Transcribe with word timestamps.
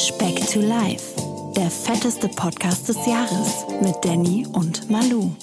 Speck 0.00 0.46
to 0.46 0.60
Life, 0.60 1.14
der 1.54 1.70
fetteste 1.70 2.26
Podcast 2.28 2.88
des 2.88 2.96
Jahres 3.06 3.66
mit 3.82 4.02
Danny 4.02 4.46
und 4.50 4.88
Malu. 4.88 5.36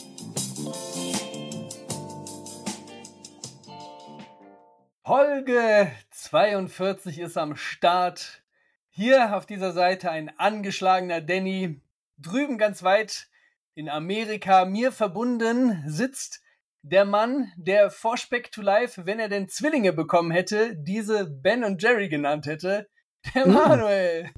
Folge 5.05 5.92
42 6.10 7.20
ist 7.20 7.38
am 7.38 7.56
Start. 7.56 8.42
Hier 8.89 9.38
auf 9.38 9.46
dieser 9.46 9.74
Seite 9.74 10.10
ein 10.10 10.31
angeschlagener 10.39 11.21
Danny. 11.21 11.79
Drüben 12.17 12.58
ganz 12.58 12.81
weit 12.81 13.28
in 13.76 13.89
Amerika 13.89 14.65
mir 14.65 14.92
verbunden 14.92 15.83
sitzt 15.85 16.41
der 16.81 17.05
Mann, 17.05 17.52
der 17.58 17.91
vor 17.91 18.17
Speck 18.17 18.52
to 18.52 18.63
Life, 18.63 19.05
wenn 19.05 19.20
er 19.20 19.30
denn 19.30 19.49
Zwillinge 19.49 19.94
bekommen 19.94 20.31
hätte, 20.31 20.76
diese 20.76 21.30
Ben 21.30 21.63
und 21.63 21.83
Jerry 21.83 22.09
genannt 22.09 22.47
hätte, 22.47 22.89
der. 23.34 23.48
Manuel. 23.48 24.30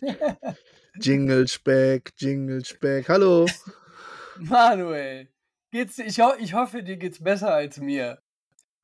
Jingle 0.99 1.47
Speck, 1.47 2.11
Jingle 2.17 2.63
Speck. 2.65 3.07
Hallo. 3.09 3.45
Manuel, 4.39 5.27
geht's, 5.71 5.99
ich, 5.99 6.19
ho 6.19 6.33
ich 6.39 6.53
hoffe, 6.53 6.83
dir 6.83 6.97
geht's 6.97 7.21
besser 7.21 7.53
als 7.53 7.77
mir. 7.77 8.19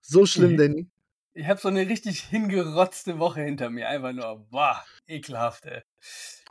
So 0.01 0.25
schlimm, 0.25 0.57
Danny. 0.57 0.87
Ich 1.33 1.47
habe 1.47 1.59
so 1.59 1.67
eine 1.67 1.87
richtig 1.87 2.21
hingerotzte 2.21 3.19
Woche 3.19 3.41
hinter 3.41 3.69
mir. 3.69 3.89
Einfach 3.89 4.13
nur, 4.13 4.45
boah, 4.49 4.83
ekelhaft, 5.07 5.65
ey. 5.65 5.81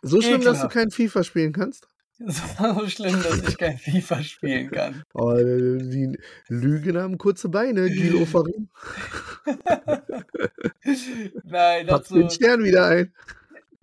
So 0.02 0.20
schlimm, 0.20 0.42
dass 0.42 0.60
du 0.60 0.66
Ekelhaft. 0.66 0.74
kein 0.74 0.90
FIFA 0.90 1.24
spielen 1.24 1.52
kannst? 1.52 1.88
So 2.18 2.88
schlimm, 2.88 3.20
dass 3.22 3.42
ich 3.48 3.58
kein 3.58 3.76
FIFA 3.76 4.22
spielen 4.22 4.70
kann. 4.70 5.02
Oh, 5.14 5.34
die 5.36 6.16
Lügen 6.48 6.96
haben 6.96 7.18
kurze 7.18 7.48
Beine, 7.48 7.90
Gil 7.90 8.14
Ofarim. 8.22 8.68
Nein, 11.44 11.86
Pack 11.86 12.02
dazu. 12.02 12.14
den 12.14 12.30
Stern 12.30 12.62
wieder 12.62 12.86
ein. 12.86 13.12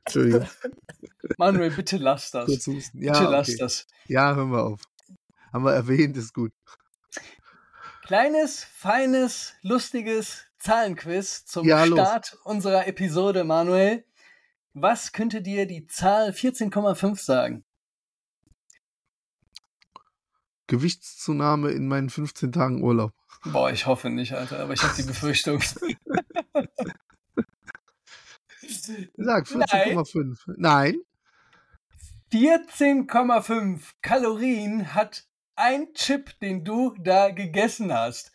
Entschuldigung, 0.06 0.48
Manuel, 1.38 1.72
bitte 1.72 1.98
lass 1.98 2.32
das. 2.32 2.48
husten. 2.50 2.74
Bitte 3.00 3.06
Ja, 3.06 3.22
lass 3.30 3.50
okay. 3.50 3.58
das. 3.60 3.88
ja, 4.08 4.36
hören 4.36 4.52
wir 4.52 4.64
auf. 4.64 4.82
Haben 5.54 5.66
wir 5.66 5.74
erwähnt, 5.74 6.18
ist 6.18 6.34
gut. 6.34 6.52
Kleines, 8.04 8.64
feines, 8.64 9.54
lustiges 9.62 10.46
Zahlenquiz 10.60 11.46
zum 11.46 11.68
Ja. 11.68 11.86
Start 11.86 12.38
unserer 12.44 12.88
Episode, 12.88 13.44
Manuel. 13.44 14.06
Was 14.74 15.12
könnte 15.12 15.42
dir 15.42 15.66
die 15.68 15.86
Zahl 15.88 16.30
14,5 16.32 17.18
sagen? 17.24 17.64
Gewichtszunahme 20.68 21.72
in 21.72 21.88
meinen 21.88 22.10
15 22.10 22.52
Tagen 22.52 22.82
Urlaub. 22.84 23.14
Boah, 23.44 23.72
ich 23.72 23.86
hoffe 23.88 24.10
nicht, 24.10 24.34
Alter, 24.34 24.60
aber 24.60 24.74
ich 24.74 24.84
habe 24.84 24.94
die 24.96 25.04
Befürchtung. 25.04 25.62
Sag 29.18 29.48
14,5. 29.48 30.54
Nein. 30.58 30.96
14,5 32.32 33.80
Kalorien 34.02 34.94
hat 34.94 35.26
ein 35.56 35.94
Chip, 35.94 36.40
den 36.40 36.64
du 36.64 36.96
da 37.00 37.30
gegessen 37.32 37.94
hast. 37.94 38.32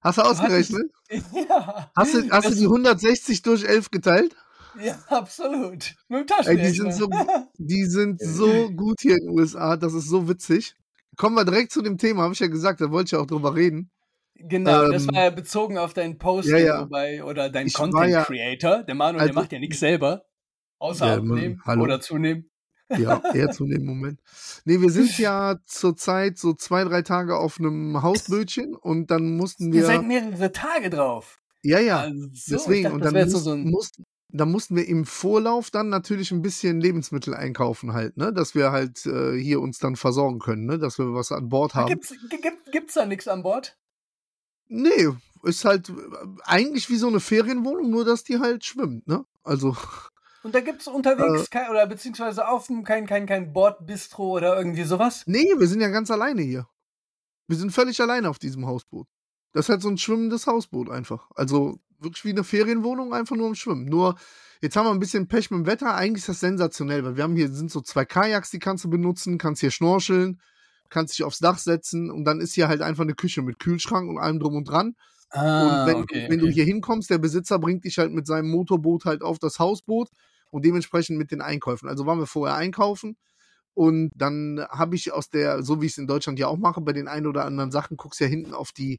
Hast 0.00 0.18
du 0.18 0.22
ausgerechnet? 0.22 0.92
Ja. 1.32 1.90
Hast 1.96 2.12
du, 2.12 2.30
hast 2.30 2.50
du 2.50 2.54
die 2.54 2.66
160 2.66 3.40
durch 3.40 3.64
11 3.64 3.90
geteilt? 3.90 4.36
Ja, 4.78 4.98
absolut. 5.08 5.94
Mit 6.08 6.18
dem 6.18 6.20
Ey, 6.20 6.26
Taschenrechner. 6.26 6.68
die 6.68 6.76
sind 6.76 6.92
so, 6.92 7.08
die 7.56 7.84
sind 7.86 8.20
so 8.20 8.70
gut 8.70 9.00
hier 9.00 9.12
in 9.14 9.26
den 9.26 9.30
USA, 9.30 9.78
das 9.78 9.94
ist 9.94 10.08
so 10.08 10.28
witzig. 10.28 10.74
Kommen 11.16 11.34
wir 11.34 11.46
direkt 11.46 11.72
zu 11.72 11.80
dem 11.80 11.96
Thema, 11.96 12.24
habe 12.24 12.34
ich 12.34 12.40
ja 12.40 12.46
gesagt, 12.46 12.82
da 12.82 12.90
wollte 12.90 13.06
ich 13.06 13.12
ja 13.12 13.20
auch 13.20 13.26
drüber 13.26 13.54
reden. 13.54 13.90
Genau, 14.38 14.88
das 14.90 15.02
Ähm, 15.04 15.14
war 15.14 15.24
ja 15.24 15.30
bezogen 15.30 15.78
auf 15.78 15.94
deinen 15.94 16.18
Post 16.18 16.48
ja, 16.48 16.58
ja. 16.58 16.80
wobei, 16.82 17.24
oder 17.24 17.50
dein 17.50 17.66
Ich 17.66 17.74
war 17.78 17.88
Content 17.90 18.12
ja- 18.12 18.24
Creator. 18.24 18.82
Der 18.84 18.94
Manuel, 18.94 19.18
der 19.26 19.28
Also- 19.30 19.40
macht 19.40 19.52
ja 19.52 19.58
nichts 19.58 19.80
selber. 19.80 20.24
Außer 20.80 21.06
Ja, 21.06 21.16
abnehmen 21.16 21.60
hallo. 21.66 21.82
oder 21.82 22.00
zunehmen. 22.00 22.50
Ja, 22.96 23.20
eher 23.34 23.50
zu 23.50 23.66
dem 23.66 23.84
Moment. 23.84 24.20
Nee, 24.64 24.80
wir 24.80 24.90
sind 24.90 25.18
ja 25.18 25.56
zurzeit 25.66 26.38
so 26.38 26.52
zwei, 26.54 26.84
drei 26.84 27.02
Tage 27.02 27.36
auf 27.36 27.58
einem 27.58 28.00
Hausbötchen 28.02 28.74
und 28.76 29.10
dann 29.10 29.36
mussten 29.36 29.72
Ihr 29.72 29.84
seid 29.84 30.02
wir. 30.02 30.06
mehrere 30.06 30.52
Tage 30.52 30.88
drauf. 30.88 31.40
Ja, 31.62 31.80
ja, 31.80 31.98
Also, 31.98 32.28
deswegen. 32.48 32.84
dachte, 32.84 32.94
Und 32.94 33.00
das 33.00 33.06
dann, 33.08 33.14
wäre 33.14 33.24
jetzt 33.26 33.32
muss, 33.34 33.44
so 33.44 33.50
ein. 33.52 33.64
mussten, 33.68 34.04
dann 34.30 34.50
mussten 34.52 34.76
wir 34.76 34.86
im 34.86 35.04
Vorlauf 35.04 35.70
dann 35.70 35.88
natürlich 35.88 36.30
ein 36.30 36.40
bisschen 36.42 36.80
Lebensmittel 36.80 37.34
einkaufen 37.34 37.92
halt, 37.92 38.16
ne? 38.16 38.32
Dass 38.32 38.54
wir 38.54 38.70
halt 38.70 39.04
äh, 39.04 39.36
hier 39.36 39.60
uns 39.60 39.78
dann 39.80 39.96
versorgen 39.96 40.38
können, 40.38 40.64
ne? 40.66 40.78
Dass 40.78 40.98
wir 40.98 41.12
was 41.12 41.32
an 41.32 41.48
Bord 41.48 41.74
haben. 41.74 41.88
Gibt's, 41.88 42.14
gibt, 42.30 42.72
gibt's 42.72 42.94
da 42.94 43.04
nichts 43.04 43.26
an 43.26 43.42
Bord? 43.42 43.76
Nee, 44.68 45.08
ist 45.42 45.64
halt 45.64 45.88
äh, 45.88 45.92
eigentlich 46.44 46.88
wie 46.90 46.96
so 46.96 47.08
eine 47.08 47.20
Ferienwohnung, 47.20 47.90
nur 47.90 48.04
dass 48.04 48.24
die 48.24 48.38
halt 48.38 48.64
schwimmt, 48.64 49.06
ne? 49.06 49.24
Also, 49.42 49.76
Und 50.42 50.54
da 50.54 50.60
gibt's 50.60 50.86
unterwegs 50.86 51.50
kein, 51.50 51.68
oder 51.70 51.86
beziehungsweise 51.86 52.46
auf 52.48 52.68
dem 52.68 52.84
kein, 52.84 53.06
kein, 53.06 53.26
kein 53.26 53.52
Bordbistro 53.52 54.36
oder 54.36 54.56
irgendwie 54.56 54.84
sowas? 54.84 55.24
nee, 55.26 55.52
wir 55.56 55.66
sind 55.66 55.80
ja 55.80 55.88
ganz 55.88 56.10
alleine 56.10 56.42
hier. 56.42 56.66
Wir 57.48 57.56
sind 57.56 57.72
völlig 57.72 58.00
alleine 58.00 58.28
auf 58.28 58.38
diesem 58.38 58.66
Hausboot. 58.66 59.08
Das 59.52 59.66
ist 59.66 59.68
halt 59.70 59.82
so 59.82 59.88
ein 59.88 59.98
schwimmendes 59.98 60.46
Hausboot 60.46 60.90
einfach. 60.90 61.30
Also 61.34 61.80
wirklich 61.98 62.24
wie 62.24 62.30
eine 62.30 62.44
Ferienwohnung, 62.44 63.12
einfach 63.12 63.36
nur 63.36 63.48
am 63.48 63.54
Schwimmen. 63.54 63.86
Nur, 63.86 64.16
jetzt 64.60 64.76
haben 64.76 64.86
wir 64.86 64.90
ein 64.90 65.00
bisschen 65.00 65.28
Pech 65.28 65.50
mit 65.50 65.60
dem 65.60 65.66
Wetter. 65.66 65.94
Eigentlich 65.94 66.22
ist 66.22 66.28
das 66.28 66.40
sensationell, 66.40 67.04
weil 67.04 67.16
wir 67.16 67.24
haben 67.24 67.36
hier 67.36 67.50
sind 67.50 67.70
so 67.70 67.80
zwei 67.80 68.04
Kajaks, 68.04 68.50
die 68.50 68.58
kannst 68.58 68.84
du 68.84 68.90
benutzen, 68.90 69.38
kannst 69.38 69.60
hier 69.60 69.70
schnorcheln, 69.70 70.40
kannst 70.90 71.18
dich 71.18 71.24
aufs 71.24 71.38
Dach 71.38 71.58
setzen 71.58 72.10
und 72.10 72.24
dann 72.24 72.40
ist 72.40 72.54
hier 72.54 72.68
halt 72.68 72.82
einfach 72.82 73.02
eine 73.02 73.14
Küche 73.14 73.42
mit 73.42 73.58
Kühlschrank 73.58 74.08
und 74.08 74.18
allem 74.18 74.38
drum 74.38 74.56
und 74.56 74.68
dran. 74.68 74.94
Ah, 75.30 75.82
und 75.82 75.86
wenn, 75.86 75.96
okay, 76.02 76.26
wenn 76.28 76.38
du 76.38 76.46
okay. 76.46 76.54
hier 76.54 76.64
hinkommst, 76.64 77.10
der 77.10 77.18
Besitzer 77.18 77.58
bringt 77.58 77.84
dich 77.84 77.98
halt 77.98 78.12
mit 78.12 78.26
seinem 78.26 78.50
Motorboot 78.50 79.04
halt 79.04 79.22
auf 79.22 79.38
das 79.38 79.58
Hausboot 79.58 80.08
und 80.50 80.64
dementsprechend 80.64 81.18
mit 81.18 81.30
den 81.30 81.42
Einkäufen. 81.42 81.88
Also 81.88 82.06
waren 82.06 82.18
wir 82.18 82.26
vorher 82.26 82.56
einkaufen 82.56 83.16
und 83.74 84.10
dann 84.14 84.64
habe 84.70 84.96
ich 84.96 85.12
aus 85.12 85.30
der, 85.30 85.62
so 85.62 85.80
wie 85.80 85.86
ich 85.86 85.92
es 85.92 85.98
in 85.98 86.06
Deutschland 86.06 86.38
ja 86.38 86.48
auch 86.48 86.56
mache, 86.56 86.80
bei 86.80 86.92
den 86.92 87.08
ein 87.08 87.26
oder 87.26 87.44
anderen 87.44 87.70
Sachen, 87.70 87.96
guckst 87.96 88.20
ja 88.20 88.26
hinten 88.26 88.54
auf 88.54 88.72
die 88.72 88.98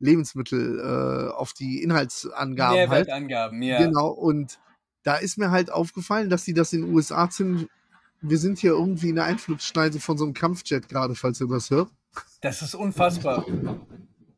Lebensmittel, 0.00 0.78
äh, 0.80 1.32
auf 1.32 1.52
die 1.52 1.82
Inhaltsangaben 1.82 2.78
halt. 2.78 3.06
Nährwertangaben, 3.06 3.62
ja. 3.62 3.78
Genau, 3.78 4.08
und 4.08 4.58
da 5.02 5.16
ist 5.16 5.38
mir 5.38 5.50
halt 5.50 5.72
aufgefallen, 5.72 6.28
dass 6.28 6.44
die 6.44 6.52
das 6.52 6.72
in 6.72 6.82
den 6.82 6.94
USA 6.94 7.30
ziemlich. 7.30 7.68
Wir 8.20 8.38
sind 8.38 8.58
hier 8.58 8.72
irgendwie 8.72 9.10
in 9.10 9.16
der 9.16 9.24
Einflussschneise 9.24 10.00
von 10.00 10.18
so 10.18 10.24
einem 10.24 10.34
Kampfjet 10.34 10.88
gerade, 10.88 11.14
falls 11.14 11.40
ihr 11.40 11.48
das 11.48 11.70
hört. 11.70 11.90
Das 12.40 12.62
ist 12.62 12.74
unfassbar. 12.74 13.44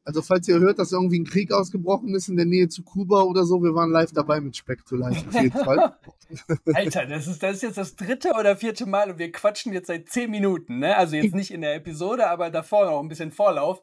Also, 0.04 0.22
falls 0.22 0.48
ihr 0.48 0.58
hört, 0.58 0.78
dass 0.78 0.92
irgendwie 0.92 1.20
ein 1.20 1.24
Krieg 1.24 1.52
ausgebrochen 1.52 2.14
ist 2.14 2.28
in 2.28 2.36
der 2.36 2.46
Nähe 2.46 2.68
zu 2.68 2.82
Kuba 2.82 3.22
oder 3.22 3.44
so, 3.44 3.62
wir 3.62 3.74
waren 3.74 3.90
live 3.90 4.12
dabei 4.12 4.40
mit 4.40 4.56
Speck 4.56 4.84
to 4.86 4.96
Life 4.96 5.24
auf 5.28 5.34
jeden 5.34 5.52
Fall. 5.52 5.94
Alter, 6.74 7.06
das 7.06 7.26
ist, 7.26 7.42
das 7.42 7.56
ist 7.56 7.62
jetzt 7.62 7.78
das 7.78 7.96
dritte 7.96 8.30
oder 8.38 8.56
vierte 8.56 8.86
Mal 8.86 9.10
und 9.10 9.18
wir 9.18 9.30
quatschen 9.30 9.72
jetzt 9.72 9.88
seit 9.88 10.08
zehn 10.08 10.30
Minuten, 10.30 10.78
ne? 10.78 10.96
Also 10.96 11.16
jetzt 11.16 11.34
nicht 11.34 11.50
in 11.50 11.60
der 11.60 11.74
Episode, 11.74 12.28
aber 12.28 12.50
davor 12.50 12.86
noch 12.86 13.00
ein 13.00 13.08
bisschen 13.08 13.30
Vorlauf. 13.30 13.82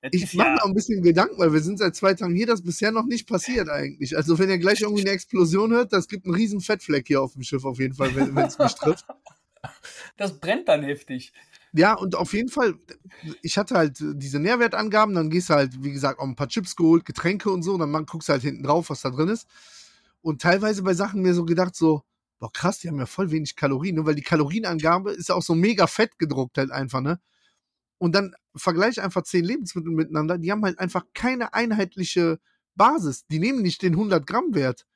Das 0.00 0.12
Ich 0.14 0.34
mache 0.34 0.48
ja, 0.48 0.54
mir 0.54 0.62
auch 0.62 0.68
ein 0.68 0.74
bisschen 0.74 1.02
Gedanken, 1.02 1.38
weil 1.38 1.52
wir 1.52 1.60
sind 1.60 1.78
seit 1.78 1.96
zwei 1.96 2.14
Tagen 2.14 2.34
hier, 2.34 2.46
das 2.46 2.60
ist 2.60 2.66
bisher 2.66 2.92
noch 2.92 3.04
nicht 3.04 3.28
passiert 3.28 3.68
eigentlich. 3.68 4.16
Also, 4.16 4.38
wenn 4.38 4.48
ihr 4.48 4.58
gleich 4.58 4.82
irgendwie 4.82 5.02
eine 5.02 5.10
Explosion 5.10 5.72
hört, 5.72 5.92
das 5.92 6.06
gibt 6.06 6.26
einen 6.26 6.34
riesen 6.34 6.60
Fettfleck 6.60 7.06
hier 7.06 7.20
auf 7.20 7.32
dem 7.32 7.42
Schiff 7.42 7.64
auf 7.64 7.78
jeden 7.78 7.94
Fall, 7.94 8.14
wenn 8.14 8.36
es 8.38 8.58
mich 8.58 8.74
trifft. 8.74 9.04
das 10.16 10.38
brennt 10.40 10.68
dann 10.68 10.82
heftig. 10.82 11.32
Ja, 11.72 11.94
und 11.94 12.14
auf 12.14 12.32
jeden 12.32 12.48
Fall, 12.48 12.74
ich 13.42 13.58
hatte 13.58 13.74
halt 13.74 13.98
diese 14.00 14.38
Nährwertangaben, 14.38 15.14
dann 15.14 15.30
gehst 15.30 15.50
du 15.50 15.54
halt, 15.54 15.84
wie 15.84 15.92
gesagt, 15.92 16.20
auch 16.20 16.24
ein 16.24 16.36
paar 16.36 16.48
Chips 16.48 16.74
geholt, 16.74 17.04
Getränke 17.04 17.50
und 17.50 17.62
so, 17.62 17.74
und 17.74 17.80
dann 17.80 18.06
guckst 18.06 18.28
du 18.28 18.32
halt 18.32 18.42
hinten 18.42 18.62
drauf, 18.62 18.88
was 18.90 19.02
da 19.02 19.10
drin 19.10 19.28
ist. 19.28 19.46
Und 20.22 20.40
teilweise 20.40 20.82
bei 20.82 20.94
Sachen 20.94 21.22
mir 21.22 21.34
so 21.34 21.44
gedacht, 21.44 21.76
so, 21.76 22.02
boah, 22.38 22.50
krass, 22.52 22.78
die 22.78 22.88
haben 22.88 22.98
ja 22.98 23.06
voll 23.06 23.30
wenig 23.30 23.56
Kalorien, 23.56 23.96
ne? 23.96 24.06
weil 24.06 24.14
die 24.14 24.22
Kalorienangabe 24.22 25.12
ist 25.12 25.28
ja 25.28 25.34
auch 25.34 25.42
so 25.42 25.54
mega 25.54 25.86
fett 25.86 26.18
gedruckt 26.18 26.58
halt 26.58 26.70
einfach, 26.70 27.00
ne? 27.00 27.20
Und 27.98 28.14
dann 28.14 28.34
vergleich 28.54 29.00
einfach 29.00 29.22
zehn 29.22 29.44
Lebensmittel 29.44 29.90
miteinander, 29.92 30.38
die 30.38 30.52
haben 30.52 30.64
halt 30.64 30.78
einfach 30.78 31.04
keine 31.14 31.54
einheitliche 31.54 32.38
Basis. 32.74 33.26
Die 33.26 33.38
nehmen 33.38 33.62
nicht 33.62 33.82
den 33.82 33.94
100 33.94 34.26
Gramm 34.26 34.54
Wert. 34.54 34.86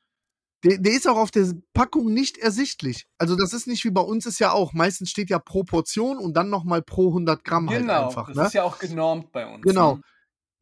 Der, 0.65 0.77
der 0.79 0.93
ist 0.93 1.09
auch 1.09 1.17
auf 1.17 1.31
der 1.31 1.53
Packung 1.73 2.12
nicht 2.12 2.37
ersichtlich. 2.37 3.07
Also 3.17 3.35
das 3.35 3.53
ist 3.55 3.67
nicht 3.67 3.85
wie 3.85 3.91
bei 3.91 4.03
uns 4.03 4.27
ist 4.27 4.39
ja 4.39 4.53
auch. 4.53 4.73
Meistens 4.75 5.11
steht 5.11 5.31
ja 5.31 5.39
pro 5.39 5.65
Portion 5.65 6.19
und 6.19 6.37
dann 6.37 6.51
nochmal 6.51 6.83
pro 6.83 7.09
100 7.09 7.43
Gramm 7.45 7.71
halt 7.71 7.81
Genau, 7.81 8.07
einfach. 8.09 8.29
das 8.29 8.37
Ne? 8.37 8.47
ist 8.47 8.53
ja 8.55 8.62
auch 8.65 8.79
genormt 8.79 9.33
bei 9.33 9.47
uns. 9.47 9.62
Genau. 9.62 9.97
ne? 9.97 10.03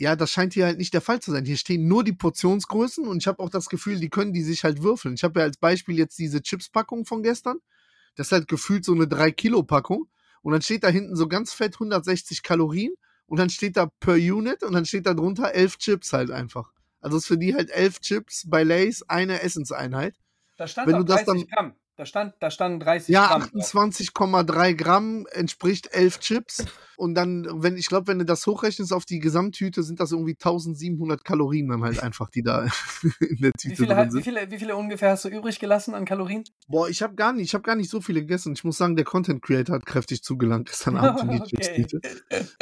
Ja, 0.01 0.15
das 0.15 0.31
scheint 0.31 0.55
hier 0.55 0.67
halt 0.67 0.79
nicht 0.79 0.95
der 0.95 1.01
Fall 1.01 1.19
zu 1.21 1.33
sein. 1.33 1.45
Hier 1.45 1.57
stehen 1.57 1.89
nur 1.89 2.05
die 2.05 2.13
Portionsgrößen 2.13 3.05
und 3.09 3.19
ich 3.21 3.27
habe 3.27 3.43
auch 3.43 3.51
das 3.51 3.69
Gefühl, 3.69 3.99
die 3.99 4.09
können 4.11 4.33
die 4.33 4.43
sich 4.43 4.63
halt 4.63 4.83
würfeln. 4.85 5.15
Ich 5.15 5.25
habe 5.25 5.41
ja 5.41 5.47
als 5.47 5.57
Beispiel 5.57 5.99
jetzt 5.99 6.17
diese 6.19 6.41
Chips-Packung 6.41 7.05
von 7.05 7.25
gestern. 7.25 7.57
Das 8.15 8.29
ist 8.29 8.33
halt 8.33 8.47
gefühlt 8.47 8.85
so 8.85 8.93
eine 8.93 9.07
3-Kilo-Packung. 9.07 10.07
Und 10.43 10.53
dann 10.53 10.63
steht 10.63 10.85
da 10.85 10.89
hinten 10.89 11.17
so 11.17 11.27
ganz 11.27 11.53
fett 11.53 11.75
160 11.75 12.45
Kalorien 12.45 12.93
und 13.27 13.39
dann 13.41 13.51
steht 13.51 13.77
da 13.77 13.87
per 13.99 14.15
Unit 14.15 14.63
und 14.63 14.73
dann 14.75 14.85
steht 14.87 15.07
da 15.07 15.15
drunter 15.15 15.53
11 15.53 15.79
Chips 15.79 16.13
halt 16.13 16.31
einfach. 16.31 16.71
Also 17.01 17.17
ist 17.17 17.27
für 17.27 17.39
die 17.39 17.55
halt 17.55 17.71
11 17.71 18.01
Chips 18.01 18.45
bei 18.49 18.63
Lays 18.65 19.03
eine 19.09 19.43
Essenseinheit. 19.43 20.15
Da 20.57 20.67
stand 20.67 20.89
Wenn 20.89 20.97
auch 20.97 20.99
du 21.01 21.05
das 21.05 21.25
30 21.25 21.27
dann- 21.27 21.47
Gramm. 21.49 21.77
Da 21.99 22.07
stand, 22.07 22.35
da 22.39 22.49
standen 22.53 22.79
30 22.79 23.09
Ja, 23.13 23.27
Gramm. 23.27 23.51
drauf. 23.51 23.75
28,3 23.75 24.75
Gramm 24.75 25.27
entspricht 25.33 25.89
11 25.93 26.21
Chips. 26.21 26.65
Und 26.97 27.15
dann, 27.17 27.45
wenn 27.63 27.77
ich 27.77 27.87
glaube, 27.89 28.07
wenn 28.07 28.21
du 28.21 28.25
das 28.25 28.47
hochrechnest 28.47 28.93
auf 28.93 29.05
die 29.05 29.19
Gesamttüte, 29.19 29.83
sind 29.83 29.99
das 29.99 30.13
irgendwie 30.13 30.35
1700 30.35 31.25
Kalorien 31.25 31.69
dann 31.69 31.83
halt 31.83 32.01
einfach, 32.01 32.31
die 32.31 32.43
da 32.43 32.63
in 33.21 33.39
der 33.41 33.51
Wie 33.51 33.59
Tüte 33.59 33.75
viele, 33.77 33.89
drin 33.89 33.97
hat- 33.97 34.07
wie, 34.09 34.11
sind. 34.13 34.23
viele, 34.23 34.51
wie 34.51 34.59
viele 34.59 34.77
ungefähr 34.77 35.11
hast 35.11 35.25
du 35.25 35.29
übrig 35.29 35.59
gelassen 35.59 35.95
an 35.95 36.05
Kalorien? 36.05 36.45
Boah, 36.69 36.89
ich 36.89 37.03
habe 37.03 37.17
gar 37.17 37.33
nicht, 37.33 37.47
ich 37.47 37.55
habe 37.55 37.63
gar 37.63 37.75
nicht 37.75 37.91
so 37.91 38.01
viele 38.01 38.21
gegessen. 38.21 38.53
Ich 38.53 38.63
muss 38.63 38.77
sagen, 38.79 38.95
der 38.95 39.05
Content 39.05 39.43
Creator 39.43 39.75
hat 39.75 39.85
kräftig 39.87 40.23
zugelangt 40.23 40.69
gestern 40.69 40.97
Abend 40.99 41.23
in 41.25 41.31
die 41.31 41.41
Okay. 41.41 41.57
Chipstüte. 41.85 42.01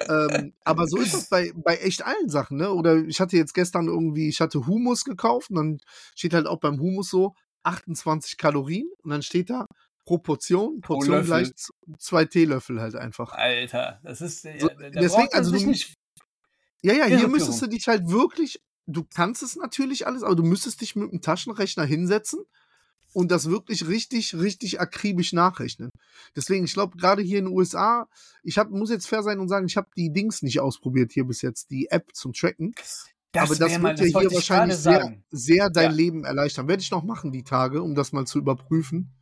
ähm, 0.08 0.54
aber 0.64 0.86
so 0.86 0.96
ist 0.98 1.12
es 1.14 1.28
bei, 1.28 1.52
bei 1.54 1.76
echt 1.76 2.04
allen 2.06 2.30
Sachen, 2.30 2.56
ne? 2.56 2.72
Oder 2.72 2.96
ich 3.04 3.20
hatte 3.20 3.36
jetzt 3.36 3.52
gestern 3.52 3.86
irgendwie, 3.86 4.28
ich 4.30 4.40
hatte 4.40 4.66
Humus 4.66 5.04
gekauft 5.04 5.50
und 5.50 5.56
dann 5.56 5.78
steht 6.14 6.32
halt 6.32 6.46
auch 6.46 6.58
beim 6.60 6.78
Humus 6.80 7.10
so 7.10 7.34
28 7.66 8.36
Kalorien 8.38 8.88
und 9.02 9.10
dann 9.10 9.22
steht 9.22 9.50
da 9.50 9.66
Proportion, 10.04 10.80
Portion 10.80 11.16
Löffel. 11.16 11.26
gleich 11.26 11.54
z- 11.56 11.74
zwei 11.98 12.24
Teelöffel 12.24 12.80
halt 12.80 12.94
einfach. 12.94 13.32
Alter, 13.32 14.00
das 14.04 14.20
ist. 14.20 14.44
äh, 14.44 14.58
So, 14.60 14.68
da 14.68 14.88
deswegen, 14.90 15.28
also 15.32 15.50
du- 15.50 15.66
nicht. 15.66 15.94
Ja, 16.82 16.92
ja, 16.94 17.06
hier 17.06 17.28
müsstest 17.28 17.60
du 17.62 17.66
dich 17.66 17.88
halt 17.88 18.08
wirklich, 18.08 18.60
du 18.86 19.04
kannst 19.04 19.42
es 19.42 19.56
natürlich 19.56 20.06
alles, 20.06 20.22
aber 20.22 20.36
du 20.36 20.44
müsstest 20.44 20.80
dich 20.80 20.94
mit 20.94 21.10
dem 21.10 21.20
Taschenrechner 21.20 21.84
hinsetzen 21.84 22.40
und 23.12 23.32
das 23.32 23.50
wirklich 23.50 23.88
richtig, 23.88 24.34
richtig 24.36 24.80
akribisch 24.80 25.32
nachrechnen. 25.32 25.90
Deswegen, 26.36 26.64
ich 26.66 26.74
glaube, 26.74 26.96
gerade 26.96 27.22
hier 27.22 27.40
in 27.40 27.46
den 27.46 27.54
USA, 27.54 28.06
ich 28.44 28.58
hab, 28.58 28.70
muss 28.70 28.90
jetzt 28.90 29.08
fair 29.08 29.24
sein 29.24 29.40
und 29.40 29.48
sagen, 29.48 29.66
ich 29.66 29.76
habe 29.76 29.88
die 29.96 30.12
Dings 30.12 30.42
nicht 30.42 30.60
ausprobiert 30.60 31.10
hier 31.12 31.24
bis 31.24 31.42
jetzt, 31.42 31.70
die 31.70 31.88
App 31.90 32.14
zum 32.14 32.32
Tracken. 32.32 32.74
Aber 33.42 33.54
das 33.56 33.70
wär 33.70 33.78
mal- 33.78 33.98
wird 33.98 34.10
ja 34.10 34.20
hier 34.20 34.32
wahrscheinlich 34.32 34.76
sehr, 34.78 35.00
sagen. 35.00 35.24
sehr 35.30 35.70
dein 35.70 35.90
Ja. 35.90 35.96
Leben 35.96 36.24
erleichtern. 36.24 36.68
Werde 36.68 36.82
ich 36.82 36.90
noch 36.90 37.04
machen, 37.04 37.32
die 37.32 37.44
Tage, 37.44 37.82
um 37.82 37.94
das 37.94 38.12
mal 38.12 38.26
zu 38.26 38.38
überprüfen. 38.38 39.12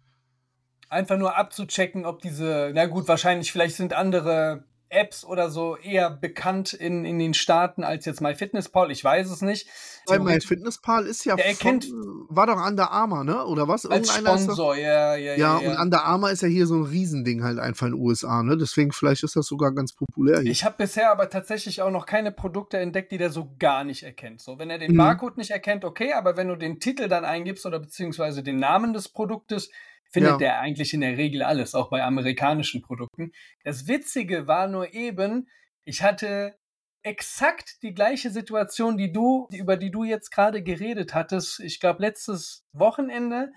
Einfach 0.88 1.16
nur 1.19 1.37
abzuchecken, 1.37 2.05
ob 2.05 2.20
diese, 2.22 2.70
na 2.75 2.87
gut, 2.87 3.08
wahrscheinlich, 3.08 3.50
vielleicht 3.50 3.76
sind 3.76 3.93
andere 3.94 4.64
Apps 4.94 5.25
oder 5.25 5.50
so 5.50 5.76
eher 5.76 6.08
bekannt 6.11 6.73
in, 6.73 7.05
in 7.05 7.19
den 7.19 7.35
Staaten 7.35 7.85
als 7.85 8.05
jetzt 8.05 8.20
MyFitnessPal. 8.20 8.91
Ich 8.91 9.02
weiß 9.02 9.31
es 9.31 9.43
nicht. 9.43 9.69
Weil 10.06 10.19
mein 10.20 10.41
Fitnesspal 10.41 11.06
ist 11.06 11.25
ja 11.25 11.35
Der 11.37 11.46
erkennt- 11.46 11.87
von, 11.87 12.26
war 12.29 12.46
doch 12.46 12.64
Under 12.67 12.91
Armour, 12.91 13.25
ne? 13.25 13.44
Oder 13.46 13.69
was? 13.69 13.87
als 13.87 14.14
Sponsor, 14.14 14.76
ja, 14.76 15.17
ja, 15.17 15.35
Ja, 15.35 15.61
ja. 15.61 15.70
und 15.70 15.79
Under 15.79 16.05
Armour 16.05 16.31
ist 16.31 16.43
ja 16.43 16.49
hier 16.49 16.67
so 16.67 16.75
ein 16.76 16.82
Riesending 16.85 17.43
halt 17.43 17.58
einfach 17.58 17.87
in 17.87 17.94
den 17.94 18.00
USA, 18.02 18.43
ne? 18.43 18.56
Deswegen 18.58 18.93
vielleicht 18.93 19.23
ist 19.25 19.35
das 19.37 19.46
sogar 19.46 19.73
ganz 19.75 19.94
populär 19.94 20.41
hier. 20.41 20.50
Ich 20.50 20.64
habe 20.64 20.75
bisher 20.79 21.11
aber 21.11 21.31
tatsächlich 21.31 21.81
auch 21.82 21.90
noch 21.90 22.05
keine 22.06 22.32
Produkte 22.32 22.76
entdeckt, 22.79 23.12
die 23.12 23.19
der 23.19 23.31
so 23.31 23.50
gar 23.58 23.85
nicht 23.85 24.02
erkennt. 24.02 24.40
So, 24.43 24.58
wenn 24.58 24.69
er 24.70 24.79
den 24.79 24.93
Mhm. 24.93 24.99
Barcode 24.99 25.38
nicht 25.38 25.50
erkennt, 25.50 25.85
okay, 25.85 26.12
aber 26.12 26.37
wenn 26.37 26.49
du 26.49 26.56
den 26.56 26.81
Titel 26.81 27.08
dann 27.08 27.25
eingibst 27.25 27.64
oder 27.64 27.81
beziehungsweise 27.81 28.43
den 28.43 28.58
Namen 28.58 28.93
des 28.93 29.08
Produktes, 29.08 29.70
findet 30.14 30.32
Ja. 30.32 30.38
der 30.38 30.61
eigentlich 30.61 30.94
in 30.94 31.00
der 31.02 31.19
Regel 31.19 31.43
alles, 31.43 31.75
auch 31.75 31.90
bei 31.90 32.02
amerikanischen 32.02 32.81
Produkten. 32.82 33.32
Das 33.64 33.88
Witzige 33.88 34.46
war 34.46 34.69
nur 34.69 34.94
eben, 34.94 35.49
ich 35.84 36.02
hatte 36.02 36.56
exakt 37.02 37.82
die 37.82 37.93
gleiche 37.93 38.31
Situation, 38.31 38.96
die 38.96 39.12
du, 39.12 39.49
über 39.52 39.76
die 39.76 39.90
du 39.90 40.05
jetzt 40.05 40.31
gerade 40.31 40.62
geredet 40.62 41.14
hattest. 41.14 41.61
Ich 41.61 41.81
glaube, 41.81 42.00
letztes 42.00 42.64
Wochenende 42.72 43.52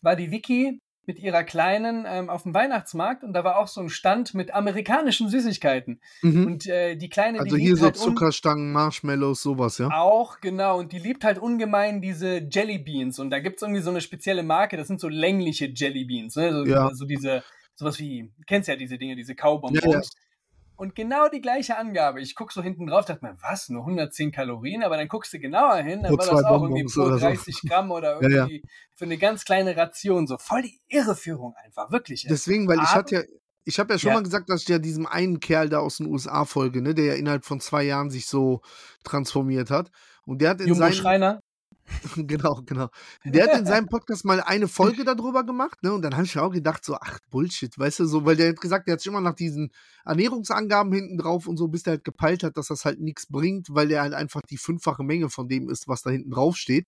war 0.00 0.16
die 0.16 0.30
Vicky 0.30 0.80
mit 1.06 1.18
ihrer 1.20 1.44
Kleinen 1.44 2.04
ähm, 2.06 2.28
auf 2.28 2.42
dem 2.42 2.52
Weihnachtsmarkt 2.52 3.22
und 3.24 3.32
da 3.32 3.44
war 3.44 3.58
auch 3.58 3.68
so 3.68 3.80
ein 3.80 3.88
Stand 3.88 4.34
mit 4.34 4.52
amerikanischen 4.52 5.28
Süßigkeiten. 5.28 6.00
Mhm. 6.22 6.46
Und 6.46 6.66
äh, 6.66 6.96
die 6.96 7.08
Kleine, 7.08 7.40
Also 7.40 7.56
die 7.56 7.62
hier 7.62 7.76
so 7.76 7.84
halt 7.84 7.96
Zuckerstangen, 7.96 8.72
Marshmallows, 8.72 9.42
sowas, 9.42 9.78
ja? 9.78 9.88
auch, 9.92 10.40
genau. 10.40 10.78
Und 10.78 10.92
die 10.92 10.98
liebt 10.98 11.24
halt 11.24 11.38
ungemein 11.38 12.00
diese 12.00 12.46
Jelly 12.50 12.78
Beans. 12.78 13.18
Und 13.18 13.30
da 13.30 13.38
gibt's 13.38 13.62
irgendwie 13.62 13.82
so 13.82 13.90
eine 13.90 14.00
spezielle 14.00 14.42
Marke, 14.42 14.76
das 14.76 14.88
sind 14.88 15.00
so 15.00 15.08
längliche 15.08 15.66
Jelly 15.66 16.04
Beans. 16.04 16.36
Ne? 16.36 16.52
So, 16.52 16.64
Ja. 16.64 16.90
so 16.92 17.04
diese, 17.06 17.42
sowas 17.74 17.98
wie, 17.98 18.32
du 18.36 18.44
kennst 18.46 18.68
ja 18.68 18.76
diese 18.76 18.98
Dinge, 18.98 19.14
diese 19.16 19.34
Kaubonbons. 19.34 19.84
Ja, 19.84 19.92
ja. 19.92 20.00
Und 20.76 20.94
genau 20.94 21.28
die 21.28 21.40
gleiche 21.40 21.76
Angabe. 21.78 22.20
Ich 22.20 22.34
guck 22.34 22.52
so 22.52 22.62
hinten 22.62 22.86
drauf, 22.86 23.04
dachte 23.06 23.24
mir, 23.24 23.36
was, 23.40 23.68
nur 23.68 23.82
110 23.82 24.30
Kalorien? 24.32 24.82
Aber 24.82 24.96
dann 24.96 25.08
guckst 25.08 25.32
du 25.32 25.38
genauer 25.38 25.76
hin, 25.76 26.02
dann 26.02 26.14
Pro 26.14 26.18
war 26.18 26.34
das 26.34 26.44
auch 26.44 26.62
irgendwie 26.62 26.82
Bonbons 26.84 26.94
pro 26.94 27.00
oder 27.02 27.18
so. 27.18 27.26
30 27.26 27.60
Gramm 27.68 27.90
oder 27.90 28.20
Ja, 28.22 28.28
ja. 28.28 28.36
irgendwie 28.46 28.62
für 28.94 29.04
eine 29.06 29.16
ganz 29.18 29.44
kleine 29.44 29.76
Ration. 29.76 30.26
So 30.26 30.36
voll 30.38 30.62
die 30.62 30.78
Irreführung 30.88 31.54
einfach, 31.64 31.90
wirklich. 31.90 32.24
ey. 32.24 32.28
Deswegen, 32.30 32.68
weil 32.68 32.76
ich 32.76 32.82
Aber- 32.82 32.94
hatte 32.94 33.14
ja, 33.16 33.22
ich 33.68 33.78
habe 33.80 33.94
ja 33.94 33.98
schon 33.98 34.10
Ja. 34.10 34.14
mal 34.16 34.22
gesagt, 34.22 34.48
dass 34.48 34.62
ich 34.62 34.68
ja 34.68 34.78
diesem 34.78 35.06
einen 35.06 35.40
Kerl 35.40 35.68
da 35.68 35.78
aus 35.80 35.96
den 35.96 36.06
USA 36.06 36.44
folge, 36.44 36.82
ne, 36.82 36.94
der 36.94 37.04
ja 37.06 37.14
innerhalb 37.14 37.44
von 37.44 37.58
zwei 37.58 37.82
Jahren 37.82 38.10
sich 38.10 38.26
so 38.26 38.60
transformiert 39.02 39.70
hat. 39.70 39.90
Und 40.24 40.40
der 40.40 40.50
hat 40.50 40.60
in 40.60 40.68
Jumbo 40.68 40.80
seinem, 40.84 40.92
Schreiner. 40.92 41.40
genau, 42.16 42.62
genau. 42.66 42.88
Der 43.24 43.44
hat 43.44 43.58
in 43.58 43.66
seinem 43.66 43.86
Podcast 43.86 44.24
mal 44.24 44.40
eine 44.40 44.68
Folge 44.68 45.04
darüber 45.04 45.44
gemacht, 45.44 45.82
ne? 45.82 45.92
Und 45.92 46.02
dann 46.02 46.14
habe 46.14 46.24
ich 46.24 46.38
auch 46.38 46.50
gedacht, 46.50 46.84
so, 46.84 46.96
ach, 47.00 47.18
Bullshit, 47.30 47.76
weißt 47.78 48.00
du, 48.00 48.06
so, 48.06 48.24
weil 48.24 48.36
der 48.36 48.50
hat 48.50 48.60
gesagt, 48.60 48.86
der 48.86 48.94
hat 48.94 49.00
sich 49.00 49.10
immer 49.10 49.20
nach 49.20 49.34
diesen 49.34 49.70
Ernährungsangaben 50.04 50.92
hinten 50.92 51.18
drauf 51.18 51.46
und 51.46 51.56
so, 51.56 51.68
bis 51.68 51.82
der 51.82 51.92
halt 51.92 52.04
gepeilt 52.04 52.42
hat, 52.42 52.56
dass 52.56 52.68
das 52.68 52.84
halt 52.84 53.00
nichts 53.00 53.26
bringt, 53.26 53.68
weil 53.70 53.88
der 53.88 54.02
halt 54.02 54.14
einfach 54.14 54.42
die 54.50 54.58
fünffache 54.58 55.04
Menge 55.04 55.30
von 55.30 55.48
dem 55.48 55.68
ist, 55.68 55.88
was 55.88 56.02
da 56.02 56.10
hinten 56.10 56.30
drauf 56.30 56.56
steht. 56.56 56.86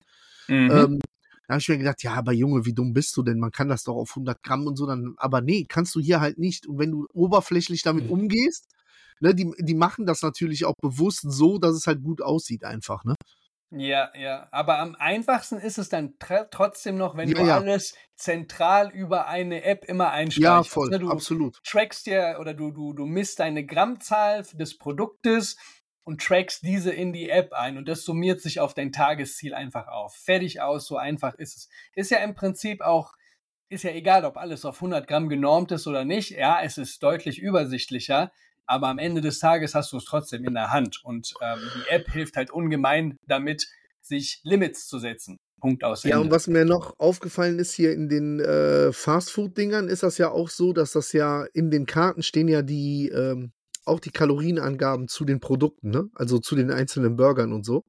Mhm. 0.48 0.70
Ähm, 0.70 0.98
da 1.46 1.54
habe 1.54 1.60
ich 1.60 1.68
mir 1.68 1.78
gedacht, 1.78 2.02
ja, 2.02 2.12
aber 2.14 2.32
Junge, 2.32 2.66
wie 2.66 2.74
dumm 2.74 2.92
bist 2.92 3.16
du 3.16 3.22
denn? 3.22 3.38
Man 3.38 3.50
kann 3.50 3.68
das 3.68 3.82
doch 3.84 3.94
auf 3.94 4.10
100 4.10 4.42
Gramm 4.42 4.66
und 4.66 4.76
so 4.76 4.86
dann, 4.86 5.14
aber 5.16 5.40
nee, 5.40 5.64
kannst 5.66 5.94
du 5.94 6.00
hier 6.00 6.20
halt 6.20 6.38
nicht. 6.38 6.66
Und 6.66 6.78
wenn 6.78 6.90
du 6.90 7.06
oberflächlich 7.14 7.82
damit 7.82 8.04
Mhm. 8.04 8.10
umgehst, 8.10 8.66
ne, 9.20 9.34
die, 9.34 9.50
die 9.58 9.74
machen 9.74 10.04
das 10.04 10.20
natürlich 10.22 10.66
auch 10.66 10.74
bewusst 10.82 11.24
so, 11.26 11.58
dass 11.58 11.74
es 11.74 11.86
halt 11.86 12.02
gut 12.02 12.20
aussieht 12.20 12.64
einfach, 12.64 13.04
ne? 13.04 13.14
Ja, 13.72 14.10
ja. 14.14 14.48
Aber 14.50 14.78
am 14.78 14.94
einfachsten 14.94 15.58
ist 15.58 15.76
es 15.78 15.90
dann 15.90 16.18
tr 16.18 16.48
trotzdem 16.50 16.96
noch, 16.96 17.16
wenn 17.16 17.30
Ja, 17.30 17.34
du 17.34 17.42
ja. 17.42 17.62
alles 17.62 17.94
zentral 18.16 18.90
über 18.90 19.26
eine 19.28 19.62
App 19.62 19.84
immer 19.84 20.10
Ja, 20.36 20.62
einspeicherst. 20.62 20.64
voll, 20.64 20.90
ne? 20.90 20.98
Du 20.98 21.10
absolut. 21.10 21.62
trackst 21.64 22.06
dir 22.06 22.38
oder 22.40 22.54
du, 22.54 22.70
du, 22.70 22.94
du 22.94 23.04
misst 23.04 23.40
deine 23.40 23.66
Grammzahl 23.66 24.42
des 24.54 24.78
Produktes 24.78 25.58
und 26.04 26.22
trackst 26.22 26.62
diese 26.62 26.92
in 26.92 27.12
die 27.12 27.28
App 27.28 27.52
ein 27.52 27.76
und 27.76 27.86
das 27.88 28.04
summiert 28.04 28.40
sich 28.40 28.58
auf 28.60 28.72
dein 28.72 28.90
Tagesziel 28.92 29.52
einfach 29.52 29.86
auf. 29.88 30.14
Fertig 30.16 30.62
aus, 30.62 30.86
so 30.86 30.96
einfach 30.96 31.34
ist 31.34 31.54
es. 31.56 31.68
Ist 31.94 32.10
ja 32.10 32.18
im 32.18 32.34
Prinzip 32.34 32.80
auch, 32.80 33.12
ist 33.68 33.84
ja 33.84 33.90
egal, 33.90 34.24
ob 34.24 34.38
alles 34.38 34.64
auf 34.64 34.80
100 34.80 35.06
Gramm 35.06 35.28
genormt 35.28 35.72
ist 35.72 35.86
oder 35.86 36.04
nicht. 36.06 36.30
Ja, 36.30 36.62
es 36.62 36.78
ist 36.78 37.02
deutlich 37.02 37.38
übersichtlicher, 37.38 38.32
aber 38.68 38.88
am 38.88 38.98
Ende 38.98 39.22
des 39.22 39.38
Tages 39.38 39.74
hast 39.74 39.92
du 39.92 39.96
es 39.96 40.04
trotzdem 40.04 40.44
in 40.44 40.54
der 40.54 40.70
Hand 40.70 41.00
und 41.02 41.32
ähm, 41.40 41.58
die 41.74 41.90
App 41.90 42.08
hilft 42.10 42.36
halt 42.36 42.50
ungemein 42.50 43.16
damit, 43.26 43.66
sich 44.02 44.40
Limits 44.44 44.86
zu 44.86 44.98
setzen. 44.98 45.38
Punkt 45.60 45.82
aus. 45.82 46.04
Ja, 46.04 46.16
Ende. 46.16 46.24
und 46.24 46.30
was 46.30 46.46
mir 46.46 46.64
noch 46.64 46.98
aufgefallen 46.98 47.58
ist 47.58 47.72
hier 47.72 47.92
in 47.92 48.08
den 48.08 48.40
äh, 48.40 48.92
Fastfood-Dingern, 48.92 49.88
ist 49.88 50.02
das 50.02 50.18
ja 50.18 50.30
auch 50.30 50.50
so, 50.50 50.72
dass 50.72 50.92
das 50.92 51.12
ja 51.12 51.46
in 51.52 51.70
den 51.70 51.86
Karten 51.86 52.22
stehen 52.22 52.46
ja 52.46 52.62
die, 52.62 53.08
ähm, 53.08 53.52
auch 53.84 54.00
die 54.00 54.10
Kalorienangaben 54.10 55.08
zu 55.08 55.24
den 55.24 55.40
Produkten, 55.40 55.90
ne? 55.90 56.10
Also 56.14 56.38
zu 56.38 56.54
den 56.54 56.70
einzelnen 56.70 57.16
Burgern 57.16 57.52
und 57.52 57.64
so. 57.64 57.84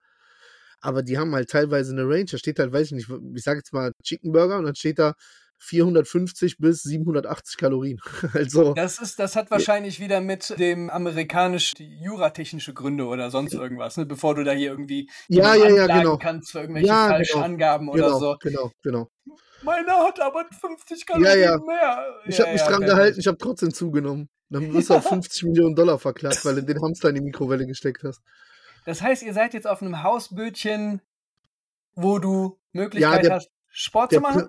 Aber 0.82 1.04
die 1.04 1.18
haben 1.18 1.36
halt 1.36 1.50
teilweise 1.50 1.92
eine 1.92 2.08
Range. 2.08 2.26
Da 2.26 2.38
steht 2.38 2.58
halt, 2.58 2.72
weiß 2.72 2.88
ich 2.88 2.94
nicht, 2.94 3.10
ich 3.36 3.44
sage 3.44 3.60
jetzt 3.60 3.74
mal 3.74 3.92
Chicken 4.02 4.32
Burger 4.32 4.58
und 4.58 4.66
dann 4.66 4.76
steht 4.76 4.98
da 4.98 5.14
450 5.60 6.58
bis 6.58 6.82
780 6.84 7.58
Kalorien. 7.58 8.00
also, 8.34 8.74
Das 8.74 9.00
ist, 9.00 9.20
das 9.20 9.36
hat 9.36 9.52
wahrscheinlich 9.52 10.00
wieder 10.00 10.22
mit 10.22 10.58
dem 10.60 10.90
amerikanisch 10.90 11.74
juratechnische 11.78 12.74
Gründe 12.74 13.06
oder 13.06 13.30
sonst 13.30 13.54
irgendwas, 13.54 13.98
ne? 13.98 14.06
bevor 14.06 14.36
du 14.36 14.44
da 14.44 14.52
hier 14.52 14.72
irgendwie 14.72 15.10
ja, 15.28 15.54
ja, 15.56 15.70
ja, 15.70 15.88
genau. 15.88 16.18
kannst 16.18 16.52
für 16.52 16.60
irgendwelche 16.62 16.88
Ja, 16.88 17.08
falschen 17.10 17.34
genau. 17.34 17.46
Angaben 17.46 17.90
oder 17.90 18.06
Genau, 18.06 18.20
so. 18.20 18.38
genau, 18.40 18.72
genau. 18.82 19.10
Meiner 19.62 19.98
hat 19.98 20.20
aber 20.22 20.46
50 20.60 21.06
Kalorien 21.06 21.40
ja. 21.42 21.58
mehr. 21.58 22.06
Ich 22.26 22.38
Ja, 22.38 22.46
habe 22.46 22.54
mich 22.54 22.62
ja, 22.62 22.68
dran 22.70 22.82
gehalten, 22.82 23.20
ich 23.20 23.28
habe 23.28 23.38
trotzdem 23.38 23.74
zugenommen. 23.74 24.30
Dann 24.50 24.74
wirst 24.74 24.90
du 24.90 24.94
auf 24.96 25.04
50 25.06 25.44
Millionen 25.44 25.76
Dollar 25.76 26.00
verklagt, 26.00 26.46
weil 26.46 26.56
du 26.56 26.64
den 26.64 26.82
Hamster 26.82 27.10
in 27.10 27.16
die 27.16 27.22
Mikrowelle 27.22 27.68
gesteckt 27.68 28.04
hast. 28.04 28.22
Das 28.86 29.02
heißt, 29.02 29.22
ihr 29.24 29.34
seid 29.34 29.54
jetzt 29.54 29.68
auf 29.68 29.82
einem 29.82 30.02
Hausbötchen, 30.04 31.02
wo 31.96 32.18
du 32.20 32.58
Möglichkeit 32.72 33.26
der- 33.26 33.34
hast, 33.36 33.50
Sport 33.68 34.14
zu 34.14 34.22
machen? 34.22 34.48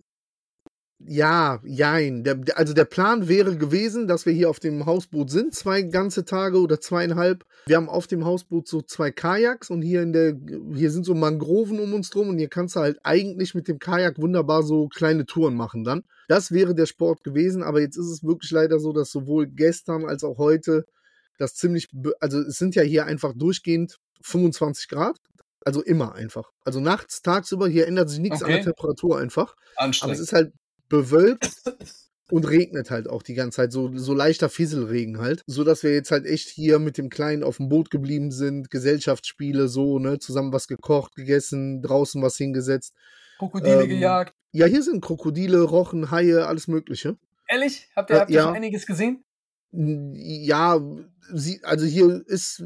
Ja, 1.06 1.60
jein. 1.64 2.24
Der, 2.24 2.38
also 2.54 2.74
der 2.74 2.84
Plan 2.84 3.26
wäre 3.26 3.56
gewesen, 3.56 4.06
dass 4.06 4.26
wir 4.26 4.34
hier 4.34 4.50
auf 4.50 4.60
dem 4.60 4.84
Hausboot 4.84 5.30
sind, 5.30 5.54
zwei 5.54 5.82
ganze 5.82 6.26
Tage 6.26 6.60
oder 6.60 6.78
zweieinhalb. 6.80 7.44
Wir 7.66 7.76
haben 7.76 7.88
auf 7.88 8.06
dem 8.06 8.24
Hausboot 8.26 8.68
so 8.68 8.82
zwei 8.82 9.10
Kajaks 9.10 9.70
und 9.70 9.80
hier 9.80 10.02
in 10.02 10.12
der, 10.12 10.36
hier 10.74 10.90
sind 10.90 11.04
so 11.04 11.14
Mangroven 11.14 11.80
um 11.80 11.94
uns 11.94 12.10
drum 12.10 12.28
und 12.28 12.38
hier 12.38 12.48
kannst 12.48 12.76
du 12.76 12.80
halt 12.80 12.98
eigentlich 13.02 13.54
mit 13.54 13.66
dem 13.66 13.78
Kajak 13.78 14.18
wunderbar 14.20 14.62
so 14.62 14.88
kleine 14.88 15.24
Touren 15.24 15.54
machen 15.54 15.84
dann. 15.84 16.02
Das 16.28 16.52
wäre 16.52 16.74
der 16.74 16.86
Sport 16.86 17.24
gewesen, 17.24 17.62
aber 17.62 17.80
jetzt 17.80 17.96
ist 17.96 18.06
es 18.10 18.22
wirklich 18.22 18.50
leider 18.50 18.78
so, 18.78 18.92
dass 18.92 19.10
sowohl 19.10 19.46
gestern 19.46 20.04
als 20.04 20.22
auch 20.22 20.36
heute 20.36 20.84
das 21.38 21.54
ziemlich, 21.54 21.88
also 22.20 22.40
es 22.40 22.58
sind 22.58 22.74
ja 22.74 22.82
hier 22.82 23.06
einfach 23.06 23.32
durchgehend 23.34 23.98
25 24.22 24.88
Grad. 24.88 25.16
Also 25.62 25.82
immer 25.82 26.14
einfach. 26.14 26.50
Also 26.64 26.80
nachts, 26.80 27.20
tagsüber, 27.20 27.68
hier 27.68 27.86
ändert 27.86 28.08
sich 28.08 28.18
nichts 28.18 28.42
an 28.42 28.48
Okay. 28.50 28.62
der 28.62 28.74
Temperatur 28.74 29.18
einfach. 29.18 29.56
Aber 29.76 29.90
es 29.90 30.02
Anstrengend. 30.02 30.20
ist 30.20 30.32
halt 30.32 30.52
bewölkt 30.90 31.50
und 32.30 32.48
regnet 32.48 32.90
halt 32.90 33.08
auch 33.08 33.22
die 33.22 33.34
ganze 33.34 33.56
Zeit. 33.56 33.72
So, 33.72 33.96
so 33.96 34.12
leichter 34.12 34.50
Fieselregen 34.50 35.18
halt. 35.18 35.42
So 35.46 35.64
dass 35.64 35.82
wir 35.82 35.92
jetzt 35.92 36.10
halt 36.10 36.26
echt 36.26 36.48
hier 36.48 36.78
mit 36.78 36.98
dem 36.98 37.08
Kleinen 37.08 37.42
auf 37.42 37.56
dem 37.56 37.70
Boot 37.70 37.90
geblieben 37.90 38.30
sind. 38.30 38.70
Gesellschaftsspiele, 38.70 39.68
so, 39.68 39.98
ne? 39.98 40.18
Zusammen 40.18 40.52
was 40.52 40.68
gekocht, 40.68 41.14
gegessen, 41.14 41.80
draußen 41.80 42.20
was 42.22 42.36
hingesetzt. 42.36 42.94
Krokodile 43.38 43.84
ähm, 43.84 43.88
gejagt. 43.88 44.34
Ja, 44.52 44.66
hier 44.66 44.82
sind 44.82 45.00
Krokodile, 45.00 45.62
Rochen, 45.62 46.10
Haie, 46.10 46.46
alles 46.46 46.68
Mögliche. 46.68 47.16
Ehrlich? 47.48 47.88
Habt 47.96 48.10
ihr, 48.10 48.16
äh, 48.16 48.20
habt 48.20 48.30
ihr 48.30 48.36
ja. 48.36 48.42
schon 48.42 48.54
einiges 48.54 48.86
gesehen? 48.86 49.24
Ja, 49.72 50.80
sie, 51.32 51.60
also 51.62 51.86
hier 51.86 52.22
ist 52.26 52.64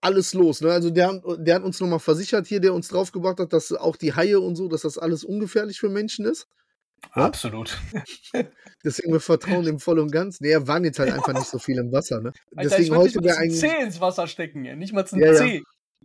alles 0.00 0.34
los. 0.34 0.60
Ne? 0.60 0.70
Also 0.72 0.90
der, 0.90 1.22
der 1.38 1.56
hat 1.56 1.62
uns 1.62 1.80
nochmal 1.80 2.00
versichert 2.00 2.46
hier, 2.46 2.60
der 2.60 2.74
uns 2.74 2.88
draufgebracht 2.88 3.38
hat, 3.38 3.52
dass 3.52 3.72
auch 3.72 3.96
die 3.96 4.14
Haie 4.14 4.40
und 4.40 4.56
so, 4.56 4.68
dass 4.68 4.82
das 4.82 4.98
alles 4.98 5.24
ungefährlich 5.24 5.78
für 5.78 5.88
Menschen 5.88 6.24
ist. 6.24 6.48
Ja? 7.14 7.26
Absolut. 7.26 7.78
Deswegen 8.84 9.12
wir 9.12 9.20
vertrauen 9.20 9.64
dem 9.64 9.78
voll 9.78 9.98
und 9.98 10.10
ganz. 10.10 10.40
Nee, 10.40 10.56
waren 10.60 10.84
jetzt 10.84 10.98
halt 10.98 11.12
einfach 11.12 11.32
nicht 11.34 11.46
so 11.46 11.58
viel 11.58 11.78
im 11.78 11.92
Wasser. 11.92 12.20
Ne? 12.20 12.32
Alter, 12.56 12.70
Deswegen 12.70 12.96
heute 12.96 13.22
wäre 13.22 13.38
eigentlich. 13.38 13.60
C 13.60 13.68
ins 13.80 14.00
Wasser 14.00 14.26
stecken, 14.26 14.62
nicht 14.78 14.92
mal 14.92 15.06
zum 15.06 15.20
ja, 15.20 15.34
C. 15.34 15.62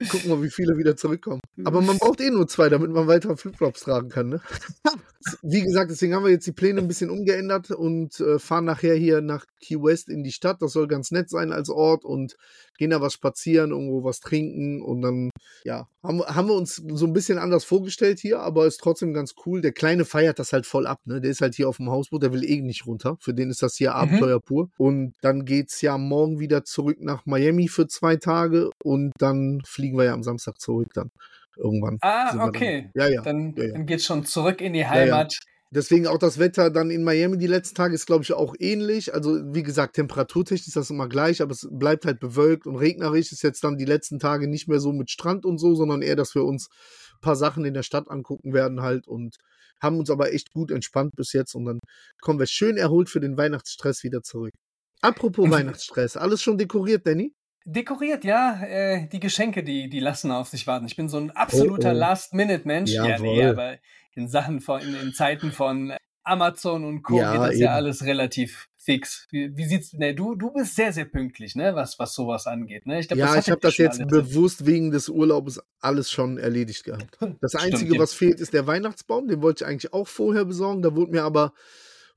Gucken 0.09 0.29
wir, 0.29 0.43
wie 0.43 0.51
viele 0.51 0.77
wieder 0.77 0.95
zurückkommen. 0.95 1.41
Aber 1.65 1.81
man 1.81 1.97
braucht 1.97 2.21
eh 2.21 2.29
nur 2.29 2.47
zwei, 2.47 2.69
damit 2.69 2.91
man 2.91 3.07
weiter 3.07 3.35
Flipflops 3.35 3.81
tragen 3.81 4.09
kann. 4.09 4.29
Ne? 4.29 4.41
Wie 5.41 5.61
gesagt, 5.61 5.91
deswegen 5.91 6.13
haben 6.13 6.23
wir 6.23 6.31
jetzt 6.31 6.47
die 6.47 6.51
Pläne 6.51 6.81
ein 6.81 6.87
bisschen 6.87 7.09
umgeändert 7.09 7.71
und 7.71 8.19
äh, 8.19 8.39
fahren 8.39 8.65
nachher 8.65 8.95
hier 8.95 9.21
nach 9.21 9.45
Key 9.61 9.75
West 9.75 10.09
in 10.09 10.23
die 10.23 10.31
Stadt. 10.31 10.61
Das 10.61 10.73
soll 10.73 10.87
ganz 10.87 11.11
nett 11.11 11.29
sein 11.29 11.51
als 11.51 11.69
Ort 11.69 12.05
und 12.05 12.35
gehen 12.77 12.91
da 12.91 13.01
was 13.01 13.13
spazieren, 13.13 13.71
irgendwo 13.71 14.03
was 14.03 14.19
trinken 14.19 14.81
und 14.81 15.01
dann, 15.01 15.29
ja, 15.63 15.87
haben, 16.03 16.21
haben 16.23 16.47
wir 16.47 16.55
uns 16.55 16.75
so 16.75 17.05
ein 17.05 17.13
bisschen 17.13 17.37
anders 17.37 17.63
vorgestellt 17.63 18.19
hier, 18.19 18.39
aber 18.39 18.67
ist 18.67 18.79
trotzdem 18.79 19.13
ganz 19.13 19.33
cool. 19.45 19.61
Der 19.61 19.71
Kleine 19.71 20.05
feiert 20.05 20.39
das 20.39 20.53
halt 20.53 20.65
voll 20.65 20.87
ab, 20.87 21.01
ne? 21.05 21.19
Der 21.19 21.31
ist 21.31 21.41
halt 21.41 21.55
hier 21.55 21.69
auf 21.69 21.77
dem 21.77 21.89
Hausboot, 21.89 22.23
der 22.23 22.33
will 22.33 22.43
eh 22.43 22.61
nicht 22.61 22.85
runter. 22.85 23.17
Für 23.19 23.33
den 23.33 23.49
ist 23.49 23.63
das 23.63 23.75
hier 23.75 23.91
mhm. 23.91 23.95
Abenteuer 23.95 24.39
pur. 24.39 24.69
Und 24.77 25.13
dann 25.21 25.45
geht's 25.45 25.81
ja 25.81 25.97
morgen 25.97 26.39
wieder 26.39 26.63
zurück 26.63 26.97
nach 27.01 27.25
Miami 27.25 27.67
für 27.67 27.87
zwei 27.87 28.15
Tage 28.17 28.69
und 28.83 29.11
dann 29.17 29.61
fliegen 29.65 29.97
wir 29.97 30.05
ja 30.05 30.13
am 30.13 30.23
Samstag 30.23 30.59
zurück 30.59 30.89
dann 30.93 31.11
irgendwann. 31.57 31.97
Ah, 32.01 32.47
okay. 32.47 32.89
Dann, 32.93 33.03
ja, 33.03 33.13
ja. 33.15 33.21
Dann, 33.21 33.53
ja, 33.55 33.65
ja. 33.65 33.73
dann 33.73 33.85
geht's 33.85 34.05
schon 34.05 34.25
zurück 34.25 34.61
in 34.61 34.73
die 34.73 34.85
Heimat. 34.85 35.33
Ja, 35.33 35.39
Deswegen 35.69 36.07
auch 36.07 36.17
das 36.17 36.39
Wetter 36.39 36.69
dann 36.69 36.89
in 36.89 37.03
Miami 37.03 37.37
die 37.37 37.47
letzten 37.47 37.75
Tage 37.75 37.93
ist, 37.93 38.05
glaube 38.05 38.23
ich, 38.23 38.31
auch 38.31 38.55
ähnlich. 38.57 39.13
Also, 39.13 39.53
wie 39.53 39.63
gesagt, 39.63 39.97
temperaturtechnisch 39.97 40.67
ist 40.67 40.77
das 40.77 40.89
immer 40.89 41.09
gleich, 41.09 41.41
aber 41.41 41.51
es 41.51 41.67
bleibt 41.69 42.05
halt 42.05 42.21
bewölkt 42.21 42.67
und 42.67 42.77
regnerisch. 42.77 43.33
Ist 43.33 43.43
jetzt 43.43 43.65
dann 43.65 43.77
die 43.77 43.85
letzten 43.85 44.17
Tage 44.17 44.47
nicht 44.47 44.69
mehr 44.69 44.79
so 44.79 44.93
mit 44.93 45.11
Strand 45.11 45.45
und 45.45 45.57
so, 45.57 45.75
sondern 45.75 46.01
eher, 46.01 46.15
dass 46.15 46.35
wir 46.35 46.45
uns 46.45 46.69
ein 47.15 47.21
paar 47.21 47.35
Sachen 47.35 47.65
in 47.65 47.73
der 47.73 47.83
Stadt 47.83 48.09
angucken 48.09 48.53
werden 48.53 48.81
halt 48.81 49.07
und 49.07 49.35
haben 49.81 49.99
uns 49.99 50.09
aber 50.09 50.33
echt 50.33 50.51
gut 50.53 50.71
entspannt 50.71 51.15
bis 51.15 51.33
jetzt 51.33 51.53
und 51.53 51.65
dann 51.65 51.79
kommen 52.21 52.39
wir 52.39 52.47
schön 52.47 52.77
erholt 52.77 53.09
für 53.09 53.19
den 53.19 53.37
Weihnachtsstress 53.37 54.03
wieder 54.03 54.23
zurück. 54.23 54.53
Apropos 55.01 55.49
Weihnachtsstress, 55.51 56.17
alles 56.17 56.41
schon 56.41 56.57
dekoriert, 56.57 57.05
Danny? 57.05 57.33
Dekoriert, 57.69 58.23
ja. 58.23 58.63
Äh, 58.63 59.09
die 59.09 59.19
Geschenke, 59.19 59.61
die, 59.61 59.89
die 59.89 59.99
lassen 59.99 60.31
auf 60.31 60.47
sich 60.47 60.65
warten. 60.67 60.85
Ich 60.85 60.95
bin 60.95 61.09
so 61.09 61.17
ein 61.17 61.31
absoluter 61.31 61.89
oh, 61.89 61.95
oh. 61.95 61.97
Last-Minute-Mensch. 61.97 62.91
Ja, 62.91 63.19
nee, 63.19 63.43
aber 63.43 63.75
in 64.13 64.29
Sachen 64.29 64.61
von, 64.61 64.79
in, 64.79 64.95
in 64.95 65.13
Zeiten 65.13 65.51
von 65.51 65.93
Amazon 66.23 66.85
und 66.85 67.03
Co. 67.03 67.17
Ja, 67.17 67.33
geht 67.33 67.41
das 67.41 67.51
eben. 67.51 67.63
ja 67.63 67.73
alles 67.73 68.05
relativ 68.05 68.69
fix. 68.77 69.27
Wie, 69.31 69.55
wie 69.57 69.65
sieht's, 69.65 69.91
ne, 69.91 70.15
du, 70.15 70.35
du 70.35 70.53
bist 70.53 70.75
sehr, 70.75 70.93
sehr 70.93 71.03
pünktlich, 71.03 71.55
ne, 71.55 71.75
was, 71.75 71.99
was 71.99 72.13
sowas 72.13 72.47
angeht, 72.47 72.85
ne? 72.85 73.01
Ich 73.01 73.09
glaub, 73.09 73.19
ja, 73.19 73.37
ich 73.37 73.49
habe 73.49 73.59
das 73.59 73.75
jetzt 73.75 74.07
bewusst 74.07 74.65
wegen 74.65 74.91
des 74.91 75.09
Urlaubs 75.09 75.59
alles 75.81 76.09
schon 76.09 76.37
erledigt 76.37 76.85
gehabt. 76.85 77.17
Das 77.41 77.55
Einzige, 77.55 77.87
Stimmt, 77.87 77.99
was 77.99 78.13
fehlt, 78.13 78.39
ist 78.39 78.53
der 78.53 78.65
Weihnachtsbaum. 78.65 79.27
Den 79.27 79.41
wollte 79.41 79.65
ich 79.65 79.69
eigentlich 79.69 79.91
auch 79.91 80.07
vorher 80.07 80.45
besorgen. 80.45 80.81
Da 80.81 80.95
wurde 80.95 81.11
mir 81.11 81.23
aber 81.23 81.51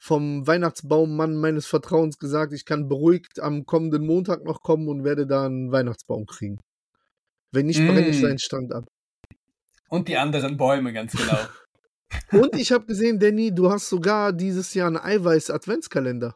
vom 0.00 0.46
Weihnachtsbaummann 0.46 1.36
meines 1.36 1.66
Vertrauens 1.66 2.18
gesagt, 2.18 2.54
ich 2.54 2.64
kann 2.64 2.88
beruhigt 2.88 3.38
am 3.38 3.66
kommenden 3.66 4.06
Montag 4.06 4.44
noch 4.44 4.62
kommen 4.62 4.88
und 4.88 5.04
werde 5.04 5.26
da 5.26 5.44
einen 5.44 5.70
Weihnachtsbaum 5.70 6.24
kriegen. 6.24 6.58
Wenn 7.52 7.66
nicht, 7.66 7.80
brenne 7.80 8.06
mm. 8.06 8.10
ich 8.10 8.20
seinen 8.20 8.38
Stand 8.38 8.72
ab. 8.72 8.86
Und 9.90 10.08
die 10.08 10.16
anderen 10.16 10.56
Bäume, 10.56 10.92
ganz 10.92 11.12
genau. 11.12 11.38
Und 12.32 12.56
ich 12.56 12.72
habe 12.72 12.86
gesehen, 12.86 13.20
Danny, 13.20 13.54
du 13.54 13.70
hast 13.70 13.88
sogar 13.88 14.32
dieses 14.32 14.74
Jahr 14.74 14.88
einen 14.88 14.96
Eiweiß-Adventskalender. 14.96 16.34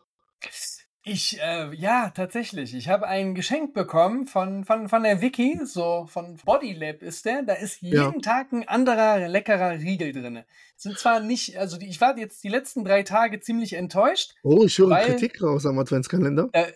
Ich, 1.06 1.38
äh, 1.38 1.74
ja, 1.74 2.08
tatsächlich. 2.08 2.74
Ich 2.74 2.88
habe 2.88 3.06
ein 3.06 3.34
Geschenk 3.34 3.74
bekommen 3.74 4.26
von, 4.26 4.64
von, 4.64 4.88
von 4.88 5.02
der 5.02 5.20
Wiki, 5.20 5.60
so 5.64 6.06
von 6.08 6.38
Bodylab 6.46 7.02
ist 7.02 7.26
der. 7.26 7.42
Da 7.42 7.52
ist 7.52 7.82
jeden 7.82 7.94
ja. 7.94 8.20
Tag 8.22 8.52
ein 8.52 8.66
anderer 8.66 9.28
leckerer 9.28 9.72
Riegel 9.72 10.12
drin. 10.12 10.44
Sind 10.76 10.98
zwar 10.98 11.20
nicht, 11.20 11.58
also 11.58 11.76
die, 11.76 11.88
ich 11.88 12.00
war 12.00 12.16
jetzt 12.16 12.42
die 12.42 12.48
letzten 12.48 12.86
drei 12.86 13.02
Tage 13.02 13.38
ziemlich 13.40 13.74
enttäuscht. 13.74 14.32
Oh, 14.42 14.64
ich 14.64 14.78
höre 14.78 14.88
weil, 14.88 15.04
Kritik 15.04 15.42
raus 15.42 15.66
am 15.66 15.78
Adventskalender. 15.78 16.48
Äh, 16.52 16.72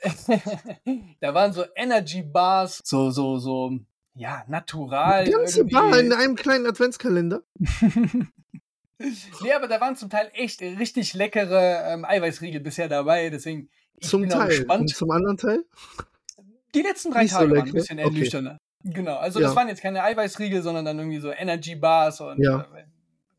da 1.21 1.33
waren 1.33 1.55
so 1.55 1.65
Energy 1.75 2.23
Bars, 2.23 2.83
so, 2.85 3.11
so, 3.11 3.39
so, 3.39 3.79
ja, 4.13 4.45
natural. 4.47 5.25
Die 5.25 5.31
ganze 5.31 5.61
irgendwie. 5.61 5.75
Bar 5.75 5.99
in 5.99 6.13
einem 6.13 6.37
kleinen 6.37 6.67
Adventskalender. 6.67 7.45
nee, 8.99 9.53
aber 9.55 9.69
da 9.69 9.81
waren 9.81 9.97
zum 9.97 10.11
Teil 10.11 10.31
echt 10.35 10.61
richtig 10.61 11.15
leckere 11.15 11.95
ähm, 11.95 12.05
Eiweißriegel 12.05 12.61
bisher 12.61 12.91
dabei, 12.91 13.31
deswegen 13.31 13.71
ich 14.00 14.09
zum 14.09 14.28
Teil. 14.28 14.49
gespannt. 14.49 14.81
Und 14.81 14.95
zum 14.95 15.11
anderen 15.11 15.37
Teil? 15.37 15.64
Die 16.75 16.83
letzten 16.83 17.11
drei 17.11 17.23
Nicht 17.23 17.33
Tage 17.33 17.49
so 17.49 17.57
waren 17.57 17.67
ein 17.67 17.73
bisschen 17.73 17.99
ernüchternder. 17.99 18.59
Okay. 18.85 18.95
Genau, 18.95 19.17
also 19.17 19.40
ja. 19.40 19.47
das 19.47 19.57
waren 19.57 19.69
jetzt 19.69 19.83
keine 19.83 20.02
Eiweißriegel, 20.02 20.62
sondern 20.62 20.85
dann 20.85 20.99
irgendwie 20.99 21.19
so 21.19 21.31
Energy 21.31 21.75
Bars 21.75 22.21
und 22.21 22.43
ja, 22.43 22.61
äh, 22.75 22.85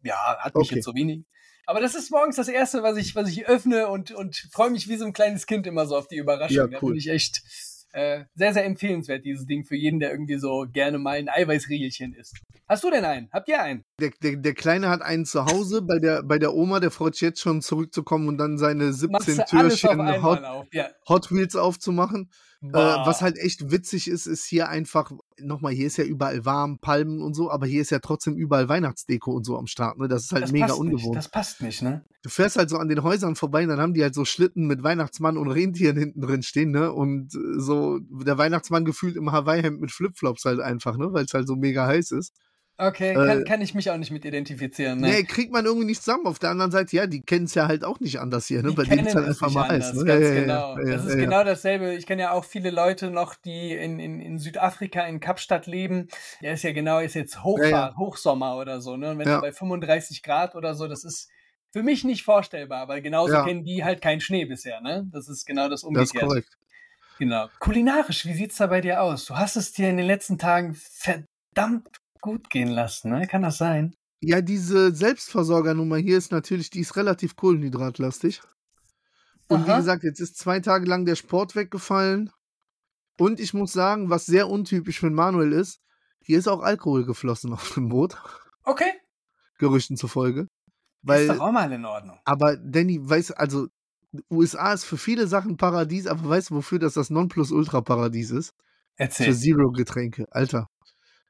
ja 0.03 0.37
hat 0.37 0.55
mich 0.55 0.67
okay. 0.67 0.75
jetzt 0.75 0.85
so 0.85 0.93
wenig. 0.93 1.23
Aber 1.65 1.79
das 1.79 1.95
ist 1.95 2.11
morgens 2.11 2.35
das 2.35 2.47
erste, 2.47 2.83
was 2.83 2.97
ich, 2.97 3.15
was 3.15 3.29
ich 3.29 3.47
öffne 3.47 3.87
und, 3.87 4.11
und 4.11 4.35
freue 4.51 4.71
mich 4.71 4.89
wie 4.89 4.97
so 4.97 5.05
ein 5.05 5.13
kleines 5.13 5.45
Kind 5.45 5.67
immer 5.67 5.85
so 5.85 5.95
auf 5.95 6.07
die 6.07 6.17
Überraschung. 6.17 6.57
Ja, 6.57 6.63
cool. 6.65 6.71
Da 6.71 6.87
bin 6.87 6.95
ich 6.95 7.09
echt 7.09 7.43
äh, 7.91 8.25
sehr, 8.35 8.53
sehr 8.53 8.65
empfehlenswert, 8.65 9.25
dieses 9.25 9.45
Ding 9.45 9.65
für 9.65 9.75
jeden, 9.75 9.99
der 9.99 10.11
irgendwie 10.11 10.37
so 10.37 10.65
gerne 10.71 10.99
mal 10.99 11.17
ein 11.17 11.29
Eiweißriegelchen 11.29 12.13
isst. 12.13 12.37
Hast 12.67 12.83
du 12.83 12.91
denn 12.91 13.03
einen? 13.03 13.29
Habt 13.31 13.49
ihr 13.49 13.61
einen? 13.61 13.83
Der, 13.99 14.11
der, 14.21 14.35
der 14.35 14.53
Kleine 14.53 14.89
hat 14.89 15.01
einen 15.01 15.25
zu 15.25 15.45
Hause 15.45 15.81
bei 15.81 15.99
der, 15.99 16.23
bei 16.23 16.37
der 16.37 16.53
Oma, 16.53 16.79
der 16.79 16.91
freut 16.91 17.15
sich 17.15 17.21
jetzt 17.21 17.41
schon 17.41 17.61
zurückzukommen 17.61 18.27
und 18.27 18.37
dann 18.37 18.57
seine 18.57 18.93
17 18.93 19.45
Türchen 19.47 20.23
Hot, 20.23 20.67
ja. 20.71 20.89
Hot 21.07 21.31
Wheels 21.31 21.55
aufzumachen. 21.55 22.29
Äh, 22.61 22.73
was 22.73 23.21
halt 23.21 23.37
echt 23.37 23.71
witzig 23.71 24.09
ist, 24.09 24.25
ist 24.25 24.45
hier 24.45 24.67
einfach, 24.67 25.11
nochmal, 25.41 25.73
hier 25.73 25.87
ist 25.87 25.97
ja 25.97 26.03
überall 26.03 26.45
warm, 26.45 26.79
Palmen 26.79 27.21
und 27.21 27.33
so, 27.33 27.51
aber 27.51 27.65
hier 27.65 27.81
ist 27.81 27.89
ja 27.89 27.99
trotzdem 27.99 28.35
überall 28.35 28.69
Weihnachtsdeko 28.69 29.31
und 29.31 29.45
so 29.45 29.57
am 29.57 29.67
Start, 29.67 29.97
ne? 29.97 30.07
Das 30.07 30.23
ist 30.23 30.31
halt 30.31 30.43
das 30.43 30.51
mega 30.51 30.73
ungewohnt. 30.73 31.03
Nicht. 31.03 31.15
Das 31.15 31.29
passt 31.29 31.61
nicht, 31.61 31.81
ne? 31.81 32.03
Du 32.21 32.29
fährst 32.29 32.57
halt 32.57 32.69
so 32.69 32.77
an 32.77 32.89
den 32.89 33.03
Häusern 33.03 33.35
vorbei 33.35 33.63
und 33.63 33.69
dann 33.69 33.79
haben 33.79 33.93
die 33.93 34.03
halt 34.03 34.13
so 34.13 34.25
Schlitten 34.25 34.67
mit 34.67 34.83
Weihnachtsmann 34.83 35.37
und 35.37 35.49
Rentieren 35.49 35.97
hinten 35.97 36.21
drin 36.21 36.43
stehen, 36.43 36.71
ne? 36.71 36.91
Und 36.91 37.33
äh, 37.35 37.59
so 37.59 37.99
der 37.99 38.37
Weihnachtsmann 38.37 38.85
gefühlt 38.85 39.15
im 39.15 39.31
Hawaii-Hemd 39.31 39.79
mit 39.79 39.91
Flipflops 39.91 40.45
halt 40.45 40.59
einfach, 40.59 40.97
ne? 40.97 41.13
Weil 41.13 41.25
es 41.25 41.33
halt 41.33 41.47
so 41.47 41.55
mega 41.55 41.85
heiß 41.87 42.11
ist. 42.11 42.33
Okay, 42.81 43.13
kann, 43.13 43.41
äh, 43.41 43.43
kann 43.43 43.59
ich 43.59 43.75
mich 43.75 43.91
auch 43.91 43.97
nicht 43.97 44.09
mit 44.09 44.23
identifizieren. 44.23 45.01
Ne? 45.01 45.09
Nee, 45.09 45.23
kriegt 45.25 45.51
man 45.51 45.65
irgendwie 45.65 45.85
nicht 45.85 46.01
zusammen. 46.01 46.25
Auf 46.27 46.39
der 46.39 46.51
anderen 46.51 46.71
Seite, 46.71 46.95
ja, 46.95 47.07
die 47.07 47.19
kennen 47.19 47.43
es 47.43 47.53
ja 47.53 47.67
halt 47.67 47.83
auch 47.83 47.99
nicht 47.99 48.21
anders 48.21 48.47
hier. 48.47 48.63
Ne? 48.63 48.71
Bei 48.71 48.83
denen 48.83 49.05
ist 49.05 49.15
halt 49.15 49.27
einfach 49.27 49.51
mal 49.51 49.63
anders. 49.63 49.93
Ne? 49.93 50.05
Ganz 50.05 50.23
ja, 50.23 50.33
genau. 50.33 50.77
Ja, 50.79 50.85
das 50.85 51.05
ist 51.05 51.17
genau 51.17 51.43
dasselbe. 51.43 51.93
Ich 51.95 52.05
kenne 52.05 52.21
ja 52.21 52.31
auch 52.31 52.45
viele 52.45 52.71
Leute 52.71 53.11
noch, 53.11 53.35
die 53.35 53.73
in, 53.73 53.99
in, 53.99 54.21
in 54.21 54.39
Südafrika, 54.39 55.05
in 55.05 55.19
Kapstadt 55.19 55.67
leben. 55.67 56.07
Ja, 56.39 56.53
ist 56.53 56.63
ja 56.63 56.71
genau, 56.71 56.99
ist 56.99 57.15
jetzt 57.15 57.43
Hochfahrt, 57.43 57.97
Hochsommer 57.97 58.55
oder 58.55 58.79
so. 58.79 58.95
Ne? 58.95 59.11
Und 59.11 59.19
wenn 59.19 59.27
du 59.27 59.41
bei 59.41 59.51
35 59.51 60.23
Grad 60.23 60.55
oder 60.55 60.73
so, 60.73 60.87
das 60.87 61.03
ist 61.03 61.27
für 61.71 61.83
mich 61.83 62.05
nicht 62.05 62.23
vorstellbar, 62.23 62.87
weil 62.87 63.01
genauso 63.01 63.43
kennen 63.43 63.65
die 63.65 63.83
halt 63.83 64.01
keinen 64.01 64.21
Schnee 64.21 64.45
bisher. 64.45 64.79
Ne? 64.79 65.05
Das 65.11 65.27
ist 65.27 65.45
genau 65.45 65.67
das 65.67 65.83
Umgekehrte. 65.83 66.13
Das 66.13 66.23
ist 66.23 66.29
korrekt. 66.29 66.57
Genau. 67.17 67.49
Kulinarisch, 67.59 68.25
wie 68.25 68.33
sieht's 68.33 68.55
da 68.55 68.67
bei 68.67 68.79
dir 68.79 69.01
aus? 69.01 69.25
Du 69.25 69.35
hast 69.35 69.57
es 69.57 69.73
dir 69.73 69.89
in 69.89 69.97
den 69.97 70.07
letzten 70.07 70.37
Tagen 70.37 70.75
verdammt 70.75 71.89
gut 72.21 72.49
gehen 72.49 72.69
lassen, 72.69 73.11
ne? 73.11 73.27
Kann 73.27 73.41
das 73.41 73.57
sein? 73.57 73.95
Ja, 74.21 74.41
diese 74.41 74.93
Selbstversorgernummer 74.93 75.97
hier 75.97 76.17
ist 76.17 76.31
natürlich, 76.31 76.69
die 76.69 76.81
ist 76.81 76.95
relativ 76.95 77.35
kohlenhydratlastig. 77.35 78.41
Und 79.47 79.61
Aha. 79.61 79.73
wie 79.73 79.77
gesagt, 79.77 80.03
jetzt 80.03 80.19
ist 80.19 80.37
zwei 80.37 80.59
Tage 80.59 80.85
lang 80.85 81.05
der 81.05 81.15
Sport 81.15 81.55
weggefallen. 81.55 82.31
Und 83.17 83.39
ich 83.39 83.53
muss 83.53 83.73
sagen, 83.73 84.09
was 84.09 84.25
sehr 84.25 84.47
untypisch 84.49 84.99
für 84.99 85.09
Manuel 85.09 85.53
ist, 85.53 85.81
hier 86.21 86.37
ist 86.37 86.47
auch 86.47 86.61
Alkohol 86.61 87.05
geflossen 87.05 87.53
auf 87.53 87.73
dem 87.73 87.89
Boot. 87.89 88.17
Okay. 88.63 88.91
Gerüchten 89.57 89.97
zufolge. 89.97 90.47
Weil, 91.01 91.21
ist 91.21 91.29
doch 91.29 91.39
auch 91.39 91.51
mal 91.51 91.71
in 91.71 91.85
Ordnung. 91.85 92.19
Aber 92.25 92.57
Danny, 92.57 92.99
weiß, 93.01 93.31
also 93.31 93.67
USA 94.29 94.73
ist 94.73 94.83
für 94.83 94.97
viele 94.97 95.27
Sachen 95.27 95.57
Paradies, 95.57 96.07
aber 96.07 96.27
weißt 96.27 96.49
du, 96.49 96.55
wofür 96.55 96.79
das 96.79 96.93
das 96.93 97.09
Nonplusultra-Paradies 97.09 98.31
ist? 98.31 98.53
Erzähl. 98.95 99.27
Für 99.27 99.39
Zero-Getränke. 99.39 100.25
Alter, 100.31 100.67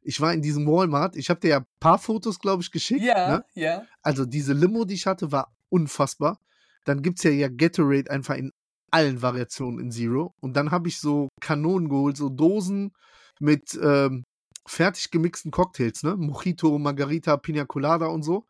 ich 0.02 0.22
war 0.22 0.34
in 0.34 0.42
diesem 0.42 0.66
Walmart, 0.66 1.16
ich 1.16 1.30
habe 1.30 1.40
dir 1.40 1.50
ja 1.50 1.58
ein 1.60 1.66
paar 1.80 2.00
Fotos, 2.00 2.40
glaube 2.40 2.64
ich, 2.64 2.72
geschickt. 2.72 3.02
Ja, 3.02 3.38
ne? 3.38 3.46
ja. 3.54 3.86
Also 4.02 4.26
diese 4.26 4.54
Limo, 4.54 4.86
die 4.86 4.96
ich 4.96 5.06
hatte, 5.06 5.32
war 5.32 5.54
unfassbar. 5.70 6.40
Dann 6.86 7.02
gibt 7.02 7.20
es 7.20 7.24
ja, 7.24 7.32
ja 7.32 7.50
Gatorade 7.50 8.10
einfach 8.10 8.36
in 8.36 8.52
allen 8.92 9.22
Variationen 9.22 9.80
in 9.80 9.92
Zero. 9.92 10.34
Und 10.40 10.56
dann 10.56 10.72
habe 10.72 10.88
ich 10.88 11.00
so 11.00 11.30
Kanonen 11.42 11.90
geholt, 11.90 12.18
so 12.18 12.30
Dosen 12.30 12.92
mit 13.40 13.78
ähm, 13.82 14.24
fertig 14.66 15.12
gemixten 15.12 15.52
Cocktails, 15.52 16.04
ne? 16.04 16.16
Mojito, 16.16 16.78
Margarita, 16.80 17.38
Pina 17.38 17.66
Colada 17.66 18.08
und 18.08 18.24
so. 18.24 18.46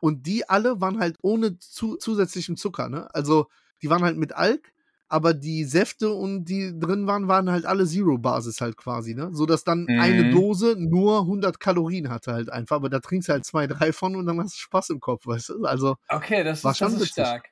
Und 0.00 0.26
die 0.26 0.48
alle 0.48 0.80
waren 0.80 0.98
halt 0.98 1.16
ohne 1.22 1.58
zu, 1.58 1.96
zusätzlichem 1.96 2.56
Zucker, 2.56 2.88
ne? 2.88 3.12
Also 3.14 3.46
die 3.82 3.90
waren 3.90 4.02
halt 4.02 4.16
mit 4.16 4.32
Alk, 4.34 4.71
aber 5.12 5.34
die 5.34 5.64
Säfte 5.64 6.10
und 6.10 6.46
die 6.46 6.78
drin 6.78 7.06
waren, 7.06 7.28
waren 7.28 7.50
halt 7.50 7.66
alle 7.66 7.86
Zero-Basis 7.86 8.60
halt 8.60 8.76
quasi, 8.76 9.14
ne? 9.14 9.28
So 9.32 9.46
dass 9.46 9.64
dann 9.64 9.86
Mhm. 9.88 10.00
eine 10.00 10.24
Dose 10.30 10.74
nur 10.78 11.20
100 11.26 11.60
Kalorien 11.60 12.08
hatte 12.08 12.32
halt 12.32 12.50
einfach, 12.50 12.76
aber 12.76 12.88
da 12.88 12.98
trinkst 13.00 13.28
du 13.28 13.32
halt 13.32 13.44
zwei, 13.44 13.66
drei 13.66 13.92
von 13.92 14.16
und 14.16 14.26
dann 14.26 14.40
hast 14.40 14.54
du 14.54 14.58
Spaß 14.60 14.90
im 14.90 15.00
Kopf, 15.00 15.26
weißt 15.26 15.50
du? 15.50 15.64
Also 15.64 15.96
Okay, 16.08 16.44
das, 16.44 16.64
War 16.64 16.72
ist, 16.72 16.80
schon 16.80 16.92
das 16.92 17.02
ist 17.02 17.08
stark. 17.10 17.50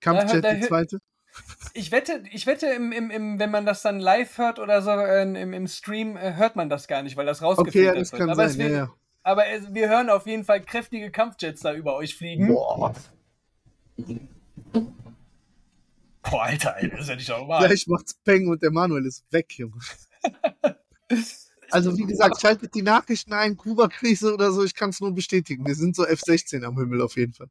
Kampfjet 0.00 0.44
die 0.50 0.60
zweite. 0.60 0.98
Ich 1.74 1.92
wette, 1.92 2.22
ich 2.32 2.46
wette 2.46 2.66
im, 2.68 2.92
im, 2.92 3.10
im, 3.10 3.38
wenn 3.38 3.50
man 3.50 3.66
das 3.66 3.82
dann 3.82 4.00
live 4.00 4.38
hört 4.38 4.58
oder 4.58 4.80
so 4.80 4.92
im, 4.92 5.52
im 5.52 5.66
Stream, 5.66 6.16
äh, 6.16 6.34
hört 6.34 6.56
man 6.56 6.70
das 6.70 6.88
gar 6.88 7.02
nicht, 7.02 7.16
weil 7.16 7.26
das 7.26 7.42
Okay, 7.42 7.44
rausgefiltert 7.44 7.94
ja, 7.94 8.00
das 8.00 8.12
wird. 8.12 8.22
kann 8.22 8.30
aber 8.30 8.44
sein, 8.44 8.50
es 8.50 8.58
ja, 8.58 8.64
wird, 8.64 8.74
ja. 8.76 8.94
Aber 9.22 9.46
es, 9.48 9.74
wir 9.74 9.88
hören 9.88 10.08
auf 10.08 10.26
jeden 10.26 10.44
Fall 10.44 10.62
kräftige 10.62 11.10
Kampfjets 11.10 11.60
da 11.60 11.74
über 11.74 11.96
euch 11.96 12.16
fliegen. 12.16 12.46
Boah, 12.46 12.94
Boah. 16.30 16.42
Alter, 16.44 16.76
ey, 16.78 16.88
das 16.90 17.00
ist 17.00 17.08
ja 17.08 17.16
nicht 17.16 17.28
normal. 17.28 17.66
Gleich 17.66 17.86
macht's 17.86 18.14
Peng 18.24 18.48
und 18.48 18.62
der 18.62 18.70
Manuel 18.70 19.06
ist 19.06 19.24
weg, 19.30 19.52
Junge. 19.56 19.78
Also 21.70 21.96
wie 21.98 22.04
gesagt, 22.04 22.40
schaltet 22.40 22.74
die 22.76 22.82
Nachrichten 22.82 23.32
ein, 23.32 23.56
Kuba-Krise 23.56 24.32
oder 24.32 24.52
so, 24.52 24.62
ich 24.62 24.74
kann 24.74 24.90
es 24.90 25.00
nur 25.00 25.12
bestätigen. 25.12 25.66
Wir 25.66 25.74
sind 25.74 25.96
so 25.96 26.06
F-16 26.06 26.64
am 26.64 26.78
Himmel 26.78 27.00
auf 27.02 27.16
jeden 27.16 27.32
Fall. 27.32 27.48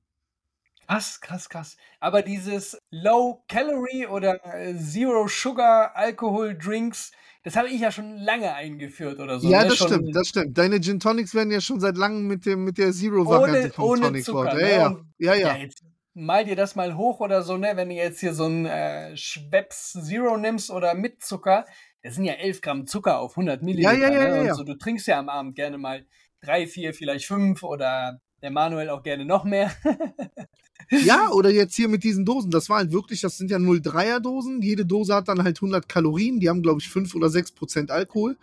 Krass, 0.87 1.19
krass, 1.19 1.49
krass. 1.49 1.77
Aber 1.99 2.21
dieses 2.21 2.77
Low 2.91 3.43
Calorie 3.49 4.07
oder 4.07 4.39
äh, 4.55 4.73
Zero 4.77 5.27
Sugar 5.27 5.95
Alkohol 5.95 6.57
Drinks, 6.57 7.11
das 7.43 7.55
habe 7.55 7.69
ich 7.69 7.81
ja 7.81 7.91
schon 7.91 8.17
lange 8.17 8.53
eingeführt 8.53 9.19
oder 9.19 9.39
so. 9.39 9.49
ja, 9.49 9.63
ne? 9.63 9.69
das 9.69 9.77
schon 9.77 9.87
stimmt, 9.87 10.15
das 10.15 10.27
stimmt. 10.29 10.57
Deine 10.57 10.79
Gin 10.79 10.99
Tonics 10.99 11.33
werden 11.33 11.51
ja 11.51 11.59
schon 11.59 11.79
seit 11.79 11.97
langem 11.97 12.27
mit, 12.27 12.45
dem, 12.45 12.63
mit 12.63 12.77
der 12.77 12.93
Zero-Variante 12.93 13.59
Ohne- 13.61 13.73
vom 13.73 13.83
ohne 13.85 14.01
Tonic 14.01 14.23
Zucker, 14.25 14.53
ne? 14.53 14.61
Ja, 14.61 14.67
ja, 14.67 14.89
ja, 15.17 15.33
Ja, 15.33 15.35
ja. 15.35 15.55
jetzt 15.57 15.83
mal 16.15 16.45
dir 16.45 16.55
das 16.55 16.75
mal 16.75 16.95
hoch 16.97 17.19
oder 17.19 17.43
so, 17.43 17.57
ne? 17.57 17.73
Wenn 17.75 17.89
du 17.89 17.95
jetzt 17.95 18.19
hier 18.21 18.33
so 18.33 18.45
ein 18.45 18.65
äh, 18.65 19.15
Schweppes 19.15 19.91
Zero 20.01 20.37
nimmst 20.37 20.71
oder 20.71 20.95
mit 20.95 21.23
Zucker, 21.23 21.65
das 22.01 22.15
sind 22.15 22.25
ja 22.25 22.33
11 22.33 22.61
Gramm 22.61 22.87
Zucker 22.87 23.19
auf 23.19 23.31
100 23.33 23.61
Milliliter. 23.61 23.93
ja, 23.93 24.11
ja, 24.11 24.23
ne? 24.29 24.37
ja, 24.37 24.43
ja. 24.45 24.53
so, 24.55 24.63
du 24.63 24.75
trinkst 24.75 25.07
ja 25.07 25.19
am 25.19 25.29
Abend 25.29 25.55
gerne 25.55 25.77
mal 25.77 26.05
drei, 26.41 26.65
vier, 26.67 26.93
vielleicht 26.93 27.25
fünf 27.25 27.63
oder 27.63 28.19
der 28.41 28.51
Manuel 28.51 28.89
auch 28.89 29.03
gerne 29.03 29.25
noch 29.25 29.43
mehr. 29.43 29.71
Ja, 30.91 31.29
oder 31.31 31.49
jetzt 31.49 31.75
hier 31.75 31.87
mit 31.87 32.03
diesen 32.03 32.25
Dosen. 32.25 32.51
Das 32.51 32.69
war 32.69 32.77
halt 32.77 32.91
wirklich, 32.91 33.21
das 33.21 33.39
sind 33.39 33.49
ja 33.49 33.57
0,3er 33.57 34.19
Dosen. 34.19 34.61
Jede 34.61 34.85
Dose 34.85 35.15
hat 35.15 35.27
dann 35.27 35.43
halt 35.43 35.57
100 35.57 35.89
Kalorien. 35.89 36.39
Die 36.39 36.47
haben, 36.47 36.61
glaube 36.61 36.79
ich, 36.79 36.89
5 36.89 37.15
oder 37.15 37.29
6 37.29 37.53
Prozent 37.53 37.89
Alkohol. 37.89 38.37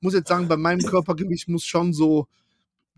Muss 0.00 0.14
jetzt 0.14 0.28
sagen, 0.28 0.48
bei 0.48 0.56
meinem 0.56 0.80
Körpergewicht 0.80 1.48
muss 1.48 1.64
schon 1.64 1.92
so 1.92 2.28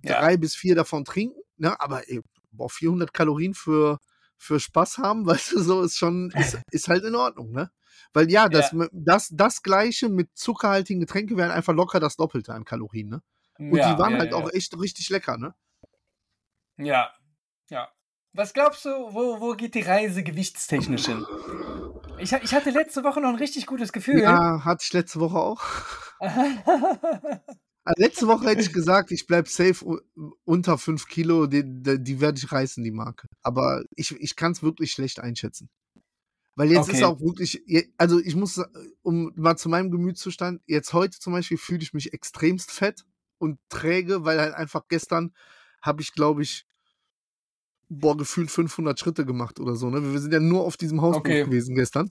Ja. 0.02 0.21
drei 0.21 0.37
bis 0.37 0.54
vier 0.54 0.76
davon 0.76 1.04
trinken. 1.04 1.40
Ne? 1.57 1.78
Aber 1.81 2.09
ey, 2.09 2.21
boah, 2.52 2.71
400 2.71 3.12
Kalorien 3.12 3.54
für, 3.54 3.99
für 4.45 4.61
Spaß 4.61 4.99
haben, 4.99 5.27
weißt 5.27 5.53
du, 5.53 5.61
so 5.61 5.83
ist 5.83 5.99
schon, 5.99 6.31
ist, 6.31 6.59
ist 6.71 6.89
halt 6.89 7.05
in 7.05 7.15
Ordnung, 7.15 7.53
ne? 7.53 7.71
Weil 8.13 8.31
ja, 8.31 8.49
das, 8.49 8.75
das, 8.93 9.29
das 9.33 9.63
Gleiche 9.63 10.09
mit 10.09 10.37
zuckerhaltigen 10.37 11.01
Getränke 11.01 11.37
wären 11.37 11.51
einfach 11.51 11.75
locker 11.75 11.99
das 11.99 12.17
Doppelte 12.17 12.53
an 12.53 12.65
Kalorien, 12.65 13.09
ne? 13.09 13.23
Und 13.59 13.77
ja, 13.77 13.93
die 13.93 13.99
waren 13.99 14.13
ja, 14.13 14.19
halt 14.19 14.33
ja. 14.33 14.37
auch 14.37 14.53
echt 14.53 14.79
richtig 14.79 15.11
lecker, 15.11 15.37
ne? 15.37 15.55
Ja, 16.77 17.13
ja. 17.71 17.89
Was 18.33 18.53
glaubst 18.53 18.85
du, 18.85 18.91
wo, 18.91 19.41
wo 19.41 19.55
geht 19.55 19.77
die 19.77 19.83
Reise 19.83 20.25
gewichtstechnisch 20.25 21.07
hin? 21.07 21.25
Ich, 22.19 22.33
ich 22.33 22.53
hatte 22.53 22.71
letzte 22.71 23.05
Woche 23.05 23.21
noch 23.21 23.29
ein 23.29 23.37
richtig 23.37 23.67
gutes 23.67 23.93
Gefühl. 23.93 24.21
Ja, 24.21 24.65
hatte 24.65 24.83
ich 24.85 24.93
letzte 24.93 25.21
Woche 25.21 25.39
auch. 25.39 25.63
Also 27.85 28.03
letzte 28.03 28.26
Woche 28.26 28.47
hätte 28.47 28.62
ich 28.62 28.73
gesagt, 28.73 29.11
ich 29.11 29.26
bleib 29.26 29.49
safe 29.49 30.00
unter 30.45 30.79
5 30.79 31.07
Kilo, 31.07 31.47
die, 31.47 31.62
die, 31.64 32.03
die 32.03 32.21
werde 32.21 32.38
ich 32.38 32.50
reißen, 32.50 32.83
die 32.83 32.91
Marke. 32.91 33.29
Aber 33.43 33.83
ich, 33.95 34.12
ich 34.12 34.37
kann 34.37 34.53
es 34.53 34.62
wirklich 34.62 34.93
schlecht 34.93 35.21
einschätzen. 35.21 35.69
Weil 36.57 36.71
jetzt 36.73 36.88
Okay. 36.88 36.97
ist 36.99 37.03
auch 37.05 37.21
wirklich, 37.21 37.62
also 37.99 38.21
ich 38.21 38.37
muss, 38.37 38.62
um 39.03 39.33
mal 39.37 39.57
zu 39.57 39.69
meinem 39.69 39.91
Gemütszustand, 39.91 40.62
jetzt 40.67 40.93
heute 40.93 41.19
zum 41.19 41.33
Beispiel 41.33 41.59
fühle 41.59 41.83
ich 41.83 41.93
mich 41.95 42.12
extremst 42.12 42.71
fett 42.71 43.05
und 43.38 43.59
träge, 43.69 44.25
weil 44.25 44.41
halt 44.41 44.55
einfach 44.55 44.85
gestern 44.88 45.35
habe 45.83 46.03
ich, 46.03 46.12
glaube 46.12 46.43
ich, 46.43 46.67
boah, 47.88 48.17
gefühlt 48.17 48.50
500 48.50 48.99
Schritte 48.99 49.25
gemacht 49.26 49.61
oder 49.61 49.76
so. 49.76 49.91
Ne? 49.91 50.12
Wir 50.12 50.21
sind 50.21 50.33
ja 50.33 50.41
nur 50.41 50.64
auf 50.64 50.76
diesem 50.76 51.00
Hausboot 51.03 51.41
Okay. 51.41 51.45
gewesen 51.45 51.75
gestern. 51.75 52.09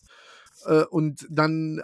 Äh, 0.66 0.84
und 0.86 1.26
dann, 1.30 1.82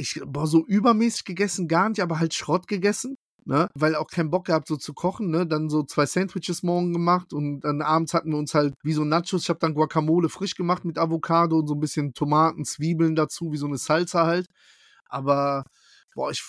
ich, 0.00 0.20
boah, 0.26 0.46
so 0.46 0.64
übermäßig 0.66 1.24
gegessen 1.24 1.68
gar 1.68 1.88
nicht, 1.88 2.00
aber 2.00 2.18
halt 2.18 2.34
Schrott 2.34 2.66
gegessen. 2.66 3.16
Ne? 3.46 3.68
Weil 3.74 3.96
auch 3.96 4.08
keinen 4.08 4.30
Bock 4.30 4.46
gehabt, 4.46 4.68
so 4.68 4.76
zu 4.76 4.92
kochen, 4.92 5.30
ne? 5.30 5.46
Dann 5.46 5.70
so 5.70 5.82
zwei 5.82 6.06
Sandwiches 6.06 6.62
morgen 6.62 6.92
gemacht 6.92 7.32
und 7.32 7.60
dann 7.60 7.80
abends 7.80 8.12
hatten 8.14 8.30
wir 8.30 8.38
uns 8.38 8.54
halt 8.54 8.74
wie 8.82 8.92
so 8.92 9.04
Nachos. 9.04 9.42
Ich 9.42 9.48
habe 9.48 9.58
dann 9.58 9.74
Guacamole 9.74 10.28
frisch 10.28 10.54
gemacht 10.54 10.84
mit 10.84 10.98
Avocado 10.98 11.58
und 11.58 11.66
so 11.66 11.74
ein 11.74 11.80
bisschen 11.80 12.12
Tomaten, 12.12 12.64
Zwiebeln 12.64 13.16
dazu, 13.16 13.50
wie 13.50 13.56
so 13.56 13.66
eine 13.66 13.78
Salsa 13.78 14.26
halt. 14.26 14.46
Aber 15.06 15.64
boah, 16.14 16.30
ich, 16.30 16.44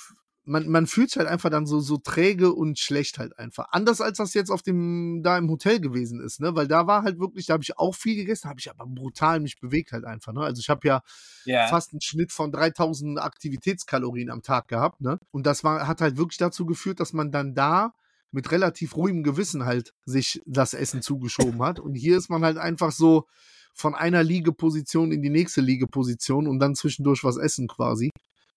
man, 0.52 0.68
man 0.68 0.86
fühlt 0.86 1.10
sich 1.10 1.18
halt 1.18 1.30
einfach 1.30 1.50
dann 1.50 1.66
so, 1.66 1.80
so 1.80 1.98
träge 1.98 2.52
und 2.54 2.78
schlecht 2.78 3.18
halt 3.18 3.40
einfach. 3.40 3.68
Anders 3.72 4.02
als 4.02 4.18
das 4.18 4.34
jetzt 4.34 4.52
auf 4.52 4.62
dem, 4.62 5.22
da 5.24 5.38
im 5.38 5.50
Hotel 5.50 5.80
gewesen 5.80 6.20
ist, 6.20 6.42
ne? 6.42 6.54
Weil 6.56 6.68
da 6.68 6.88
war 6.88 7.04
halt 7.04 7.20
wirklich, 7.20 7.46
da 7.46 7.54
habe 7.54 7.64
ich 7.64 7.78
auch 7.80 7.96
viel 7.96 8.16
gegessen, 8.16 8.50
habe 8.50 8.60
ich 8.60 8.70
aber 8.70 8.86
brutal 8.86 9.40
mich 9.40 9.60
bewegt 9.60 9.94
halt 9.94 10.04
einfach, 10.04 10.34
ne? 10.34 10.42
Also 10.42 10.60
ich 10.60 10.70
habe 10.70 10.86
ja 10.88 11.02
ja. 11.46 11.68
fast 11.68 11.94
einen 11.94 12.02
Schnitt 12.02 12.34
von 12.34 12.52
3000 12.52 13.20
Aktivitätskalorien 13.20 14.30
am 14.30 14.42
Tag 14.42 14.68
gehabt, 14.68 15.00
ne? 15.00 15.20
Und 15.32 15.46
das 15.46 15.64
war, 15.64 15.88
hat 15.88 16.02
halt 16.02 16.18
wirklich 16.18 16.38
dazu 16.38 16.66
geführt, 16.66 17.00
dass 17.00 17.14
man 17.14 17.32
dann 17.32 17.56
da 17.56 17.94
mit 18.32 18.52
relativ 18.52 18.98
ruhigem 18.98 19.24
Gewissen 19.24 19.66
halt 19.66 19.94
sich 20.06 20.42
das 20.46 20.74
Essen 20.74 21.02
zugeschoben 21.02 21.62
hat. 21.62 21.80
Und 21.80 21.96
hier 21.96 22.18
ist 22.18 22.30
man 22.30 22.44
halt 22.44 22.58
einfach 22.58 22.92
so 22.92 23.26
von 23.74 23.96
einer 23.96 24.24
Liegeposition 24.24 25.14
in 25.14 25.22
die 25.22 25.30
nächste 25.30 25.62
Liegeposition 25.62 26.48
und 26.48 26.60
dann 26.60 26.76
zwischendurch 26.76 27.24
was 27.24 27.38
essen 27.38 27.68
quasi. 27.68 28.10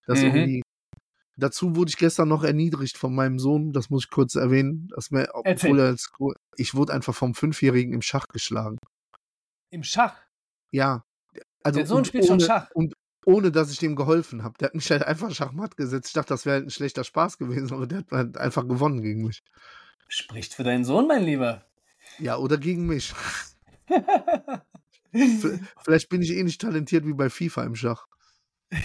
Das 0.07 0.19
Mhm. 0.19 0.25
irgendwie. 0.27 0.64
Dazu 1.37 1.75
wurde 1.75 1.89
ich 1.91 1.97
gestern 1.97 2.29
noch 2.29 2.45
erniedrigt 2.45 2.97
von 2.97 3.15
meinem 3.15 3.39
Sohn, 3.39 3.73
das 3.73 3.91
muss 3.91 4.05
ich 4.05 4.11
kurz 4.11 4.35
erwähnen. 4.37 4.89
Dass 4.95 5.11
mir, 5.11 5.29
obwohl 5.35 5.81
er 5.81 5.87
als, 5.87 6.11
ich 6.57 6.75
wurde 6.75 6.93
einfach 6.93 7.15
vom 7.15 7.35
Fünfjährigen 7.35 7.93
im 7.93 8.03
Schach 8.03 8.27
geschlagen. 8.29 8.79
Im 9.71 9.83
Schach. 9.83 10.17
Ja. 10.71 11.05
Also 11.63 11.79
Der 11.81 11.87
Sohn 11.87 12.05
spielt 12.05 12.27
schon 12.27 12.35
ohne- 12.37 12.45
Schach. 12.47 12.71
Und 12.73 12.95
ohne 13.27 13.51
dass 13.51 13.73
ich 13.73 13.79
dem 13.79 13.97
geholfen 13.97 14.45
habe. 14.45 14.55
Der 14.59 14.67
hat 14.67 14.75
mich 14.75 14.91
halt 14.91 15.03
einfach 15.03 15.35
Schachmatt 15.35 15.77
gesetzt. 15.79 16.09
Ich 16.09 16.13
dachte, 16.13 16.29
das 16.29 16.45
wäre 16.45 16.57
halt 16.57 16.67
ein 16.67 16.71
schlechter 16.71 17.05
Spaß 17.05 17.39
gewesen, 17.39 17.73
aber 17.73 17.87
der 17.87 17.99
hat 17.99 18.13
halt 18.13 18.37
einfach 18.37 18.69
gewonnen 18.69 19.01
gegen 19.03 19.23
mich. 19.27 19.43
Spricht 20.09 20.53
für 20.55 20.63
deinen 20.63 20.85
Sohn, 20.85 21.07
mein 21.09 21.25
Lieber. 21.25 21.65
Ja, 22.19 22.37
oder 22.37 22.59
gegen 22.59 22.87
mich. 22.87 23.15
Vielleicht 25.83 26.09
bin 26.11 26.21
ich 26.23 26.31
eh 26.33 26.43
nicht 26.43 26.61
talentiert 26.61 27.07
wie 27.07 27.15
bei 27.15 27.31
FIFA 27.31 27.65
im 27.65 27.75
Schach. 27.75 28.07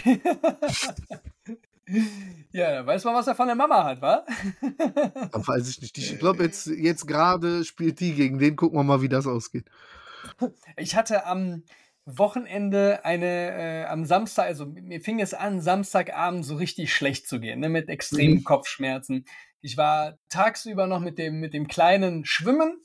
ja, 2.52 2.72
da 2.72 2.86
weiß 2.86 3.04
man, 3.06 3.16
was 3.16 3.28
er 3.28 3.36
von 3.36 3.48
der 3.48 3.56
Mama 3.56 3.84
hat, 3.84 4.02
wa? 4.02 4.26
Weiß 5.34 5.70
ich 5.70 5.82
nicht. 5.82 5.98
Ich 5.98 6.20
glaube, 6.20 6.44
jetzt, 6.44 6.68
jetzt 6.68 7.08
gerade 7.08 7.64
spielt 7.64 8.00
die 8.00 8.14
gegen 8.14 8.40
den. 8.40 8.56
Gucken 8.56 8.80
wir 8.80 8.84
mal, 8.84 9.02
wie 9.02 9.10
das 9.10 9.28
ausgeht. 9.28 9.66
Ich 10.78 10.96
hatte 10.96 11.26
am 11.26 11.64
Wochenende 12.06 13.06
eine, 13.06 13.26
äh, 13.26 13.86
am 13.86 14.06
Samstag, 14.06 14.46
also 14.46 14.66
mir 14.66 15.00
fing 15.02 15.20
es 15.20 15.34
an, 15.34 15.62
Samstagabend 15.62 16.44
so 16.46 16.56
richtig 16.56 16.94
schlecht 16.94 17.28
zu 17.28 17.40
gehen, 17.40 17.60
ne, 17.60 17.70
mit 17.70 17.88
extremen 17.88 18.36
Mhm. 18.40 18.44
Kopfschmerzen. 18.44 19.26
Ich 19.62 19.78
war 19.78 20.18
tagsüber 20.30 20.88
noch 20.88 21.02
mit 21.02 21.18
dem, 21.18 21.40
mit 21.40 21.54
dem 21.54 21.68
Kleinen 21.68 22.26
schwimmen 22.26 22.82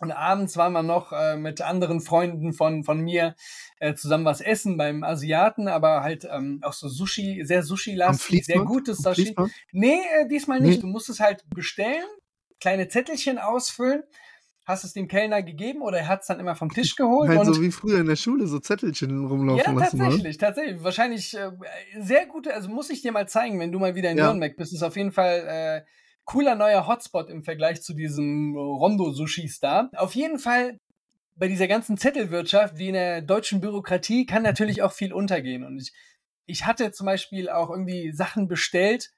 und 0.00 0.12
abends 0.12 0.56
waren 0.56 0.72
wir 0.72 0.82
noch 0.82 1.12
äh, 1.12 1.36
mit 1.36 1.60
anderen 1.60 2.00
Freunden 2.00 2.52
von, 2.52 2.84
von 2.84 3.00
mir 3.00 3.34
äh, 3.78 3.94
zusammen 3.94 4.24
was 4.24 4.40
essen 4.40 4.76
beim 4.76 5.04
Asiaten, 5.04 5.68
aber 5.68 6.02
halt 6.02 6.26
ähm, 6.30 6.60
auch 6.62 6.72
so 6.72 6.88
Sushi, 6.88 7.42
sehr 7.44 7.62
Sushi-lastig, 7.62 8.44
sehr 8.46 8.60
gutes 8.60 8.98
Sushi. 8.98 9.34
Nee, 9.72 10.00
äh, 10.20 10.28
diesmal 10.28 10.60
nicht. 10.60 10.76
Nee. 10.76 10.80
Du 10.82 10.86
musst 10.86 11.08
es 11.08 11.20
halt 11.20 11.44
bestellen, 11.50 12.04
kleine 12.60 12.88
Zettelchen 12.88 13.38
ausfüllen, 13.38 14.02
hast 14.66 14.84
es 14.84 14.94
dem 14.94 15.08
Kellner 15.08 15.42
gegeben 15.42 15.82
oder 15.82 15.98
er 15.98 16.08
hat 16.08 16.22
es 16.22 16.26
dann 16.26 16.40
immer 16.40 16.56
vom 16.56 16.70
Tisch 16.70 16.96
geholt. 16.96 17.28
Halt 17.28 17.40
und 17.40 17.54
so 17.54 17.60
wie 17.60 17.70
früher 17.70 18.00
in 18.00 18.06
der 18.06 18.16
Schule, 18.16 18.46
so 18.46 18.58
Zettelchen 18.58 19.26
rumlaufen 19.26 19.74
ja, 19.74 19.80
lassen. 19.80 19.96
oder? 19.96 20.04
tatsächlich, 20.06 20.38
tatsächlich. 20.38 20.82
Wahrscheinlich 20.82 21.36
äh, 21.36 21.50
sehr 22.00 22.26
gute, 22.26 22.54
also 22.54 22.68
muss 22.70 22.90
ich 22.90 23.02
dir 23.02 23.12
mal 23.12 23.28
zeigen, 23.28 23.60
wenn 23.60 23.72
du 23.72 23.78
mal 23.78 23.94
wieder 23.94 24.10
in 24.10 24.18
Ja. 24.18 24.26
Nürnberg 24.28 24.56
bist. 24.56 24.72
Ist 24.72 24.82
auf 24.82 24.96
jeden 24.96 25.12
Fall 25.12 25.84
äh, 25.84 25.90
cooler 26.24 26.54
neuer 26.54 26.86
Hotspot 26.86 27.28
im 27.30 27.42
Vergleich 27.42 27.82
zu 27.82 27.94
diesem 27.94 28.54
Rondo-Sushis 28.56 29.60
da. 29.60 29.90
Auf 29.96 30.14
jeden 30.14 30.38
Fall 30.38 30.78
bei 31.36 31.48
dieser 31.48 31.66
ganzen 31.68 31.96
Zettelwirtschaft, 31.96 32.78
wie 32.78 32.88
in 32.88 32.94
der 32.94 33.20
deutschen 33.22 33.60
Bürokratie, 33.60 34.24
kann 34.26 34.42
natürlich 34.42 34.82
auch 34.82 34.92
viel 34.92 35.12
untergehen. 35.12 35.64
Und 35.64 35.78
ich, 35.78 35.92
ich 36.46 36.64
hatte 36.66 36.92
zum 36.92 37.06
Beispiel 37.06 37.48
auch 37.48 37.70
irgendwie 37.70 38.12
Sachen 38.12 38.46
bestellt, 38.48 39.10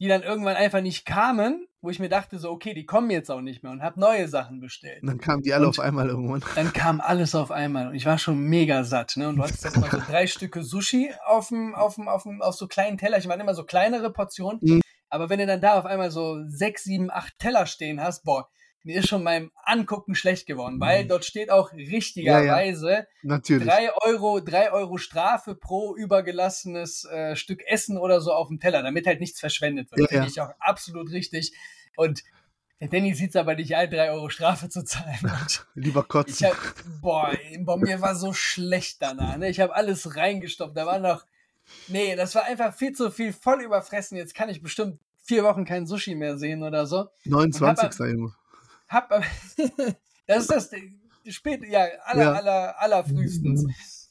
die 0.00 0.08
dann 0.08 0.22
irgendwann 0.24 0.56
einfach 0.56 0.80
nicht 0.80 1.06
kamen, 1.06 1.68
wo 1.80 1.88
ich 1.90 2.00
mir 2.00 2.08
dachte 2.08 2.38
so, 2.38 2.50
okay, 2.50 2.74
die 2.74 2.84
kommen 2.86 3.10
jetzt 3.10 3.30
auch 3.30 3.40
nicht 3.40 3.62
mehr 3.62 3.70
und 3.70 3.82
habe 3.82 4.00
neue 4.00 4.26
Sachen 4.26 4.58
bestellt 4.60 5.02
Und 5.02 5.08
dann 5.08 5.18
kamen 5.20 5.42
die 5.42 5.52
alle 5.54 5.66
Und- 5.66 5.78
auf 5.78 5.80
einmal 5.80 6.08
irgendwann. 6.08 6.42
dann 6.56 6.72
kam 6.72 7.00
alles 7.00 7.36
auf 7.36 7.52
einmal 7.52 7.86
und 7.88 7.94
ich 7.94 8.06
war 8.06 8.18
schon 8.18 8.38
mega 8.40 8.82
satt. 8.82 9.16
Ne? 9.16 9.28
Und 9.28 9.36
du 9.36 9.42
hattest 9.44 9.64
dann 9.64 9.74
immer 9.74 9.88
so 9.90 9.98
drei 10.08 10.26
Stücke 10.26 10.64
Sushi 10.64 11.12
auf 11.24 11.48
dem, 11.48 11.74
auf 11.76 11.94
dem, 11.94 12.08
auf 12.08 12.24
dem, 12.24 12.42
auf 12.42 12.56
so 12.56 12.66
kleinen 12.66 12.98
Tellerchen, 12.98 13.30
waren 13.30 13.40
immer 13.40 13.54
so 13.54 13.64
kleinere 13.64 14.12
Portionen. 14.12 14.58
Mhm. 14.60 14.80
Aber 15.12 15.28
wenn 15.28 15.38
du 15.38 15.46
dann 15.46 15.60
da 15.60 15.78
auf 15.78 15.84
einmal 15.84 16.10
so 16.10 16.42
sechs, 16.48 16.84
sieben, 16.84 17.10
acht 17.10 17.38
Teller 17.38 17.66
stehen 17.66 18.00
hast, 18.00 18.24
boah, 18.24 18.48
mir 18.82 18.98
ist 18.98 19.08
schon 19.08 19.22
beim 19.22 19.52
Angucken 19.62 20.14
schlecht 20.14 20.46
geworden, 20.46 20.80
weil 20.80 21.06
dort 21.06 21.26
steht 21.26 21.50
auch 21.50 21.70
richtigerweise 21.74 22.88
ja, 22.88 22.98
ja. 23.00 23.06
Natürlich. 23.22 23.68
drei 23.68 23.90
Euro, 24.00 24.40
drei 24.40 24.72
Euro 24.72 24.96
Strafe 24.96 25.54
pro 25.54 25.94
übergelassenes 25.94 27.04
äh, 27.04 27.36
Stück 27.36 27.62
Essen 27.66 27.98
oder 27.98 28.22
so 28.22 28.32
auf 28.32 28.48
dem 28.48 28.58
Teller, 28.58 28.82
damit 28.82 29.06
halt 29.06 29.20
nichts 29.20 29.38
verschwendet 29.38 29.90
wird. 29.90 30.00
Ja, 30.00 30.06
Finde 30.06 30.24
ja. 30.24 30.30
ich 30.30 30.40
auch 30.40 30.54
absolut 30.58 31.10
richtig. 31.12 31.52
Und 31.96 32.22
der 32.80 32.88
Danny 32.88 33.14
sieht 33.14 33.30
es 33.30 33.36
aber 33.36 33.54
nicht 33.54 33.76
ein, 33.76 33.90
drei 33.90 34.10
Euro 34.12 34.30
Strafe 34.30 34.70
zu 34.70 34.82
zahlen. 34.82 35.18
Und 35.22 35.66
Lieber 35.74 36.00
ich 36.00 36.08
kotzen. 36.08 36.46
hab, 36.46 36.56
boah, 37.02 37.36
bei 37.60 37.76
mir 37.76 38.00
war 38.00 38.16
so 38.16 38.32
schlecht 38.32 39.02
danach. 39.02 39.36
Ne? 39.36 39.50
Ich 39.50 39.60
habe 39.60 39.74
alles 39.74 40.16
reingestopft. 40.16 40.74
Da 40.74 40.86
war 40.86 40.98
noch, 40.98 41.26
nee, 41.88 42.16
das 42.16 42.34
war 42.34 42.44
einfach 42.44 42.74
viel 42.74 42.92
zu 42.92 43.10
viel, 43.10 43.32
voll 43.32 43.62
überfressen. 43.62 44.16
Jetzt 44.16 44.34
kann 44.34 44.48
ich 44.48 44.62
bestimmt 44.62 44.98
vier 45.22 45.44
Wochen 45.44 45.64
kein 45.64 45.86
Sushi 45.86 46.14
mehr 46.14 46.36
sehen 46.38 46.62
oder 46.62 46.86
so. 46.86 47.06
29. 47.24 47.98
Junge. 48.12 48.34
Hab, 48.88 49.10
aber- 49.12 49.24
das 50.26 50.42
ist 50.42 50.50
das 50.50 50.70
spät, 51.34 51.62
ja, 51.68 51.86
aller, 52.04 52.22
Ja. 52.22 52.32
aller, 52.32 52.80
aller 52.80 53.04
frühestens. 53.04 54.10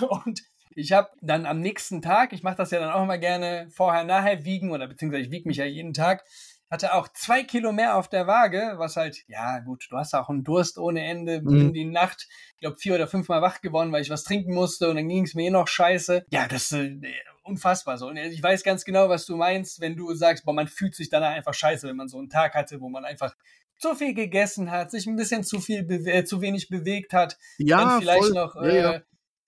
Und 0.00 0.42
ich 0.74 0.92
habe 0.92 1.10
dann 1.20 1.46
am 1.46 1.60
nächsten 1.60 2.02
Tag, 2.02 2.32
ich 2.32 2.42
mache 2.42 2.56
das 2.56 2.70
ja 2.70 2.80
dann 2.80 2.90
auch 2.92 3.02
immer 3.02 3.18
gerne 3.18 3.68
vorher, 3.70 4.04
nachher 4.04 4.44
wiegen 4.44 4.70
oder 4.70 4.86
beziehungsweise 4.88 5.22
ich 5.24 5.30
wiege 5.30 5.48
mich 5.48 5.58
ja 5.58 5.64
jeden 5.64 5.92
Tag, 5.94 6.24
hatte 6.70 6.94
auch 6.94 7.08
zwei 7.08 7.42
Kilo 7.42 7.72
mehr 7.72 7.96
auf 7.96 8.08
der 8.08 8.26
Waage, 8.26 8.74
was 8.76 8.96
halt, 8.96 9.18
ja 9.26 9.58
gut, 9.58 9.86
du 9.90 9.96
hast 9.96 10.14
auch 10.14 10.28
einen 10.28 10.44
Durst 10.44 10.78
ohne 10.78 11.04
Ende, 11.04 11.40
Mhm. 11.42 11.60
in 11.60 11.72
die 11.72 11.84
Nacht, 11.84 12.28
ich 12.54 12.60
glaube 12.60 12.76
vier 12.76 12.94
oder 12.94 13.08
fünfmal 13.08 13.42
wach 13.42 13.60
geworden, 13.60 13.90
weil 13.92 14.02
ich 14.02 14.10
was 14.10 14.24
trinken 14.24 14.54
musste 14.54 14.88
und 14.88 14.96
dann 14.96 15.08
ging 15.08 15.24
es 15.24 15.34
mir 15.34 15.46
eh 15.46 15.50
noch 15.50 15.66
scheiße. 15.68 16.24
Ja, 16.30 16.46
das 16.46 16.70
ist 16.70 16.72
äh, 16.72 16.96
unfassbar 17.42 17.98
so. 17.98 18.06
Und 18.08 18.16
ich 18.16 18.42
weiß 18.42 18.62
ganz 18.62 18.84
genau, 18.84 19.08
was 19.08 19.26
du 19.26 19.36
meinst, 19.36 19.80
wenn 19.80 19.96
du 19.96 20.14
sagst, 20.14 20.44
boah, 20.44 20.52
man 20.54 20.68
fühlt 20.68 20.94
sich 20.94 21.08
danach 21.10 21.30
einfach 21.30 21.54
scheiße, 21.54 21.88
wenn 21.88 21.96
man 21.96 22.08
so 22.08 22.18
einen 22.18 22.28
Tag 22.28 22.54
hatte, 22.54 22.80
wo 22.80 22.88
man 22.88 23.04
einfach 23.04 23.34
zu 23.78 23.94
viel 23.94 24.14
gegessen 24.14 24.70
hat, 24.70 24.90
sich 24.90 25.06
ein 25.06 25.16
bisschen 25.16 25.42
zu 25.42 25.58
viel, 25.58 25.90
äh, 26.06 26.24
zu 26.24 26.40
wenig 26.40 26.68
bewegt 26.68 27.12
hat, 27.14 27.38
Ja, 27.58 27.78
dann 27.78 28.00
vielleicht 28.00 28.24
voll. 28.26 28.32
noch 28.34 28.54
ja, 28.56 28.62
äh, 28.62 28.82
ja. 28.82 29.00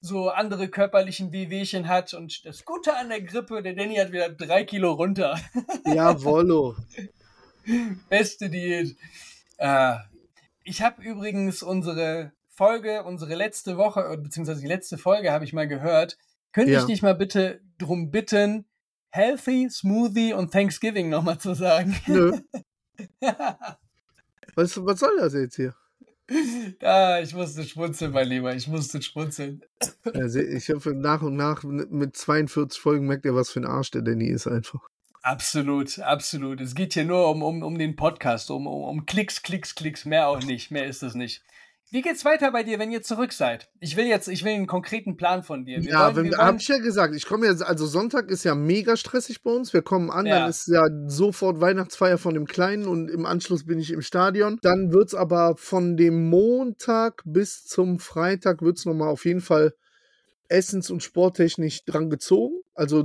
So 0.02 0.28
andere 0.30 0.68
körperlichen 0.68 1.32
Wehwehchen 1.32 1.88
hat. 1.88 2.12
Und 2.12 2.44
das 2.44 2.64
Gute 2.64 2.94
an 2.96 3.08
der 3.08 3.22
Grippe, 3.22 3.62
der 3.62 3.74
Danny 3.74 3.94
hat 3.96 4.12
wieder 4.12 4.28
drei 4.28 4.64
Kilo 4.64 4.92
runter. 4.92 5.40
Jawollo. 5.86 6.76
Beste 8.08 8.50
Diät. 8.50 8.96
Äh, 9.58 9.94
ich 10.64 10.82
habe 10.82 11.00
übrigens 11.02 11.62
unsere 11.62 12.32
Folge, 12.48 13.04
unsere 13.04 13.34
letzte 13.36 13.76
Woche, 13.76 14.18
beziehungsweise 14.18 14.60
die 14.60 14.66
letzte 14.66 14.98
Folge 14.98 15.32
habe 15.32 15.44
ich 15.44 15.52
mal 15.52 15.68
gehört. 15.68 16.18
Könnte 16.52 16.72
Ja. 16.72 16.80
ich 16.80 16.86
dich 16.86 17.00
mal 17.02 17.14
bitte 17.14 17.60
drum 17.78 18.10
bitten, 18.10 18.66
Healthy, 19.10 19.68
Smoothie 19.70 20.32
und 20.34 20.52
Thanksgiving 20.52 21.08
nochmal 21.08 21.38
zu 21.38 21.54
sagen? 21.54 21.96
Nö. 22.06 22.38
Was, 24.54 24.76
was 24.84 25.00
soll 25.00 25.16
das 25.18 25.32
jetzt 25.32 25.56
hier? 25.56 25.74
Ah, 26.82 27.20
ich 27.22 27.34
musste 27.34 27.64
schmunzeln, 27.64 28.12
mein 28.12 28.28
Lieber, 28.28 28.54
ich 28.54 28.68
musste 28.68 29.02
schmunzeln. 29.02 29.62
Also 30.14 30.40
ich 30.40 30.68
hoffe, 30.70 30.94
nach 30.94 31.22
und 31.22 31.36
nach 31.36 31.62
mit 31.62 32.16
42 32.16 32.80
Folgen 32.80 33.06
merkt 33.06 33.24
ihr, 33.24 33.34
was 33.34 33.50
für 33.50 33.60
ein 33.60 33.66
Arsch 33.66 33.90
der 33.90 34.02
Danny 34.02 34.28
ist 34.28 34.46
einfach. 34.46 34.80
Absolut, 35.22 36.00
absolut. 36.00 36.60
Es 36.60 36.74
geht 36.74 36.94
hier 36.94 37.04
nur 37.04 37.30
um, 37.30 37.42
um, 37.42 37.62
um 37.62 37.78
den 37.78 37.94
Podcast, 37.94 38.50
um, 38.50 38.66
um, 38.66 38.82
um 38.82 39.06
Klicks, 39.06 39.42
Klicks, 39.42 39.74
Klicks, 39.74 40.04
mehr 40.04 40.28
auch 40.28 40.42
nicht. 40.42 40.70
Mehr 40.72 40.86
ist 40.86 41.02
es 41.02 41.14
nicht. 41.14 41.44
Wie 41.92 42.00
geht's 42.00 42.24
weiter 42.24 42.50
bei 42.52 42.62
dir, 42.62 42.78
wenn 42.78 42.90
ihr 42.90 43.02
zurück 43.02 43.34
seid? 43.34 43.68
Ich 43.78 43.98
will 43.98 44.06
jetzt, 44.06 44.26
ich 44.26 44.44
will 44.44 44.52
einen 44.52 44.66
konkreten 44.66 45.18
Plan 45.18 45.42
von 45.42 45.66
dir. 45.66 45.82
Wir 45.82 45.90
ja, 45.90 46.06
wollen- 46.06 46.16
wenn, 46.16 46.30
wir 46.30 46.38
hab 46.38 46.46
wollen- 46.46 46.56
ich 46.56 46.68
ja 46.68 46.78
gesagt, 46.78 47.14
ich 47.14 47.26
komme 47.26 47.46
jetzt, 47.46 47.62
also 47.62 47.84
Sonntag 47.84 48.30
ist 48.30 48.44
ja 48.44 48.54
mega 48.54 48.96
stressig 48.96 49.42
bei 49.42 49.50
uns. 49.50 49.74
Wir 49.74 49.82
kommen 49.82 50.10
an, 50.10 50.24
Ja. 50.24 50.40
dann 50.40 50.48
ist 50.50 50.68
ja 50.68 50.82
sofort 51.06 51.60
Weihnachtsfeier 51.60 52.16
von 52.16 52.32
dem 52.32 52.46
Kleinen 52.46 52.86
und 52.86 53.10
im 53.10 53.26
Anschluss 53.26 53.66
bin 53.66 53.78
ich 53.78 53.90
im 53.92 54.00
Stadion. 54.00 54.58
Dann 54.62 54.90
wird's 54.94 55.14
aber 55.14 55.54
von 55.58 55.98
dem 55.98 56.30
Montag 56.30 57.20
bis 57.26 57.66
zum 57.66 57.98
Freitag 57.98 58.62
wird's 58.62 58.86
nochmal 58.86 59.08
auf 59.08 59.26
jeden 59.26 59.42
Fall 59.42 59.74
essens- 60.48 60.90
und 60.90 61.02
sporttechnisch 61.02 61.84
dran 61.84 62.08
gezogen. 62.08 62.54
Also 62.74 63.04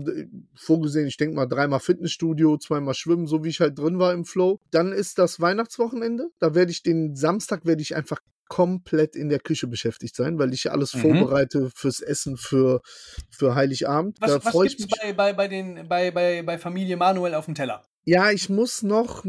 vorgesehen, 0.56 1.08
ich 1.08 1.18
denke 1.18 1.36
mal 1.36 1.46
dreimal 1.46 1.82
Fitnessstudio, 1.82 2.58
zweimal 2.58 2.94
Schwimmen, 2.94 3.28
so 3.28 3.44
wie 3.44 3.50
ich 3.50 3.60
halt 3.60 3.78
drin 3.78 4.00
war 4.00 4.14
im 4.14 4.24
Flow. 4.24 4.62
Dann 4.72 4.94
ist 4.94 5.18
das 5.20 5.42
Weihnachtswochenende. 5.42 6.30
Da 6.40 6.56
werde 6.56 6.72
ich 6.72 6.84
den 6.84 7.16
Samstag 7.16 7.66
werde 7.66 7.82
ich 7.82 7.94
einfach 7.94 8.20
komplett 8.48 9.16
in 9.16 9.30
der 9.30 9.40
Küche 9.40 9.68
beschäftigt 9.68 10.16
sein, 10.16 10.40
weil 10.40 10.54
ich 10.54 10.66
ja 10.66 10.72
alles 10.72 10.94
Mhm. 10.94 11.02
vorbereite 11.02 11.70
fürs 11.76 12.02
Essen 12.02 12.38
für, 12.38 12.82
für 13.30 13.56
Heiligabend. 13.56 14.18
da 14.20 14.28
was, 14.28 14.46
was 14.46 14.52
freue 14.54 14.68
ich 14.68 14.78
gibt's 14.78 14.92
mich. 14.92 15.02
bei, 15.02 15.14
bei, 15.14 15.34
bei, 15.34 15.48
den, 15.48 15.88
bei, 15.88 16.12
bei, 16.12 16.44
bei 16.44 16.58
Familie 16.58 16.98
Manuel 16.98 17.34
auf 17.36 17.46
dem 17.46 17.56
Teller? 17.56 17.84
Ja, 18.10 18.32
ich 18.32 18.48
muss 18.48 18.84
noch, 18.84 19.26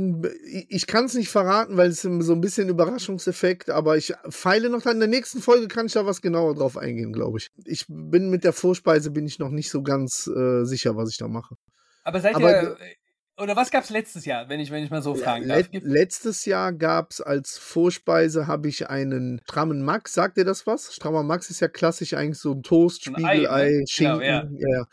ich 0.69 0.87
kann 0.87 1.07
es 1.07 1.15
nicht 1.15 1.31
verraten, 1.31 1.77
weil 1.77 1.89
es 1.89 2.03
so 2.03 2.09
ein 2.33 2.41
bisschen 2.41 2.69
Überraschungseffekt, 2.69 3.71
aber 3.71 3.97
ich 3.97 4.15
feile 4.29 4.71
noch 4.71 4.87
in 4.87 5.01
der 5.01 5.09
nächsten 5.09 5.41
Folge 5.43 5.67
kann 5.67 5.87
ich 5.87 5.95
da 5.95 6.07
was 6.07 6.23
genauer 6.23 6.55
drauf 6.55 6.77
eingehen, 6.77 7.13
glaube 7.13 7.39
ich. 7.39 7.49
Ich 7.65 7.87
bin 7.89 8.31
mit 8.31 8.45
der 8.45 8.53
Vorspeise 8.53 9.11
bin 9.11 9.27
ich 9.27 9.41
noch 9.41 9.51
nicht 9.51 9.69
so 9.69 9.83
ganz 9.83 10.29
äh, 10.29 10.65
sicher, 10.65 10.95
was 10.97 11.11
ich 11.11 11.17
da 11.17 11.27
mache. 11.27 11.57
Aber 12.05 12.21
seid 12.21 12.37
Aber 12.37 12.51
ihr, 12.51 12.77
oder 13.41 13.57
was 13.57 13.71
gab's 13.71 13.91
letztes 13.91 14.25
Jahr, 14.25 14.49
wenn 14.49 14.61
ich, 14.61 14.71
wenn 14.71 14.83
ich 14.85 14.91
mal 14.91 15.03
so 15.03 15.15
fragen 15.15 15.49
darf? 15.49 15.69
Let, 15.73 15.83
letztes 15.85 16.45
Jahr 16.45 16.73
gab 16.73 17.13
es 17.13 17.21
als 17.21 17.59
Vorspeise 17.59 18.47
habe 18.47 18.69
ich 18.69 18.89
einen 18.91 19.41
strammen 19.45 19.83
Max. 19.83 20.13
Sagt 20.15 20.39
ihr 20.39 20.45
das 20.45 20.67
was? 20.67 20.95
Strammer 20.95 21.23
Max 21.23 21.51
ist 21.51 21.61
ja 21.61 21.69
klassisch 21.69 22.15
eigentlich 22.15 22.39
so 22.39 22.53
ein 22.53 22.63
Toast, 22.63 23.05
So 23.05 23.15
ein 23.15 23.25
Ei, 23.25 23.35
Spiegelei, 23.37 23.71
ne? 23.71 23.85
Schinken. 23.89 24.21
Genau, 24.21 24.31
ja. 24.31 24.49
ja. 24.51 24.79
ja. 24.79 24.85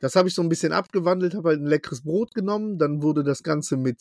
Das 0.00 0.16
habe 0.16 0.28
ich 0.28 0.34
so 0.34 0.42
ein 0.42 0.48
bisschen 0.48 0.72
abgewandelt, 0.72 1.34
habe 1.34 1.50
halt 1.50 1.60
ein 1.60 1.66
leckeres 1.66 2.02
Brot 2.02 2.34
genommen. 2.34 2.78
Dann 2.78 3.02
wurde 3.02 3.22
das 3.22 3.42
Ganze 3.44 3.76
mit 3.76 4.00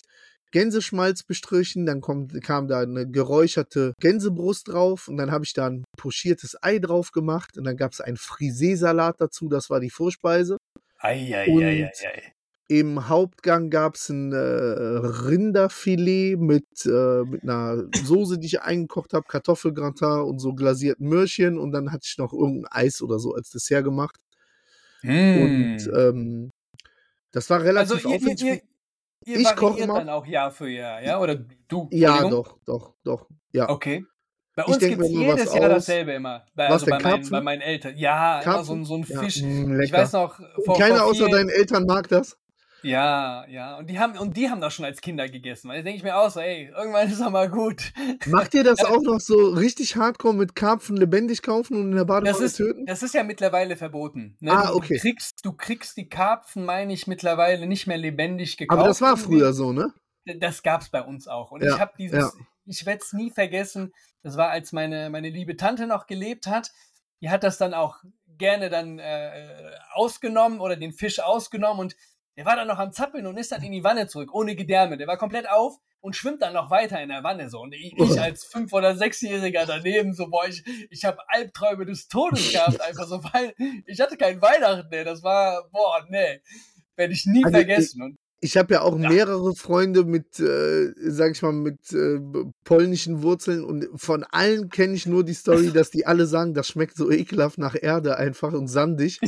Gänseschmalz 0.52 1.24
bestrichen. 1.24 1.86
Dann 1.86 2.02
kommt, 2.02 2.42
kam 2.44 2.68
da 2.68 2.80
eine 2.80 3.08
geräucherte 3.08 3.94
Gänsebrust 4.00 4.68
drauf. 4.70 5.08
Und 5.08 5.18
dann 5.18 5.32
habe 5.32 5.46
ich 5.46 5.54
da 5.54 5.68
ein 5.68 5.84
pochiertes 5.98 6.58
Ei 6.62 6.80
drauf 6.80 7.12
gemacht. 7.12 7.58
Und 7.58 7.66
dann 7.66 7.78
gab 7.78 7.92
es 7.92 8.02
einen 8.02 8.18
Friseesalat 8.18 9.22
dazu. 9.22 9.48
Das 9.48 9.70
war 9.70 9.80
die 9.80 9.92
Vorspeise. 9.92 10.58
Ei, 10.98 11.36
ei, 11.36 11.48
Und- 11.52 11.64
ei, 11.64 11.84
ei, 11.86 12.08
ei. 12.08 12.34
Im 12.72 13.10
Hauptgang 13.10 13.70
gab 13.70 13.96
es 13.96 14.08
ein 14.08 14.32
äh, 14.32 14.38
Rinderfilet 14.38 16.38
mit, 16.38 16.64
äh, 16.86 17.24
mit 17.26 17.44
einer 17.44 17.84
Soße, 18.06 18.40
die 18.40 18.46
ich 18.48 18.62
eingekocht 18.62 19.12
habe, 19.14 19.26
Kartoffelgratin 19.28 20.22
und 20.22 20.40
so 20.40 20.54
glasierten 20.54 21.10
Möhrchen. 21.10 21.58
Und 21.58 21.74
dann 21.74 21.92
hatte 21.92 22.08
ich 22.10 22.18
noch 22.18 22.32
irgendein 22.32 22.72
Eis 22.72 23.02
oder 23.02 23.20
so 23.20 23.34
als 23.34 23.50
Dessert 23.50 23.84
gemacht. 23.84 24.16
Und 25.04 25.10
Hm. 25.10 25.78
ähm, 25.96 26.50
das 27.34 27.50
war 27.50 27.58
also 27.58 27.68
relativ 27.96 28.06
ihr, 28.06 28.10
ihr, 28.10 28.16
aufwendig. 28.16 28.42
ihr, 29.26 29.34
ihr 29.34 29.40
Ich 29.42 29.56
koche 29.58 29.86
dann 29.88 30.08
auch 30.10 30.26
Jahr 30.26 30.52
für 30.52 30.70
Jahr, 30.70 31.02
ja? 31.04 31.20
Oder 31.20 31.36
du? 31.68 31.90
ja, 31.92 32.30
doch, 32.30 32.58
doch, 32.66 32.94
doch. 33.04 33.28
Ja. 33.52 33.70
Okay. 33.70 34.06
Bei 34.56 34.64
Ich 34.64 34.68
uns 34.70 34.80
gibt 34.80 35.02
es 35.02 35.10
jedes 35.10 35.54
Jahr 35.54 35.64
aus. 35.64 35.70
dasselbe 35.70 36.12
immer. 36.12 36.46
Bei, 36.56 36.66
Was 36.66 36.84
also 36.84 36.86
bei, 36.86 36.92
meinen, 36.92 37.02
Karpfen? 37.04 37.32
bei 37.32 37.42
meinen 37.42 37.62
Eltern. 37.62 37.98
Ja, 37.98 38.42
immer 38.42 38.64
so, 38.64 38.74
ein- 38.74 38.86
so 38.86 38.96
ein 38.96 39.06
Ja, 39.08 39.20
Fisch. 39.22 39.42
mm, 39.42 39.82
Ich 39.82 39.92
lecker. 39.92 40.04
weiß 40.04 40.14
noch, 40.14 40.40
vor, 40.66 40.78
Keiner 40.78 40.98
vor 41.00 41.06
außer 41.08 41.30
deinen 41.30 41.50
Eltern 41.50 41.86
mag 41.86 42.08
das. 42.10 42.38
Ja, 42.84 43.46
ja. 43.48 43.78
Und 43.78 43.90
die 43.90 44.00
haben, 44.00 44.18
und 44.18 44.36
die 44.38 44.50
haben 44.50 44.60
das 44.62 44.74
schon 44.74 44.86
als 44.86 45.02
Kinder 45.02 45.30
gegessen. 45.30 45.70
Weil 45.70 45.78
da 45.78 45.84
denke 45.84 45.98
ich 45.98 46.04
mir 46.04 46.16
auch 46.18 46.30
so, 46.32 46.40
ey, 46.40 46.72
irgendwann 46.76 47.10
ist 47.12 47.22
doch 47.22 47.30
mal 47.30 47.50
gut. 47.50 47.94
Macht 48.28 48.54
ihr 48.54 48.64
das 48.64 48.84
auch 48.84 49.02
noch 49.02 49.20
so 49.20 49.50
richtig 49.50 49.96
hardcore 49.96 50.34
mit 50.34 50.56
Karpfen 50.56 50.98
lebendig 50.98 51.42
kaufen 51.44 51.76
und 51.78 51.84
in 51.92 51.92
der 51.92 52.06
Das 52.06 52.08
Badewanne 52.08 52.46
ist, 52.46 52.56
töten? 52.58 52.86
das 52.86 53.04
ist 53.04 53.14
ja 53.14 53.24
mittlerweile 53.24 53.76
verboten. 53.76 54.36
Ne? 54.40 54.52
Ah, 54.52 54.68
Du- 54.72 54.78
okay. 54.78 54.96
Du 54.96 55.02
kriegst, 55.02 55.46
du 55.46 55.54
kriegst 55.54 55.98
die 55.98 56.10
Karpfen, 56.10 56.66
meine 56.66 56.92
ich, 56.94 57.08
mittlerweile 57.08 57.68
nicht 57.68 57.88
mehr 57.88 57.98
lebendig 57.98 58.58
gekauft. 58.58 58.80
Aber 58.80 58.88
das 58.88 59.02
war 59.02 59.16
früher 59.18 59.54
so, 59.54 59.72
ne? 59.74 59.94
Das 60.40 60.64
gab's 60.64 60.90
bei 60.90 61.02
uns 61.02 61.28
auch. 61.28 61.52
Und 61.52 61.64
Ja, 61.64 61.74
ich 61.76 61.80
habe 61.80 61.94
dieses, 61.98 62.20
ja. 62.20 62.32
ich 62.66 62.86
werde 62.86 63.02
es 63.04 63.14
nie 63.14 63.32
vergessen. 63.32 63.92
Das 64.24 64.38
war, 64.38 64.50
als 64.50 64.72
meine, 64.72 65.10
meine 65.10 65.30
liebe 65.30 65.56
Tante 65.56 65.88
noch 65.88 66.06
gelebt 66.08 66.48
hat. 66.48 66.72
Die 67.22 67.30
hat 67.30 67.44
das 67.44 67.58
dann 67.60 67.74
auch 67.76 67.98
gerne 68.38 68.70
dann 68.72 68.98
äh, 68.98 69.72
ausgenommen 69.94 70.60
oder 70.60 70.76
den 70.76 70.92
Fisch 70.94 71.20
ausgenommen 71.20 71.80
und 71.80 71.96
der 72.38 72.46
war 72.46 72.56
dann 72.56 72.68
noch 72.68 72.80
am 72.80 72.92
Zappeln 72.92 73.28
und 73.28 73.38
ist 73.38 73.52
dann 73.52 73.64
in 73.64 73.72
die 73.72 73.84
Wanne 73.84 74.08
zurück, 74.08 74.34
ohne 74.34 74.56
Gedärme. 74.56 74.98
Der 74.98 75.08
war 75.08 75.18
komplett 75.18 75.50
auf 75.50 75.78
und 76.00 76.16
schwimmt 76.16 76.42
dann 76.42 76.54
noch 76.54 76.70
weiter 76.70 77.02
in 77.02 77.10
der 77.10 77.24
Wanne 77.24 77.50
so. 77.50 77.60
Und 77.60 77.74
ich, 77.74 77.94
ich 77.98 78.20
als 78.20 78.44
Fünf- 78.46 78.74
oder 78.74 78.96
Sechsjähriger 78.96 79.66
daneben, 79.66 80.14
so, 80.14 80.30
boah, 80.30 80.48
ich, 80.48 80.64
ich 80.90 81.06
habe 81.06 81.20
Albträume 81.28 81.86
des 81.86 82.08
Todes 82.08 82.52
gehabt, 82.52 82.82
einfach 82.88 83.06
so, 83.06 83.24
weil 83.24 83.54
ich 83.86 84.00
hatte 84.00 84.18
kein 84.18 84.42
Weihnachten, 84.42 84.90
ne. 84.90 85.04
Das 85.04 85.24
war, 85.24 85.70
boah, 85.72 86.06
nee. 86.10 86.42
Werde 86.96 87.14
ich 87.14 87.26
nie 87.26 87.44
Also, 87.44 87.56
vergessen. 87.56 88.18
Ich 88.44 88.58
habe 88.58 88.74
ja 88.74 88.82
auch 88.82 88.98
Ja. 88.98 89.08
mehrere 89.08 89.54
Freunde 89.56 90.04
mit, 90.04 90.40
äh, 90.40 90.92
sag 90.98 91.32
ich 91.32 91.42
mal, 91.44 91.52
mit 91.52 91.94
äh, 91.94 92.20
polnischen 92.64 93.22
Wurzeln 93.22 93.64
und 93.64 93.88
von 93.96 94.24
allen 94.24 94.70
kenne 94.70 94.96
ich 94.96 95.06
nur 95.06 95.24
die 95.24 95.36
Story, 95.36 95.72
dass 95.74 95.92
die 95.92 96.08
alle 96.08 96.26
sagen, 96.26 96.56
das 96.56 96.68
schmeckt 96.68 96.98
so 96.98 97.12
ekelhaft 97.12 97.60
nach 97.60 97.76
Erde 97.80 98.18
einfach 98.18 98.54
und 98.54 98.68
sandig 98.68 99.20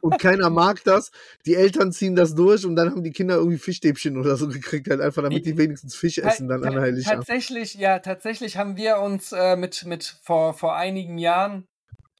und 0.00 0.18
keiner 0.18 0.50
mag 0.50 0.82
das. 0.84 1.12
Die 1.46 1.54
Eltern 1.54 1.92
ziehen 1.92 2.16
das 2.16 2.34
durch 2.34 2.66
und 2.66 2.74
dann 2.76 2.90
haben 2.90 3.04
die 3.04 3.12
Kinder 3.12 3.36
irgendwie 3.36 3.58
Fischstäbchen 3.58 4.16
oder 4.16 4.36
so 4.36 4.48
gekriegt, 4.48 4.88
halt 4.88 5.00
einfach, 5.00 5.22
damit 5.22 5.46
die 5.46 5.56
wenigstens 5.56 5.94
Fisch 5.94 6.18
essen 6.18 6.48
dann 6.48 6.64
an 6.64 6.80
Heiligabend. 6.80 7.26
Tatsächlich, 7.26 7.74
ja, 7.74 8.00
tatsächlich 8.00 8.56
haben 8.56 8.76
wir 8.76 8.98
uns 8.98 9.32
äh, 9.32 9.56
mit, 9.56 9.84
mit 9.86 10.18
vor, 10.22 10.54
vor 10.54 10.74
einigen 10.74 11.18
Jahren, 11.18 11.68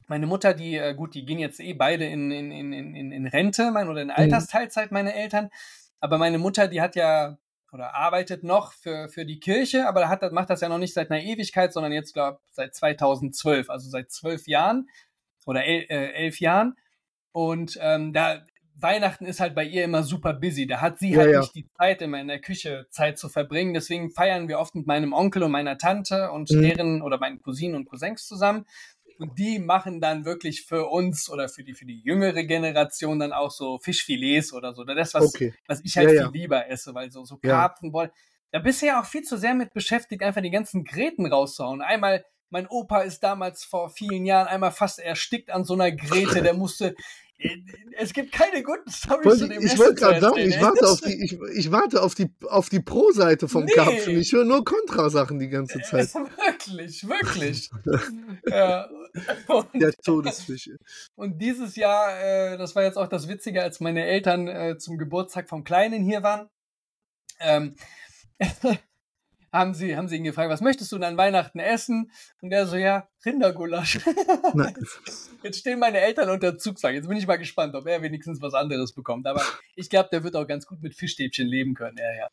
meine 0.06 0.26
Mutter, 0.26 0.54
die, 0.54 0.76
äh, 0.76 0.94
gut, 0.94 1.14
die 1.14 1.24
gehen 1.24 1.40
jetzt 1.40 1.58
eh 1.58 1.74
beide 1.74 2.04
in, 2.04 2.30
in, 2.30 2.52
in, 2.52 2.72
in, 2.72 3.10
in 3.10 3.26
Rente, 3.26 3.72
mein, 3.72 3.88
oder 3.88 4.02
in 4.02 4.10
Altersteilzeit, 4.10 4.92
meine 4.92 5.14
Eltern. 5.14 5.50
Aber 6.00 6.18
meine 6.18 6.38
Mutter, 6.38 6.68
die 6.68 6.80
hat 6.80 6.96
ja, 6.96 7.38
oder 7.72 7.94
arbeitet 7.94 8.44
noch 8.44 8.72
für, 8.72 9.08
für 9.08 9.24
die 9.24 9.40
Kirche, 9.40 9.88
aber 9.88 10.02
er 10.02 10.08
hat, 10.08 10.32
macht 10.32 10.50
das 10.50 10.60
ja 10.60 10.68
noch 10.68 10.78
nicht 10.78 10.94
seit 10.94 11.10
einer 11.10 11.22
Ewigkeit, 11.22 11.72
sondern 11.72 11.92
jetzt, 11.92 12.14
glaube 12.14 12.40
seit 12.50 12.74
2012, 12.74 13.70
also 13.70 13.88
seit 13.88 14.10
zwölf 14.10 14.46
Jahren 14.46 14.88
oder 15.46 15.64
el, 15.64 15.86
äh, 15.88 16.12
elf 16.12 16.40
Jahren. 16.40 16.76
Und 17.32 17.78
ähm, 17.80 18.12
da 18.12 18.42
Weihnachten 18.78 19.24
ist 19.24 19.40
halt 19.40 19.54
bei 19.54 19.64
ihr 19.64 19.84
immer 19.84 20.02
super 20.02 20.34
busy. 20.34 20.66
Da 20.66 20.80
hat 20.80 20.98
sie 20.98 21.12
ja, 21.12 21.18
halt 21.18 21.32
ja. 21.32 21.40
nicht 21.40 21.54
die 21.54 21.66
Zeit, 21.78 22.02
immer 22.02 22.20
in 22.20 22.28
der 22.28 22.40
Küche 22.40 22.86
Zeit 22.90 23.18
zu 23.18 23.28
verbringen. 23.28 23.72
Deswegen 23.72 24.10
feiern 24.10 24.48
wir 24.48 24.58
oft 24.58 24.74
mit 24.74 24.86
meinem 24.86 25.12
Onkel 25.12 25.42
und 25.42 25.50
meiner 25.50 25.78
Tante 25.78 26.30
und 26.30 26.50
mhm. 26.50 26.62
deren 26.62 27.02
oder 27.02 27.18
meinen 27.18 27.40
Cousinen 27.40 27.74
und 27.74 27.86
Cousins 27.86 28.26
zusammen. 28.26 28.66
Und 29.18 29.38
die 29.38 29.58
machen 29.58 30.00
dann 30.00 30.24
wirklich 30.24 30.64
für 30.64 30.86
uns 30.86 31.30
oder 31.30 31.48
für 31.48 31.64
die, 31.64 31.74
für 31.74 31.86
die 31.86 32.00
jüngere 32.00 32.44
Generation 32.44 33.18
dann 33.18 33.32
auch 33.32 33.50
so 33.50 33.78
Fischfilets 33.78 34.52
oder 34.52 34.74
so. 34.74 34.82
Oder 34.82 34.94
das, 34.94 35.14
was, 35.14 35.34
okay. 35.34 35.54
was 35.66 35.80
ich 35.84 35.96
halt 35.96 36.10
ja, 36.10 36.24
viel 36.24 36.40
lieber 36.40 36.68
esse, 36.68 36.94
weil 36.94 37.10
so, 37.10 37.24
so 37.24 37.36
Karpfen 37.36 37.92
wollen. 37.92 38.10
Da 38.52 38.58
bist 38.58 38.82
du 38.82 38.86
ja 38.86 39.00
auch 39.00 39.06
viel 39.06 39.22
zu 39.22 39.36
sehr 39.36 39.54
mit 39.54 39.72
beschäftigt, 39.72 40.22
einfach 40.22 40.42
die 40.42 40.50
ganzen 40.50 40.84
Gräten 40.84 41.26
rauszuhauen. 41.26 41.82
Einmal 41.82 42.24
mein 42.50 42.68
Opa 42.68 43.00
ist 43.00 43.22
damals 43.22 43.64
vor 43.64 43.90
vielen 43.90 44.24
Jahren 44.24 44.46
einmal 44.46 44.70
fast 44.70 45.00
erstickt 45.00 45.50
an 45.50 45.64
so 45.64 45.74
einer 45.74 45.90
Grete. 45.90 46.42
Der 46.42 46.54
musste 46.54 46.94
es 47.98 48.12
gibt 48.12 48.32
keine 48.32 48.62
guten 48.62 48.90
Storys 48.90 49.38
zu 49.38 49.48
dem 49.48 49.62
Ich 49.62 49.78
wollte 49.78 49.94
gerade 49.94 50.20
sagen, 50.20 50.38
ich 50.38 50.60
warte, 50.60 50.88
auf 50.88 51.00
die, 51.00 51.24
ich, 51.24 51.38
ich 51.54 51.70
warte 51.70 52.02
auf 52.02 52.14
die, 52.14 52.30
auf 52.48 52.68
die 52.68 52.80
Pro-Seite 52.80 53.48
vom 53.48 53.64
nee. 53.64 53.72
Karpfen. 53.72 54.18
Ich 54.18 54.32
höre 54.32 54.44
nur 54.44 54.64
Kontrasachen 54.64 55.38
die 55.38 55.48
ganze 55.48 55.80
Zeit. 55.82 56.14
wirklich, 56.14 57.06
wirklich. 57.06 57.70
ja. 58.46 58.88
Und, 59.48 59.68
Der 59.74 59.92
Todesfisch. 59.92 60.70
Und 61.14 61.38
dieses 61.40 61.76
Jahr, 61.76 62.18
äh, 62.20 62.58
das 62.58 62.74
war 62.74 62.84
jetzt 62.84 62.96
auch 62.96 63.08
das 63.08 63.28
Witzige, 63.28 63.62
als 63.62 63.80
meine 63.80 64.04
Eltern 64.04 64.48
äh, 64.48 64.78
zum 64.78 64.96
Geburtstag 64.96 65.48
vom 65.48 65.64
Kleinen 65.64 66.02
hier 66.04 66.22
waren. 66.22 66.48
Ähm, 67.40 67.76
haben 69.56 69.74
sie, 69.74 69.96
haben 69.96 70.08
sie 70.08 70.16
ihn 70.16 70.24
gefragt, 70.24 70.50
was 70.50 70.60
möchtest 70.60 70.92
du 70.92 70.96
denn 70.96 71.04
an 71.04 71.16
Weihnachten 71.16 71.58
essen? 71.58 72.10
Und 72.40 72.52
er 72.52 72.66
so, 72.66 72.76
ja, 72.76 73.08
Rindergulasch. 73.24 73.98
Jetzt 75.42 75.58
stehen 75.58 75.80
meine 75.80 76.00
Eltern 76.00 76.30
unter 76.30 76.56
Zugzwang. 76.56 76.94
Jetzt 76.94 77.08
bin 77.08 77.16
ich 77.16 77.26
mal 77.26 77.36
gespannt, 77.36 77.74
ob 77.74 77.86
er 77.86 78.00
wenigstens 78.00 78.40
was 78.40 78.54
anderes 78.54 78.92
bekommt. 78.92 79.26
Aber 79.26 79.42
ich 79.74 79.90
glaube, 79.90 80.08
der 80.12 80.22
wird 80.22 80.36
auch 80.36 80.46
ganz 80.46 80.66
gut 80.66 80.80
mit 80.82 80.94
Fischstäbchen 80.94 81.46
leben 81.46 81.74
können. 81.74 81.96
Ja, 81.98 82.16
ja. 82.16 82.28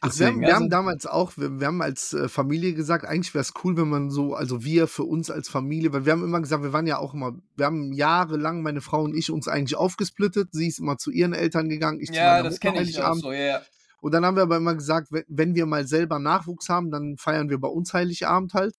Ach, 0.00 0.18
wir, 0.18 0.26
haben, 0.26 0.40
wir 0.40 0.48
also, 0.48 0.60
haben 0.60 0.70
damals 0.70 1.06
auch, 1.06 1.36
wir, 1.36 1.60
wir 1.60 1.66
haben 1.68 1.82
als 1.82 2.12
äh, 2.12 2.28
Familie 2.28 2.74
gesagt, 2.74 3.04
eigentlich 3.04 3.32
wäre 3.32 3.42
es 3.42 3.54
cool, 3.62 3.76
wenn 3.76 3.88
man 3.88 4.10
so, 4.10 4.34
also 4.34 4.64
wir 4.64 4.88
für 4.88 5.04
uns 5.04 5.30
als 5.30 5.48
Familie, 5.48 5.92
weil 5.92 6.04
wir 6.04 6.12
haben 6.12 6.24
immer 6.24 6.40
gesagt, 6.40 6.62
wir 6.62 6.72
waren 6.72 6.86
ja 6.86 6.98
auch 6.98 7.14
immer, 7.14 7.36
wir 7.56 7.66
haben 7.66 7.92
jahrelang, 7.92 8.62
meine 8.62 8.80
Frau 8.80 9.02
und 9.02 9.14
ich, 9.16 9.30
uns 9.30 9.46
eigentlich 9.46 9.76
aufgesplittet. 9.76 10.48
Sie 10.52 10.66
ist 10.66 10.80
immer 10.80 10.98
zu 10.98 11.10
ihren 11.10 11.32
Eltern 11.32 11.68
gegangen, 11.68 12.00
ich 12.00 12.10
ja, 12.10 12.38
zu 12.38 12.44
das 12.44 12.60
kenne 12.60 12.82
ich 12.82 13.00
auch 13.00 13.14
so, 13.14 13.32
ja. 13.32 13.62
Und 14.04 14.12
dann 14.12 14.26
haben 14.26 14.36
wir 14.36 14.42
aber 14.42 14.58
immer 14.58 14.74
gesagt, 14.74 15.08
wenn 15.10 15.54
wir 15.54 15.64
mal 15.64 15.86
selber 15.86 16.18
Nachwuchs 16.18 16.68
haben, 16.68 16.90
dann 16.90 17.16
feiern 17.16 17.48
wir 17.48 17.58
bei 17.58 17.68
uns 17.68 17.94
Heiligabend 17.94 18.52
halt. 18.52 18.74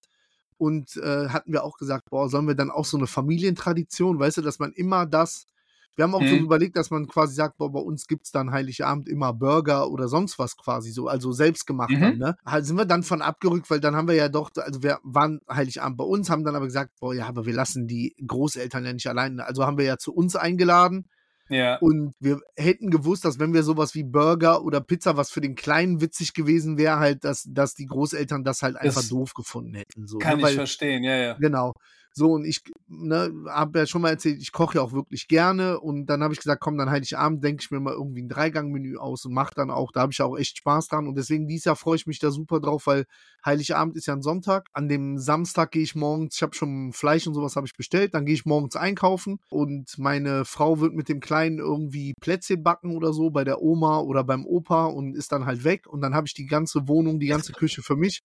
Und 0.58 0.98
äh, 0.98 1.30
hatten 1.30 1.52
wir 1.52 1.64
auch 1.64 1.78
gesagt, 1.78 2.12
boah, 2.12 2.30
sollen 2.30 2.48
wir 2.48 2.54
dann 2.54 2.70
auch 2.70 2.86
so 2.86 2.96
eine 2.96 3.08
Familientradition, 3.08 4.20
weißt 4.20 4.38
du, 4.38 4.42
dass 4.44 4.60
man 4.60 4.72
immer 4.74 5.08
das, 5.08 5.48
wir 5.96 6.04
haben 6.04 6.14
auch 6.14 6.22
mhm. 6.22 6.30
so 6.30 6.36
überlegt, 6.36 6.78
dass 6.78 6.92
man 6.92 7.08
quasi 7.08 7.34
sagt, 7.34 7.58
boah, 7.58 7.72
bei 7.72 7.80
uns 7.80 8.06
gibt 8.06 8.28
es 8.28 8.32
dann 8.34 8.52
Heiligabend 8.52 9.10
immer 9.10 9.34
Burger 9.34 9.90
oder 9.90 10.10
sonst 10.10 10.38
was 10.38 10.58
quasi 10.58 10.92
so, 10.92 11.08
also 11.08 11.32
selbstgemacht 11.32 11.90
mhm. 11.90 12.02
dann, 12.02 12.18
ne? 12.20 12.36
Halt 12.46 12.68
sind 12.68 12.78
wir 12.78 12.86
dann 12.86 13.02
von 13.02 13.24
abgerückt, 13.24 13.68
weil 13.72 13.80
dann 13.80 13.96
haben 13.96 14.08
wir 14.08 14.14
ja 14.14 14.30
doch, 14.30 14.52
also 14.58 14.84
wir 14.84 15.00
waren 15.02 15.40
Heiligabend 15.50 15.98
bei 15.98 16.06
uns, 16.06 16.30
haben 16.30 16.44
dann 16.44 16.56
aber 16.56 16.66
gesagt, 16.66 16.92
boah, 17.00 17.16
ja, 17.16 17.26
aber 17.26 17.48
wir 17.48 17.54
lassen 17.56 17.88
die 17.88 18.16
Großeltern 18.28 18.86
ja 18.86 18.94
nicht 18.94 19.08
allein. 19.08 19.40
Also 19.40 19.66
haben 19.66 19.80
wir 19.80 19.86
ja 19.86 19.98
zu 19.98 20.14
uns 20.14 20.36
eingeladen 20.36 21.08
ja. 21.50 21.78
Und 21.78 22.14
wir 22.20 22.40
hätten 22.56 22.90
gewusst, 22.90 23.26
dass 23.26 23.40
wenn 23.40 23.54
wir 23.54 23.64
sowas 23.64 23.94
wie 23.96 24.04
Burger 24.04 24.64
oder 24.64 24.82
Pizza, 24.82 25.18
was 25.18 25.30
für 25.30 25.42
den 25.42 25.56
Kleinen 25.56 26.02
witzig 26.02 26.34
gewesen 26.34 26.78
wäre, 26.78 27.00
halt, 27.00 27.24
dass, 27.24 27.44
dass 27.48 27.76
die 27.76 27.86
Großeltern 27.86 28.44
das 28.44 28.62
halt 28.62 28.76
einfach 28.76 29.02
das 29.02 29.10
doof 29.10 29.34
gefunden 29.34 29.76
hätten. 29.76 30.08
So, 30.08 30.18
kann 30.18 30.40
ne? 30.40 30.50
ich 30.50 30.56
verstehen, 30.56 31.04
ja, 31.04 31.16
ja. 31.16 31.34
Genau. 31.34 31.74
So, 32.18 32.32
und 32.32 32.46
ich 32.46 32.62
ne, 32.88 33.30
habe 33.50 33.80
ja 33.80 33.86
schon 33.86 34.02
mal 34.02 34.12
erzählt, 34.12 34.42
ich 34.42 34.54
koche 34.54 34.78
ja 34.78 34.82
auch 34.82 34.94
wirklich 34.94 35.28
gerne. 35.28 35.82
Und 35.82 36.06
dann 36.06 36.24
habe 36.24 36.34
ich 36.34 36.40
gesagt, 36.40 36.62
komm, 36.62 36.78
dann 36.78 36.90
Heiligabend 36.90 37.44
denke 37.44 37.62
ich 37.62 37.72
mir 37.72 37.82
mal 37.82 37.92
irgendwie 37.92 38.22
ein 38.22 38.30
Dreigangmenü 38.30 38.96
aus 38.96 39.26
und 39.26 39.34
mache 39.34 39.54
dann 39.54 39.70
auch, 39.70 39.92
da 39.92 40.00
habe 40.00 40.14
ich 40.14 40.20
ja 40.20 40.26
auch 40.26 40.38
echt 40.38 40.58
Spaß 40.60 40.88
dran. 40.88 41.08
Und 41.10 41.16
deswegen 41.16 41.46
dieses 41.46 41.66
Jahr 41.66 41.76
freue 41.76 41.98
ich 41.98 42.08
mich 42.08 42.20
da 42.20 42.32
super 42.32 42.62
drauf, 42.62 42.88
weil 42.88 43.06
Heiligabend 43.46 43.98
ist 43.98 44.06
ja 44.06 44.14
ein 44.14 44.22
Sonntag. 44.22 44.70
An 44.72 44.88
dem 44.88 45.18
Samstag 45.18 45.72
gehe 45.72 45.84
ich 45.84 45.94
morgens, 45.94 46.36
ich 46.36 46.42
habe 46.42 46.56
schon 46.56 46.94
Fleisch 46.94 47.28
und 47.28 47.34
sowas 47.34 47.58
habe 47.58 47.68
ich 47.68 47.76
bestellt, 47.76 48.14
dann 48.14 48.26
gehe 48.26 48.36
ich 48.36 48.46
morgens 48.46 48.78
einkaufen 48.78 49.42
und 49.50 49.98
meine 49.98 50.46
Frau 50.46 50.80
wird 50.80 50.94
mit 50.94 51.10
dem 51.10 51.20
Kleinen 51.20 51.60
irgendwie 51.60 52.14
Plätzchen 52.22 52.64
backen 52.64 52.96
oder 52.96 53.12
so 53.12 53.30
bei 53.30 53.44
der 53.44 53.62
Oma 53.62 54.00
oder 54.00 54.24
beim 54.24 54.46
Opa 54.46 54.86
und 54.86 55.18
ist 55.18 55.34
dann 55.34 55.46
halt 55.46 55.66
weg. 55.66 55.86
Und 55.86 56.00
dann 56.00 56.16
habe 56.16 56.28
ich 56.28 56.34
die 56.34 56.46
ganze 56.46 56.88
Wohnung, 56.88 57.20
die 57.20 57.28
ganze 57.28 57.52
Küche 57.54 57.82
für 57.82 57.98
mich 57.98 58.22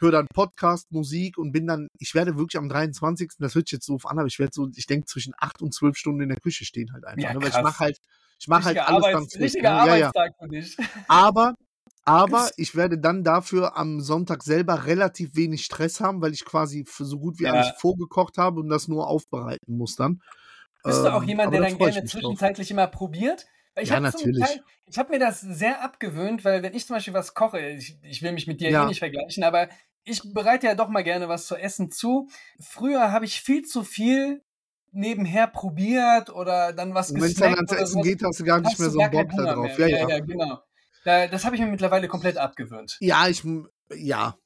höre 0.00 0.12
dann 0.12 0.26
Podcast, 0.32 0.90
Musik 0.90 1.38
und 1.38 1.52
bin 1.52 1.66
dann, 1.66 1.88
ich 1.98 2.14
werde 2.14 2.36
wirklich 2.36 2.58
am 2.58 2.68
23. 2.68 3.32
Das 3.38 3.54
hört 3.54 3.68
sich 3.68 3.76
jetzt 3.76 3.86
so 3.86 3.98
an, 4.04 4.18
aber 4.18 4.26
ich 4.26 4.38
werde 4.38 4.52
so, 4.54 4.68
ich 4.74 4.86
denke, 4.86 5.06
zwischen 5.06 5.34
acht 5.38 5.62
und 5.62 5.74
zwölf 5.74 5.96
Stunden 5.96 6.22
in 6.22 6.28
der 6.28 6.40
Küche 6.40 6.64
stehen 6.64 6.92
halt 6.92 7.04
einfach. 7.04 7.22
Ja, 7.22 7.34
ne? 7.34 7.42
Weil 7.42 7.50
ich 7.50 7.62
mache 7.62 7.78
halt, 7.78 7.98
ich 8.38 8.48
mache 8.48 8.64
halt 8.64 8.78
alles 8.78 9.04
Arbeits, 9.04 9.12
ganz 9.12 9.36
Richtiger 9.36 9.74
ne? 9.74 9.80
Arbeitstag 9.80 10.14
ja, 10.14 10.24
ja. 10.24 10.32
für 10.40 10.48
dich. 10.48 10.76
Aber, 11.08 11.54
aber 12.04 12.48
ich 12.56 12.74
werde 12.74 12.98
dann 12.98 13.22
dafür 13.22 13.76
am 13.76 14.00
Sonntag 14.00 14.42
selber 14.42 14.86
relativ 14.86 15.36
wenig 15.36 15.66
Stress 15.66 16.00
haben, 16.00 16.22
weil 16.22 16.32
ich 16.32 16.46
quasi 16.46 16.86
so 16.88 17.18
gut 17.18 17.38
wie 17.38 17.44
ja. 17.44 17.52
alles 17.52 17.72
vorgekocht 17.76 18.38
habe 18.38 18.60
und 18.60 18.70
das 18.70 18.88
nur 18.88 19.06
aufbereiten 19.08 19.76
muss 19.76 19.94
dann. 19.94 20.22
Bist 20.84 20.98
ähm, 20.98 21.04
du 21.04 21.12
auch 21.12 21.22
ähm, 21.22 21.28
jemand, 21.28 21.52
der 21.52 21.60
dann 21.60 21.76
gerne 21.76 22.04
zwischenzeitlich 22.04 22.68
drauf. 22.68 22.72
immer 22.72 22.86
probiert? 22.86 23.46
Ich 23.80 23.90
ja, 23.90 24.00
natürlich. 24.00 24.44
Teil, 24.44 24.62
ich 24.86 24.98
habe 24.98 25.10
mir 25.10 25.18
das 25.18 25.40
sehr 25.40 25.82
abgewöhnt, 25.82 26.44
weil 26.44 26.62
wenn 26.62 26.74
ich 26.74 26.86
zum 26.86 26.96
Beispiel 26.96 27.14
was 27.14 27.34
koche, 27.34 27.60
ich, 27.60 27.96
ich 28.02 28.22
will 28.22 28.32
mich 28.32 28.46
mit 28.46 28.60
dir 28.60 28.70
ja. 28.70 28.84
eh 28.84 28.86
nicht 28.88 28.98
vergleichen, 28.98 29.44
aber 29.44 29.68
ich 30.08 30.22
bereite 30.32 30.66
ja 30.66 30.74
doch 30.74 30.88
mal 30.88 31.04
gerne 31.04 31.28
was 31.28 31.46
zu 31.46 31.56
essen 31.56 31.90
zu. 31.90 32.28
Früher 32.60 33.12
habe 33.12 33.24
ich 33.24 33.40
viel 33.40 33.64
zu 33.64 33.84
viel 33.84 34.42
nebenher 34.92 35.46
probiert 35.46 36.30
oder 36.30 36.72
dann 36.72 36.94
was 36.94 37.14
Wenn 37.14 37.22
es 37.22 37.34
dann 37.34 37.54
ans 37.54 37.72
Essen 37.72 38.02
geht, 38.02 38.22
hast 38.22 38.40
du 38.40 38.44
gar 38.44 38.60
nicht 38.60 38.78
mehr 38.78 38.90
so 38.90 39.00
einen 39.00 39.10
Bock 39.10 39.30
da 39.36 39.54
drauf. 39.54 39.78
Ja, 39.78 39.86
ja, 39.86 39.98
ja, 39.98 40.08
ja, 40.08 40.20
genau. 40.20 40.62
das 41.04 41.44
habe 41.44 41.56
ich 41.56 41.62
mir 41.62 41.68
mittlerweile 41.68 42.08
komplett 42.08 42.38
abgewöhnt. 42.38 42.96
Ja, 43.00 43.28
ich, 43.28 43.44
ja. 43.94 44.36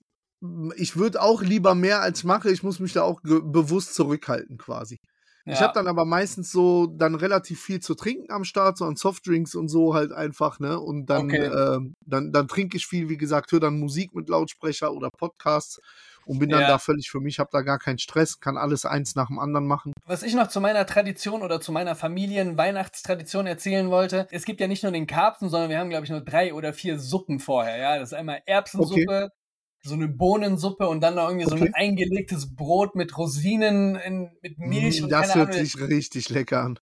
Ich 0.77 0.96
würde 0.96 1.22
auch 1.22 1.40
lieber 1.42 1.77
mehr 1.77 2.01
als 2.01 2.25
mache. 2.25 2.51
Ich 2.51 2.64
muss 2.64 2.81
mich 2.81 2.92
da 2.92 3.03
auch 3.03 3.20
bewusst 3.22 3.94
zurückhalten, 3.94 4.59
quasi. 4.59 4.98
Ja. 5.44 5.55
Ich 5.55 5.61
habe 5.61 5.72
dann 5.74 5.88
aber 5.88 6.05
meistens 6.05 6.52
so 6.52 6.87
dann 6.87 7.14
relativ 7.14 7.61
viel 7.61 7.81
zu 7.81 7.94
trinken 7.94 8.31
am 8.31 8.44
Start, 8.44 8.78
so 8.78 8.85
an 8.85 8.96
Softdrinks 8.96 9.55
und 9.55 9.68
so 9.68 9.94
halt 9.94 10.12
einfach, 10.12 10.61
ne? 10.61 10.78
Und 10.78 11.07
dann, 11.07 11.26
okay. 11.26 11.46
äh, 11.46 11.78
dann, 12.07 12.33
dann 12.33 12.48
trinke 12.48 12.76
ich 12.76 12.87
viel, 12.87 13.09
wie 13.09 13.16
gesagt, 13.16 13.50
höre 13.50 13.61
dann 13.61 13.78
Musik 13.78 14.14
mit 14.14 14.28
Lautsprecher 14.28 14.92
oder 14.92 15.11
Podcasts 15.11 15.81
und 16.24 16.38
bin 16.38 16.50
dann 16.50 16.61
ja. 16.61 16.68
da 16.68 16.78
völlig 16.78 17.11
für 17.11 17.18
mich, 17.18 17.40
habe 17.40 17.50
da 17.52 17.62
gar 17.62 17.81
keinen 17.81 17.98
Stress, 17.98 18.38
kann 18.38 18.57
alles 18.57 18.85
eins 18.85 19.16
nach 19.16 19.26
dem 19.26 19.40
anderen 19.40 19.66
machen. 19.66 19.92
Was 20.07 20.22
ich 20.22 20.35
noch 20.35 20.46
zu 20.46 20.61
meiner 20.61 20.87
Tradition 20.87 21.42
oder 21.42 21.61
zu 21.61 21.72
meiner 21.72 21.96
Familien-Weihnachtstradition 21.96 23.48
erzählen 23.48 23.90
wollte, 23.90 24.28
es 24.31 24.44
gibt 24.44 24.61
ja 24.61 24.68
nicht 24.68 24.85
nur 24.85 24.92
den 24.92 25.09
Karpfen, 25.09 25.48
sondern 25.48 25.70
wir 25.70 25.78
haben, 25.78 25.90
glaube 25.90 26.05
ich, 26.05 26.11
nur 26.11 26.20
drei 26.20 26.55
oder 26.55 26.72
vier 26.72 27.00
Suppen 27.00 27.40
vorher, 27.40 27.78
ja. 27.78 27.98
Das 27.98 28.11
ist 28.11 28.14
einmal 28.14 28.42
Erbsensuppe, 28.46 29.24
okay 29.24 29.41
so 29.83 29.95
eine 29.95 30.09
Bohnensuppe 30.09 30.88
und 30.88 31.01
dann 31.01 31.16
noch 31.16 31.29
irgendwie 31.29 31.47
okay. 31.47 31.59
so 31.59 31.64
ein 31.64 31.75
eingelegtes 31.75 32.55
Brot 32.55 32.95
mit 32.95 33.16
Rosinen, 33.18 33.97
in, 33.97 34.31
mit 34.40 34.59
Milch 34.59 35.01
mm, 35.01 35.05
und 35.05 35.11
Das 35.11 35.35
hört 35.35 35.55
sich 35.55 35.79
richtig 35.81 36.29
lecker 36.29 36.62
an. 36.62 36.79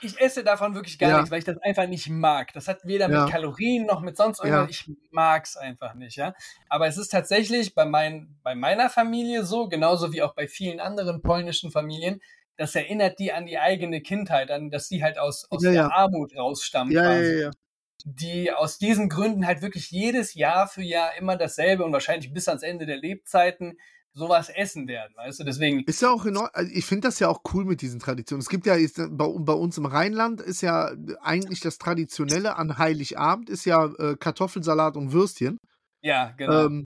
Ich 0.00 0.20
esse 0.20 0.42
davon 0.42 0.74
wirklich 0.74 0.98
gar 0.98 1.10
ja. 1.10 1.16
nichts, 1.18 1.30
weil 1.30 1.38
ich 1.38 1.44
das 1.44 1.56
einfach 1.58 1.86
nicht 1.86 2.08
mag. 2.10 2.52
Das 2.54 2.66
hat 2.66 2.84
weder 2.84 3.08
ja. 3.08 3.22
mit 3.22 3.32
Kalorien 3.32 3.86
noch 3.86 4.00
mit 4.00 4.16
sonst 4.16 4.40
irgendwas. 4.40 4.64
Ja. 4.64 4.70
Ich 4.70 4.90
mag's 5.12 5.56
einfach 5.56 5.94
nicht, 5.94 6.16
ja. 6.16 6.34
Aber 6.68 6.88
es 6.88 6.98
ist 6.98 7.08
tatsächlich 7.08 7.74
bei, 7.74 7.84
mein, 7.84 8.36
bei 8.42 8.56
meiner 8.56 8.90
Familie 8.90 9.44
so, 9.44 9.68
genauso 9.68 10.12
wie 10.12 10.22
auch 10.22 10.34
bei 10.34 10.48
vielen 10.48 10.80
anderen 10.80 11.22
polnischen 11.22 11.70
Familien, 11.70 12.20
das 12.56 12.74
erinnert 12.74 13.18
die 13.20 13.32
an 13.32 13.46
die 13.46 13.58
eigene 13.58 14.02
Kindheit, 14.02 14.50
an 14.50 14.70
dass 14.70 14.88
sie 14.88 15.02
halt 15.02 15.18
aus, 15.18 15.46
aus 15.50 15.62
der 15.62 15.94
Armut 15.94 16.36
rausstammen. 16.36 16.92
Ja, 16.92 17.14
ja, 17.14 17.40
ja 17.42 17.50
die 18.04 18.52
aus 18.52 18.78
diesen 18.78 19.08
Gründen 19.08 19.46
halt 19.46 19.62
wirklich 19.62 19.90
jedes 19.90 20.34
Jahr 20.34 20.68
für 20.68 20.82
Jahr 20.82 21.16
immer 21.16 21.36
dasselbe 21.36 21.84
und 21.84 21.92
wahrscheinlich 21.92 22.32
bis 22.32 22.48
ans 22.48 22.62
Ende 22.62 22.86
der 22.86 22.96
Lebzeiten 22.96 23.78
sowas 24.12 24.48
essen 24.48 24.88
werden, 24.88 25.14
weißt 25.16 25.40
du, 25.40 25.44
deswegen. 25.44 25.84
Ist 25.84 26.02
ja 26.02 26.10
auch 26.10 26.24
in 26.26 26.36
also 26.36 26.72
ich 26.72 26.84
finde 26.84 27.08
das 27.08 27.20
ja 27.20 27.28
auch 27.28 27.42
cool 27.54 27.64
mit 27.64 27.80
diesen 27.80 28.00
Traditionen. 28.00 28.40
Es 28.40 28.48
gibt 28.48 28.66
ja, 28.66 28.74
ist, 28.74 28.96
bei, 28.96 29.28
bei, 29.38 29.52
uns 29.52 29.78
im 29.78 29.86
Rheinland 29.86 30.40
ist 30.40 30.62
ja 30.62 30.90
eigentlich 31.22 31.60
das 31.60 31.78
Traditionelle 31.78 32.56
an 32.56 32.78
Heiligabend 32.78 33.48
ist 33.48 33.64
ja 33.64 33.86
äh, 33.98 34.16
Kartoffelsalat 34.16 34.96
und 34.96 35.12
Würstchen. 35.12 35.58
Ja, 36.02 36.32
genau. 36.36 36.66
Ähm, 36.66 36.84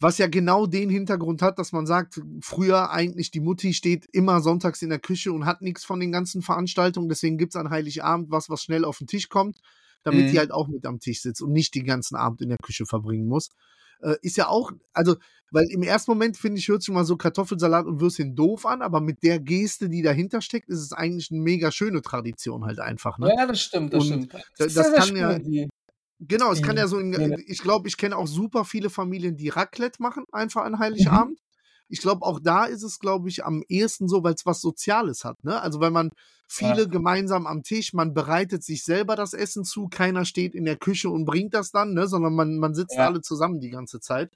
was 0.00 0.18
ja 0.18 0.26
genau 0.26 0.66
den 0.66 0.90
Hintergrund 0.90 1.42
hat, 1.42 1.58
dass 1.58 1.72
man 1.72 1.86
sagt, 1.86 2.20
früher 2.40 2.90
eigentlich 2.90 3.30
die 3.30 3.40
Mutti 3.40 3.72
steht 3.72 4.06
immer 4.12 4.40
sonntags 4.40 4.82
in 4.82 4.88
der 4.88 4.98
Küche 4.98 5.32
und 5.32 5.46
hat 5.46 5.62
nichts 5.62 5.84
von 5.84 6.00
den 6.00 6.10
ganzen 6.10 6.42
Veranstaltungen, 6.42 7.08
deswegen 7.08 7.38
gibt 7.38 7.54
es 7.54 7.60
an 7.60 7.70
Heiligabend 7.70 8.30
was, 8.30 8.50
was 8.50 8.62
schnell 8.62 8.84
auf 8.84 8.98
den 8.98 9.06
Tisch 9.06 9.28
kommt 9.28 9.60
damit 10.04 10.26
mhm. 10.26 10.30
die 10.30 10.38
halt 10.38 10.52
auch 10.52 10.68
mit 10.68 10.86
am 10.86 11.00
Tisch 11.00 11.22
sitzt 11.22 11.42
und 11.42 11.52
nicht 11.52 11.74
den 11.74 11.84
ganzen 11.84 12.16
Abend 12.16 12.40
in 12.40 12.48
der 12.48 12.58
Küche 12.58 12.86
verbringen 12.86 13.26
muss. 13.26 13.50
Äh, 14.00 14.16
ist 14.22 14.36
ja 14.36 14.48
auch, 14.48 14.72
also, 14.92 15.16
weil 15.50 15.66
im 15.70 15.82
ersten 15.82 16.10
Moment 16.10 16.36
finde 16.36 16.58
ich, 16.58 16.68
hört 16.68 16.82
sich 16.82 16.92
mal 16.92 17.04
so 17.04 17.16
Kartoffelsalat 17.16 17.86
und 17.86 18.00
Würstchen 18.00 18.34
doof 18.34 18.66
an, 18.66 18.82
aber 18.82 19.00
mit 19.00 19.22
der 19.22 19.38
Geste, 19.38 19.88
die 19.88 20.02
dahinter 20.02 20.40
steckt, 20.40 20.68
ist 20.68 20.80
es 20.80 20.92
eigentlich 20.92 21.30
eine 21.30 21.40
mega 21.40 21.70
schöne 21.70 22.02
Tradition 22.02 22.64
halt 22.64 22.80
einfach. 22.80 23.18
Ne? 23.18 23.32
Ja, 23.36 23.46
das 23.46 23.60
stimmt, 23.60 23.92
das 23.92 24.02
und 24.02 24.06
stimmt. 24.06 24.44
Das, 24.58 24.74
das 24.74 24.92
kann 24.92 25.16
ja. 25.16 25.38
Die 25.38 25.68
Genau, 26.24 26.52
es 26.52 26.62
kann 26.62 26.76
ja 26.76 26.86
so, 26.86 27.00
in, 27.00 27.42
ich 27.48 27.58
glaube, 27.58 27.88
ich 27.88 27.96
kenne 27.96 28.16
auch 28.16 28.28
super 28.28 28.64
viele 28.64 28.90
Familien, 28.90 29.36
die 29.36 29.48
Raclette 29.48 30.00
machen, 30.00 30.24
einfach 30.30 30.62
an 30.62 30.78
Mhm. 30.78 31.36
Ich 31.92 32.00
glaube, 32.00 32.24
auch 32.24 32.40
da 32.42 32.64
ist 32.64 32.82
es, 32.82 32.98
glaube 33.00 33.28
ich, 33.28 33.44
am 33.44 33.62
ehesten 33.68 34.08
so, 34.08 34.24
weil 34.24 34.32
es 34.34 34.46
was 34.46 34.62
Soziales 34.62 35.24
hat. 35.24 35.44
Ne? 35.44 35.60
Also, 35.60 35.78
weil 35.80 35.90
man 35.90 36.10
viele 36.48 36.84
Ja. 36.84 36.86
gemeinsam 36.88 37.46
am 37.46 37.62
Tisch, 37.62 37.92
man 37.92 38.14
bereitet 38.14 38.64
sich 38.64 38.82
selber 38.84 39.14
das 39.14 39.34
Essen 39.34 39.64
zu, 39.64 39.88
keiner 39.88 40.24
steht 40.24 40.54
in 40.54 40.64
der 40.64 40.76
Küche 40.76 41.10
und 41.10 41.26
bringt 41.26 41.54
das 41.54 41.70
dann, 41.70 41.92
ne? 41.94 42.06
sondern 42.08 42.34
man, 42.34 42.58
man 42.58 42.74
sitzt 42.74 42.96
Ja. 42.98 43.06
alle 43.08 43.20
zusammen 43.20 43.60
die 43.60 43.70
ganze 43.70 44.00
Zeit. 44.00 44.32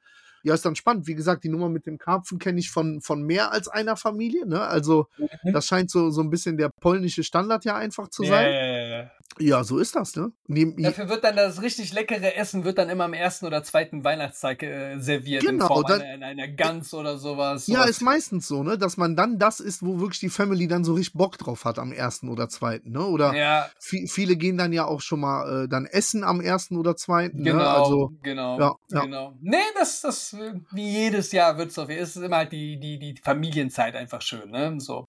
Ja, 0.47 0.55
ist 0.55 0.65
dann 0.65 0.77
spannend. 0.77 1.07
Wie 1.09 1.15
gesagt, 1.17 1.43
die 1.43 1.49
Nummer 1.49 1.69
mit 1.69 1.87
dem 1.87 1.99
Karpfen 1.99 2.39
kenne 2.39 2.61
ich 2.61 2.71
von, 2.71 3.01
von 3.01 3.23
mehr 3.23 3.51
als 3.53 3.67
einer 3.67 3.97
Familie. 3.97 4.47
Ne? 4.47 4.61
Also, 4.61 5.07
Mhm. 5.19 5.53
das 5.53 5.67
scheint 5.67 5.91
so, 5.91 6.11
so 6.11 6.21
ein 6.21 6.31
bisschen 6.31 6.57
der 6.57 6.71
polnische 6.81 7.25
Standard 7.25 7.65
ja 7.65 7.75
einfach 7.77 8.09
zu 8.09 8.23
sein. 8.23 8.47
ja, 8.53 8.67
ja, 8.67 8.87
ja. 8.99 9.11
Ja, 9.39 9.65
so 9.65 9.77
ist 9.79 9.95
das, 9.95 10.17
ne? 10.17 10.33
Neben, 10.47 10.83
Dafür 10.83 11.11
wird 11.11 11.23
dann 11.23 11.37
das 11.37 11.61
richtig 11.61 11.93
leckere 11.93 12.37
Essen 12.37 12.65
wird 12.65 12.79
dann 12.79 12.89
immer 12.89 13.05
am 13.05 13.13
ersten 13.13 13.45
oder 13.45 13.63
zweiten 13.63 14.03
Weihnachtstag 14.03 14.63
äh, 14.63 14.99
serviert 14.99 15.43
in 15.43 15.51
Genau, 15.59 15.67
Form 15.67 15.85
dann- 15.87 16.01
einer, 16.01 16.27
einer, 16.27 16.45
einer 16.45 16.49
Gans 16.49 16.95
oder 16.95 17.19
sowas. 17.19 17.67
Ja, 17.67 17.81
sowas. 17.81 17.91
ist 17.91 18.01
meistens 18.03 18.49
so, 18.49 18.63
ne, 18.63 18.79
dass 18.79 18.97
man 18.97 19.15
dann 19.15 19.39
das 19.39 19.61
isst, 19.61 19.85
wo 19.85 20.01
wirklich 20.01 20.21
die 20.21 20.31
Family 20.31 20.69
dann 20.69 20.85
so 20.85 20.95
richtig 20.95 21.15
Bock 21.19 21.37
drauf 21.37 21.67
hat 21.67 21.79
am 21.79 21.93
ersten 21.93 22.31
oder 22.31 22.49
zweiten, 22.49 22.93
ne? 22.93 23.05
Oder 23.05 23.35
ja, 23.35 23.69
vi- 23.83 24.09
viele 24.11 24.37
gehen 24.37 24.57
dann 24.57 24.73
ja 24.73 24.87
auch 24.87 25.03
schon 25.03 25.21
mal 25.21 25.65
äh, 25.65 25.69
dann 25.69 25.85
essen 25.85 26.25
am 26.25 26.41
ersten 26.41 26.77
oder 26.79 26.97
zweiten, 26.97 27.43
genau, 27.45 27.59
ne? 27.59 27.69
Also 27.69 28.13
genau, 28.23 28.59
ja. 28.59 28.75
genau. 29.03 29.35
Nee, 29.43 29.57
das, 29.79 30.01
das, 30.01 30.33
äh, 30.41 30.55
wie 30.73 30.89
jedes 30.91 31.33
Jahr 31.33 31.59
wird's 31.59 31.79
auf, 31.79 31.89
es 31.89 32.17
ist 32.17 32.23
immer 32.23 32.37
halt 32.39 32.53
die, 32.53 32.79
die, 32.79 32.99
die 32.99 33.17
Familienzeit 33.23 33.95
einfach 33.97 34.23
schön, 34.23 34.51
ne? 34.51 34.79
So. 34.81 35.07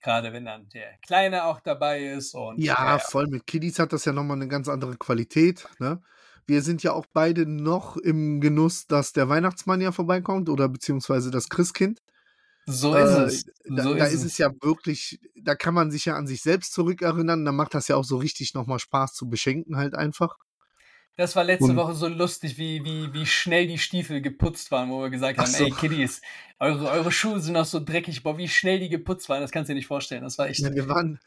Gerade 0.00 0.32
wenn 0.32 0.44
dann 0.46 0.68
der 0.70 0.98
Kleine 1.06 1.44
auch 1.44 1.60
dabei 1.60 2.04
ist 2.06 2.34
und 2.34 2.62
ja, 2.62 2.98
voll 2.98 3.26
mit 3.28 3.46
Kiddies 3.46 3.78
hat 3.78 3.92
das 3.92 4.04
ja 4.04 4.12
nochmal 4.12 4.36
eine 4.36 4.48
ganz 4.48 4.68
andere 4.68 4.96
Qualität, 4.96 5.68
ne? 5.78 6.00
Wir 6.46 6.60
sind 6.62 6.82
ja 6.82 6.92
auch 6.92 7.06
beide 7.12 7.46
noch 7.46 7.96
im 7.96 8.40
Genuss, 8.40 8.86
dass 8.86 9.12
der 9.14 9.28
Weihnachtsmann 9.30 9.80
ja 9.80 9.92
vorbeikommt 9.92 10.50
oder 10.50 10.68
beziehungsweise 10.68 11.30
das 11.30 11.48
Christkind. 11.48 12.00
so 12.66 12.94
ist 12.94 13.18
Äh, 13.18 13.22
es. 13.24 13.44
Da, 13.64 13.82
so 13.82 13.94
da 13.94 14.06
ist, 14.06 14.14
ist 14.14 14.24
es 14.24 14.38
ja 14.38 14.50
wirklich, 14.62 15.20
da 15.36 15.54
kann 15.54 15.74
man 15.74 15.90
sich 15.90 16.04
ja 16.06 16.16
an 16.16 16.26
sich 16.26 16.42
selbst 16.42 16.72
zurückerinnern, 16.74 17.44
da 17.44 17.52
macht 17.52 17.74
das 17.74 17.88
ja 17.88 17.96
auch 17.96 18.04
so 18.04 18.16
richtig 18.18 18.54
nochmal 18.54 18.78
Spaß 18.78 19.14
zu 19.14 19.28
beschenken 19.28 19.76
halt 19.76 19.94
einfach. 19.94 20.36
Das 21.16 21.36
war 21.36 21.44
letzte 21.44 21.66
Und- 21.66 21.76
Woche 21.76 21.94
so 21.94 22.08
lustig, 22.08 22.58
wie, 22.58 22.84
wie, 22.84 23.12
wie 23.12 23.24
schnell 23.26 23.66
die 23.68 23.78
Stiefel 23.78 24.20
geputzt 24.20 24.70
waren, 24.72 24.90
wo 24.90 25.02
wir 25.02 25.10
gesagt 25.10 25.38
haben, 25.38 25.50
so. 25.50 25.64
ey 25.64 25.70
Kiddies, 25.70 26.20
eure, 26.58 26.90
eure 26.90 27.12
Schuhe 27.12 27.38
sind 27.40 27.52
noch 27.52 27.66
so 27.66 27.78
dreckig, 27.78 28.22
boah, 28.24 28.36
wie 28.36 28.48
schnell 28.48 28.80
die 28.80 28.88
geputzt 28.88 29.28
waren, 29.28 29.40
das 29.40 29.52
kannst 29.52 29.68
du 29.68 29.72
dir 29.72 29.76
nicht 29.78 29.86
vorstellen. 29.86 30.22
Das 30.24 30.38
war 30.38 30.48
echt. 30.48 30.60
Ja, 30.60 30.74
wir 30.74 30.88
waren, 30.88 31.20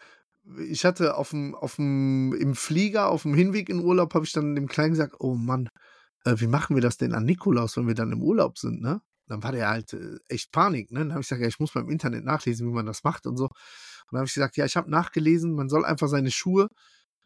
ich 0.69 0.83
hatte 0.83 1.15
auf 1.15 1.29
dem, 1.29 1.55
auf 1.55 1.77
dem, 1.77 2.33
im 2.33 2.53
Flieger, 2.55 3.07
auf 3.09 3.21
dem 3.21 3.33
Hinweg 3.33 3.69
in 3.69 3.79
Urlaub, 3.79 4.13
habe 4.13 4.25
ich 4.25 4.33
dann 4.33 4.55
dem 4.55 4.67
Kleinen 4.67 4.91
gesagt, 4.91 5.15
oh 5.19 5.35
Mann, 5.35 5.69
äh, 6.25 6.35
wie 6.37 6.47
machen 6.47 6.75
wir 6.75 6.81
das 6.81 6.97
denn 6.97 7.13
an 7.13 7.23
Nikolaus, 7.23 7.77
wenn 7.77 7.87
wir 7.87 7.95
dann 7.95 8.11
im 8.11 8.21
Urlaub 8.21 8.57
sind, 8.57 8.81
ne? 8.81 9.01
Dann 9.29 9.43
war 9.43 9.51
der 9.53 9.69
halt 9.69 9.93
äh, 9.93 10.17
echt 10.27 10.51
Panik, 10.51 10.91
ne? 10.91 10.99
Dann 10.99 11.11
habe 11.11 11.21
ich 11.21 11.27
gesagt, 11.27 11.41
ja, 11.41 11.47
ich 11.47 11.59
muss 11.59 11.75
mal 11.75 11.81
im 11.81 11.89
Internet 11.89 12.25
nachlesen, 12.25 12.67
wie 12.67 12.73
man 12.73 12.85
das 12.85 13.03
macht 13.05 13.25
und 13.25 13.37
so. 13.37 13.45
Und 13.45 13.51
dann 14.11 14.19
habe 14.19 14.27
ich 14.27 14.33
gesagt, 14.33 14.57
ja, 14.57 14.65
ich 14.65 14.75
habe 14.75 14.89
nachgelesen, 14.91 15.53
man 15.53 15.69
soll 15.69 15.85
einfach 15.85 16.07
seine 16.09 16.31
Schuhe 16.31 16.69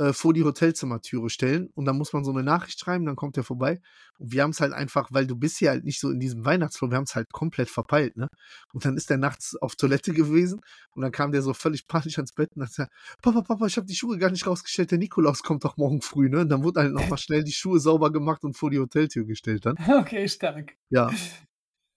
äh, 0.02 0.14
vor 0.14 0.34
die 0.34 0.44
Hotelzimmertüre 0.44 1.30
stellen 1.30 1.70
und 1.76 1.86
dann 1.86 1.98
muss 1.98 2.12
man 2.12 2.24
so 2.24 2.32
eine 2.32 2.42
Nachricht 2.44 2.80
schreiben, 2.80 3.06
dann 3.06 3.16
kommt 3.16 3.38
er 3.38 3.44
vorbei. 3.44 3.80
Und 4.18 4.32
wir 4.32 4.42
haben 4.42 4.50
es 4.50 4.60
halt 4.60 4.74
einfach, 4.74 5.10
weil 5.12 5.28
du 5.28 5.36
bist 5.36 5.62
ja 5.62 5.72
halt 5.72 5.84
nicht 5.84 6.00
so 6.00 6.10
in 6.10 6.20
diesem 6.20 6.44
Weihnachtsflow, 6.44 6.90
wir 6.90 6.98
haben 6.98 7.04
es 7.04 7.14
halt 7.14 7.32
komplett 7.32 7.70
verpeilt, 7.70 8.18
ne? 8.18 8.28
Und 8.74 8.84
dann 8.84 8.98
ist 8.98 9.10
der 9.12 9.18
nachts 9.18 9.56
auf 9.56 9.76
Toilette 9.76 10.12
gewesen 10.14 10.62
und 10.96 11.04
dann 11.04 11.12
kam 11.12 11.32
der 11.32 11.44
so 11.44 11.54
völlig 11.54 11.88
panisch 11.88 12.18
ans 12.18 12.34
Bett 12.34 12.50
und 12.56 12.64
hat 12.64 12.70
gesagt, 12.70 12.92
Papa, 13.22 13.42
Papa, 13.42 13.68
ich 13.68 13.78
habe 13.78 13.86
die 13.86 13.96
Schuhe 13.96 14.18
gar 14.18 14.32
nicht 14.32 14.48
rausgestellt, 14.48 14.90
der 14.92 14.98
Nikolaus 14.98 15.44
kommt 15.44 15.64
doch 15.66 15.78
morgen 15.78 16.02
früh, 16.02 16.30
ne? 16.30 16.40
Und 16.42 16.50
dann 16.50 16.64
wurde 16.64 16.80
halt 16.82 16.94
nochmal 16.94 17.20
schnell 17.20 17.44
die 17.44 17.52
Schuhe 17.52 17.80
sauber 17.80 18.12
gemacht 18.12 18.44
und 18.44 18.58
vor 18.58 18.72
die 18.72 18.80
Hoteltür 18.80 19.26
gestellt 19.26 19.66
dann. 19.66 19.76
Okay, 20.02 20.28
stark. 20.28 20.76
Ja, 20.90 21.12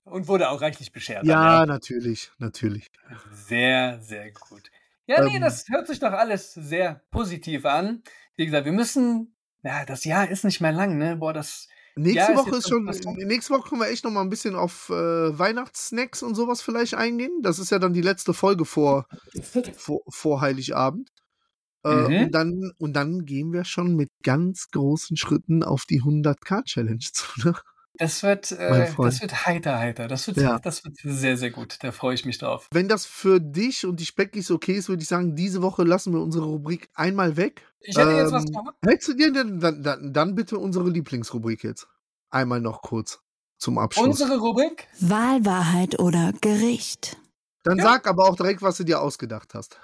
Und 0.04 0.28
wurde 0.28 0.50
auch 0.50 0.60
reichlich 0.60 0.92
beschert. 0.92 1.24
ja, 1.24 1.60
dann, 1.60 1.68
natürlich, 1.68 2.30
natürlich. 2.38 2.86
ja. 3.08 3.16
Sehr, 3.32 4.00
sehr 4.02 4.30
gut. 4.32 4.70
Ja, 5.06 5.22
nee, 5.22 5.36
Ähm. 5.36 5.42
das 5.42 5.68
hört 5.68 5.86
sich 5.86 5.98
doch 6.00 6.12
alles 6.12 6.52
sehr 6.54 7.02
positiv 7.10 7.64
an. 7.66 8.02
Wie 8.36 8.46
gesagt, 8.46 8.64
wir 8.64 8.72
müssen, 8.72 9.36
ja, 9.62 9.84
das 9.84 10.04
Jahr 10.04 10.28
ist 10.28 10.44
nicht 10.44 10.60
mehr 10.60 10.72
lang, 10.72 10.98
ne? 10.98 11.16
Boah, 11.16 11.32
das, 11.32 11.68
Nächste 11.96 12.32
Ja, 12.32 12.40
ist 12.40 12.46
Woche 12.46 12.56
ist 12.56 12.68
schon 12.68 12.84
nächste 13.28 13.54
Woche 13.54 13.68
können 13.68 13.80
wir 13.80 13.88
echt 13.88 14.02
noch 14.04 14.10
mal 14.10 14.22
ein 14.22 14.28
bisschen 14.30 14.56
auf 14.56 14.88
äh, 14.90 14.92
Weihnachtssnacks 15.38 16.24
und 16.24 16.34
sowas 16.34 16.60
vielleicht 16.60 16.94
eingehen. 16.94 17.40
Das 17.42 17.60
ist 17.60 17.70
ja 17.70 17.78
dann 17.78 17.92
die 17.92 18.00
letzte 18.00 18.34
Folge 18.34 18.64
vor, 18.64 19.06
vor, 19.76 20.00
vor 20.08 20.40
Heiligabend. 20.40 21.10
Äh, 21.84 22.08
Mhm. 22.08 22.22
und, 22.24 22.32
dann, 22.34 22.72
und 22.78 22.94
dann 22.94 23.24
gehen 23.26 23.52
wir 23.52 23.64
schon 23.64 23.94
mit 23.94 24.10
ganz 24.22 24.68
großen 24.72 25.16
Schritten 25.16 25.62
auf 25.62 25.84
die 25.84 26.02
100k-Challenge 26.02 26.98
zu. 27.12 27.26
Ne? 27.48 27.54
Das 27.98 28.22
wird, 28.22 28.52
äh, 28.52 28.92
das 28.96 29.20
wird 29.20 29.46
heiter, 29.46 29.78
heiter. 29.78 30.08
Das 30.08 30.26
wird, 30.26 30.36
Ja. 30.36 30.58
das 30.58 30.84
wird 30.84 30.96
sehr, 31.02 31.36
sehr 31.36 31.50
gut. 31.50 31.78
Da 31.82 31.92
freue 31.92 32.14
ich 32.14 32.24
mich 32.24 32.38
drauf. 32.38 32.68
Wenn 32.72 32.88
das 32.88 33.06
für 33.06 33.40
dich 33.40 33.86
und 33.86 34.00
die 34.00 34.06
Speckis 34.06 34.50
okay 34.50 34.74
ist, 34.74 34.88
würde 34.88 35.02
ich 35.02 35.08
sagen, 35.08 35.36
diese 35.36 35.62
Woche 35.62 35.84
lassen 35.84 36.12
wir 36.12 36.20
unsere 36.20 36.44
Rubrik 36.46 36.88
einmal 36.94 37.36
weg. 37.36 37.62
Ich 37.80 37.96
hätte 37.96 38.10
jetzt 38.12 38.32
was 38.32 38.44
Ähm, 38.46 38.52
noch. 38.52 38.72
Hättest 38.84 39.08
du 39.08 39.14
dir 39.14 39.32
denn 39.32 39.60
dann, 39.60 39.82
dann, 39.82 40.12
dann 40.12 40.34
bitte 40.34 40.58
unsere 40.58 40.90
Lieblingsrubrik 40.90 41.62
jetzt? 41.64 41.86
Einmal 42.30 42.60
noch 42.60 42.82
kurz 42.82 43.20
zum 43.58 43.78
Abschluss. 43.78 44.06
Unsere 44.20 44.38
Rubrik? 44.38 44.88
Wahl, 45.00 45.44
Wahrheit 45.44 45.98
oder 46.00 46.32
Gericht. 46.40 47.16
dann 47.62 47.78
Ja. 47.78 47.84
sag 47.84 48.06
aber 48.08 48.28
auch 48.28 48.36
direkt, 48.36 48.60
was 48.60 48.76
du 48.76 48.84
dir 48.84 49.00
ausgedacht 49.00 49.54
hast. 49.54 49.78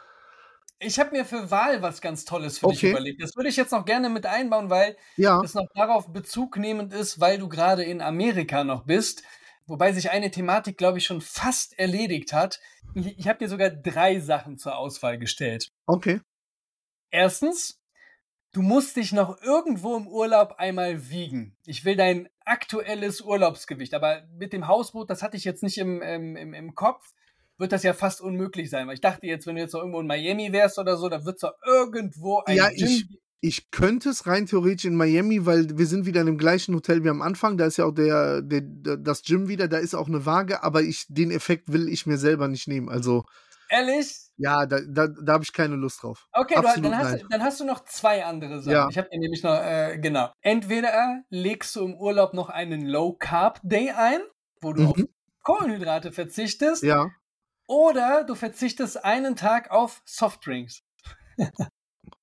Ich 0.82 0.98
habe 0.98 1.10
mir 1.12 1.24
für 1.24 1.50
Wahl 1.50 1.82
was 1.82 2.00
ganz 2.00 2.24
Tolles 2.24 2.58
für 2.58 2.66
dich 2.66 2.78
Okay. 2.78 2.90
überlegt. 2.90 3.22
Das 3.22 3.36
würde 3.36 3.48
ich 3.50 3.56
jetzt 3.56 3.72
noch 3.72 3.84
gerne 3.84 4.08
mit 4.08 4.24
einbauen, 4.26 4.70
weil 4.70 4.96
Ja, 5.16 5.40
das 5.42 5.54
noch 5.54 5.66
darauf 5.74 6.12
Bezug 6.12 6.56
nehmend 6.56 6.92
ist, 6.94 7.20
weil 7.20 7.38
du 7.38 7.48
gerade 7.48 7.84
in 7.84 8.00
Amerika 8.00 8.64
noch 8.64 8.84
bist. 8.84 9.22
Wobei 9.66 9.92
sich 9.92 10.10
eine 10.10 10.30
Thematik, 10.30 10.78
glaube 10.78 10.98
ich, 10.98 11.04
schon 11.06 11.20
fast 11.20 11.78
erledigt 11.78 12.32
hat. 12.32 12.60
Ich, 12.94 13.18
ich 13.18 13.28
habe 13.28 13.38
dir 13.38 13.48
sogar 13.48 13.70
drei 13.70 14.18
Sachen 14.20 14.58
zur 14.58 14.76
Auswahl 14.76 15.18
gestellt. 15.18 15.70
okay. 15.86 16.20
Erstens, 17.10 17.80
du 18.52 18.62
musst 18.62 18.96
dich 18.96 19.12
noch 19.12 19.40
irgendwo 19.42 19.96
im 19.96 20.06
Urlaub 20.08 20.54
einmal 20.58 21.10
wiegen. 21.10 21.56
Ich 21.66 21.84
will 21.84 21.96
dein 21.96 22.28
aktuelles 22.44 23.20
Urlaubsgewicht, 23.20 23.94
aber 23.94 24.26
mit 24.38 24.52
dem 24.52 24.68
Hausboot, 24.68 25.10
das 25.10 25.22
hatte 25.22 25.36
ich 25.36 25.44
jetzt 25.44 25.62
nicht 25.62 25.78
im, 25.78 26.02
im, 26.02 26.54
im 26.54 26.74
Kopf, 26.74 27.12
wird 27.61 27.73
das 27.73 27.83
ja 27.85 27.92
fast 27.92 28.20
unmöglich 28.20 28.70
sein. 28.70 28.87
Weil 28.88 28.94
ich 28.94 29.01
dachte 29.01 29.27
jetzt, 29.27 29.46
wenn 29.46 29.55
du 29.57 29.61
jetzt 29.62 29.73
noch 29.75 29.81
irgendwo 29.81 30.01
in 30.01 30.07
Miami 30.07 30.53
wärst 30.53 30.79
oder 30.79 30.96
so, 30.96 31.09
da 31.09 31.25
wird 31.25 31.37
es 31.37 31.40
doch 31.42 31.55
irgendwo 31.66 32.42
ein 32.46 32.57
Ja, 32.57 32.68
Gym 32.70 32.87
ich- 32.87 33.07
Ich 33.42 33.70
könnte 33.70 34.11
es 34.11 34.27
rein 34.27 34.44
theoretisch 34.44 34.85
in 34.85 34.96
Miami, 34.96 35.46
weil 35.46 35.79
wir 35.79 35.87
sind 35.87 36.05
wieder 36.05 36.20
in 36.20 36.27
dem 36.27 36.37
gleichen 36.37 36.75
Hotel 36.75 37.05
wie 37.05 37.09
am 37.09 37.23
Anfang. 37.23 37.57
Da 37.57 37.64
ist 37.64 37.79
ja 37.79 37.87
auch 37.87 37.94
der, 37.94 38.42
der, 38.42 38.61
das 38.99 39.23
Gym 39.23 39.49
wieder, 39.49 39.66
da 39.66 39.79
ist 39.79 39.94
auch 39.94 40.09
eine 40.09 40.27
Waage, 40.27 40.62
aber 40.62 40.83
ich, 40.83 41.07
den 41.09 41.31
Effekt 41.31 41.73
will 41.73 41.88
ich 41.88 42.05
mir 42.05 42.18
selber 42.18 42.49
nicht 42.49 42.68
nehmen. 42.68 42.90
Also, 42.90 43.25
Ehrlich? 43.70 44.14
ja, 44.37 44.66
da, 44.66 44.81
da, 44.87 45.07
da 45.07 45.33
habe 45.33 45.44
ich 45.44 45.55
keine 45.55 45.77
Lust 45.77 46.03
drauf. 46.03 46.27
Okay, 46.33 46.57
Absolut 46.57 46.90
dann, 46.92 46.99
hast, 46.99 47.12
nein. 47.12 47.27
dann 47.31 47.42
hast 47.42 47.61
du 47.61 47.64
noch 47.64 47.83
zwei 47.87 48.25
andere 48.27 48.61
Sachen. 48.61 48.73
Ja. 48.73 48.88
Ich 48.90 48.99
habe 48.99 49.09
dir 49.11 49.18
nämlich 49.18 49.42
noch, 49.42 49.55
äh, 49.55 49.99
genau. 49.99 50.29
Entweder 50.42 51.23
legst 51.31 51.75
du 51.77 51.85
im 51.87 51.94
Urlaub 51.94 52.35
noch 52.35 52.51
einen 52.51 52.85
Low 52.85 53.14
Carb 53.14 53.59
Day 53.62 53.90
ein, 53.90 54.20
wo 54.61 54.75
du 54.75 54.87
auf 54.87 54.96
Mhm. 54.99 55.09
Kohlenhydrate 55.44 56.12
verzichtest, 56.12 56.83
Ja. 56.83 57.09
Oder 57.70 58.24
du 58.24 58.35
verzichtest 58.35 59.04
einen 59.04 59.37
Tag 59.37 59.70
auf 59.70 60.02
Softdrinks. 60.04 60.83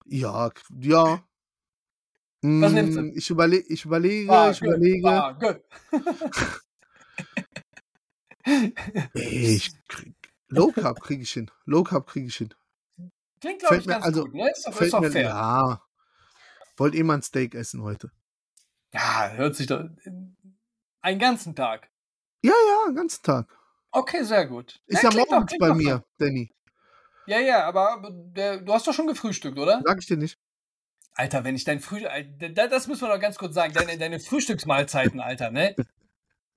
Ja, 0.05 0.51
ja. 0.81 1.23
Was 2.41 2.71
nimmst 2.73 2.97
du? 2.97 3.01
Mm, 3.03 3.13
Ich, 3.15 3.29
überle 3.29 3.57
ich 3.57 3.85
überlege, 3.85 4.29
Ah, 4.31 4.51
ich 4.51 4.59
good. 4.59 4.67
überlege. 4.67 5.09
Ah, 5.09 5.31
good. 5.31 5.61
Ich 9.13 9.71
krieg, 9.87 10.15
Low 10.49 10.71
Carb 10.71 11.01
kriege 11.01 11.23
ich 11.23 11.31
hin. 11.31 11.49
Low 11.65 11.83
Carb 11.83 12.07
kriege 12.07 12.27
ich 12.27 12.35
hin. 12.35 12.53
Klingt, 13.41 13.59
glaube 13.59 13.77
ich, 13.77 13.85
mir- 13.85 13.93
ganz 13.93 14.05
also, 14.05 14.23
gut, 14.25 14.33
ne? 14.33 14.49
Ist 14.51 14.67
ist 14.67 14.75
Fällt 14.77 14.93
doch 14.93 14.99
mir, 15.01 15.11
fair. 15.11 15.21
Ja. 15.29 15.69
ja. 15.69 15.81
Wollt 16.77 16.93
eh 16.95 17.03
mal 17.03 17.15
ein 17.15 17.21
Steak 17.21 17.55
essen 17.55 17.81
heute. 17.83 18.11
hört 18.93 19.55
sich 19.55 19.67
doch. 19.67 19.83
Einen 21.01 21.19
ganzen 21.19 21.55
Tag. 21.55 21.89
Ja, 22.43 22.51
ja, 22.53 22.87
den 22.87 22.95
ganzen 22.95 23.23
Tag. 23.23 23.57
Okay, 23.91 24.23
sehr 24.23 24.45
gut. 24.47 24.79
Ist 24.87 25.03
Ja, 25.03 25.09
ja 25.09 25.15
doch- 25.17 25.29
morgens 25.29 25.47
klingt 25.47 25.59
bei 25.61 25.67
doch 25.69 25.75
mir, 25.75 25.93
gut. 25.95 26.03
Danny. 26.19 26.51
Ja, 27.25 27.39
ja, 27.39 27.65
aber 27.65 28.09
der, 28.11 28.57
du 28.61 28.73
hast 28.73 28.87
doch 28.87 28.93
schon 28.93 29.07
gefrühstückt, 29.07 29.57
oder? 29.59 29.81
Sag 29.85 29.97
ich 29.99 30.05
dir 30.07 30.17
nicht. 30.17 30.37
Alter, 31.13 31.43
wenn 31.43 31.55
ich 31.55 31.63
dein 31.63 31.79
Frühstück. 31.79 32.09
Das 32.53 32.87
müssen 32.87 33.01
wir 33.07 33.13
doch 33.13 33.19
ganz 33.19 33.37
kurz 33.37 33.55
sagen. 33.55 33.73
Deine, 33.73 33.97
deine 33.97 34.19
Frühstücksmahlzeiten, 34.19 35.19
Alter, 35.19 35.49
ne? 35.51 35.75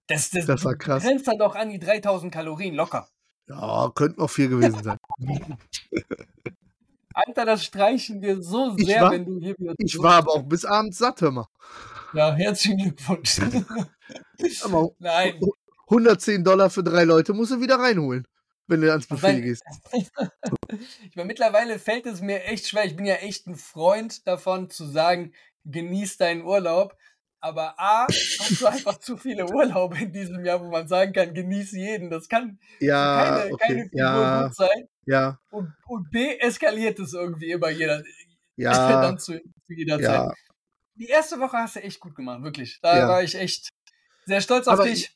Das, 0.07 0.31
das, 0.31 0.47
Das 0.47 0.65
war 0.65 0.73
du 0.73 0.79
krass. 0.79 1.03
grenzt 1.03 1.27
dann 1.27 1.39
doch 1.39 1.55
an 1.57 1.71
die 1.71 1.79
3000 1.79 2.33
Kalorien 2.33 2.75
locker. 2.75 3.09
Ja, 3.49 3.91
könnten 3.95 4.21
auch 4.21 4.29
vier 4.31 4.49
gewesen 4.49 4.83
sein. 4.83 4.99
Alter, 7.15 7.45
das 7.45 7.65
streichen 7.65 8.23
wir 8.23 8.41
so 8.43 8.75
Ich 8.77 8.87
sehr, 8.87 9.03
war- 9.03 9.11
wenn 9.13 9.25
du 9.25 9.41
hier 9.41 9.57
wieder. 9.59 9.75
Ich 9.79 9.99
war 9.99 10.17
aber 10.17 10.33
auch 10.33 10.43
bis 10.43 10.65
abends 10.65 10.99
satt, 10.99 11.21
hör 11.23 11.31
mal. 11.33 11.47
Ja, 12.13 12.33
herzlichen 12.35 12.79
Glückwunsch. 12.79 13.39
Nein. 14.99 15.41
110 15.91 16.45
Dollar 16.45 16.71
für 16.71 16.83
drei 16.83 17.05
Leute 17.05 17.33
musst 17.33 17.51
du 17.53 17.61
wieder 17.61 17.77
reinholen, 17.79 18.27
wenn 18.67 18.81
du 18.81 18.91
ans 18.91 19.07
Buffet 19.07 19.23
Weil- 19.35 19.41
gehst. 19.43 19.63
Ich 21.03 21.17
meine, 21.17 21.27
mittlerweile 21.27 21.81
fällt 21.81 22.07
es 22.07 22.21
mir 22.21 22.45
echt 22.45 22.69
schwer. 22.69 22.85
Ich 22.85 22.95
bin 22.95 23.05
ja 23.05 23.17
echt 23.17 23.47
ein 23.49 23.57
Freund 23.57 24.25
davon 24.29 24.71
zu 24.71 24.87
sagen, 24.87 25.33
genieß 25.65 26.17
deinen 26.19 26.43
Urlaub. 26.45 26.97
Aber 27.41 27.75
A, 27.79 28.07
hast 28.07 28.61
du 28.61 28.67
einfach 28.67 28.99
zu 28.99 29.17
viele 29.17 29.47
Urlaube 29.51 29.99
in 29.99 30.13
diesem 30.13 30.45
Jahr, 30.45 30.61
wo 30.61 30.71
man 30.71 30.87
sagen 30.87 31.13
kann, 31.13 31.35
genieß 31.35 31.73
jeden. 31.73 32.09
Das 32.11 32.29
kann 32.29 32.61
Ja, 32.79 33.41
keine, 33.41 33.53
okay. 33.55 33.67
keine 33.67 33.83
Figur 33.85 33.99
Ja, 34.01 34.43
gut 34.47 34.55
sein. 34.57 34.89
ja, 35.07 35.41
Und, 35.51 35.73
und 35.89 36.11
B, 36.13 36.37
eskaliert 36.39 37.01
es 37.01 37.15
irgendwie 37.15 37.51
immer 37.51 37.71
jeder, 37.71 38.03
ja, 38.57 38.73
dann 39.03 39.19
zu, 39.19 39.33
zu 39.41 39.73
jeder 39.73 39.97
Zeit. 39.97 40.05
ja. 40.05 40.33
Die 40.95 41.07
erste 41.07 41.41
Woche 41.41 41.57
hast 41.57 41.77
du 41.77 41.83
echt 41.83 41.99
gut 41.99 42.15
gemacht, 42.15 42.43
wirklich. 42.45 42.79
Da 42.83 42.97
Ja. 42.97 43.09
war 43.09 43.23
ich 43.25 43.35
echt 43.35 43.71
sehr 44.27 44.41
stolz 44.43 44.69
auf 44.69 44.75
Aber 44.75 44.85
dich. 44.85 45.11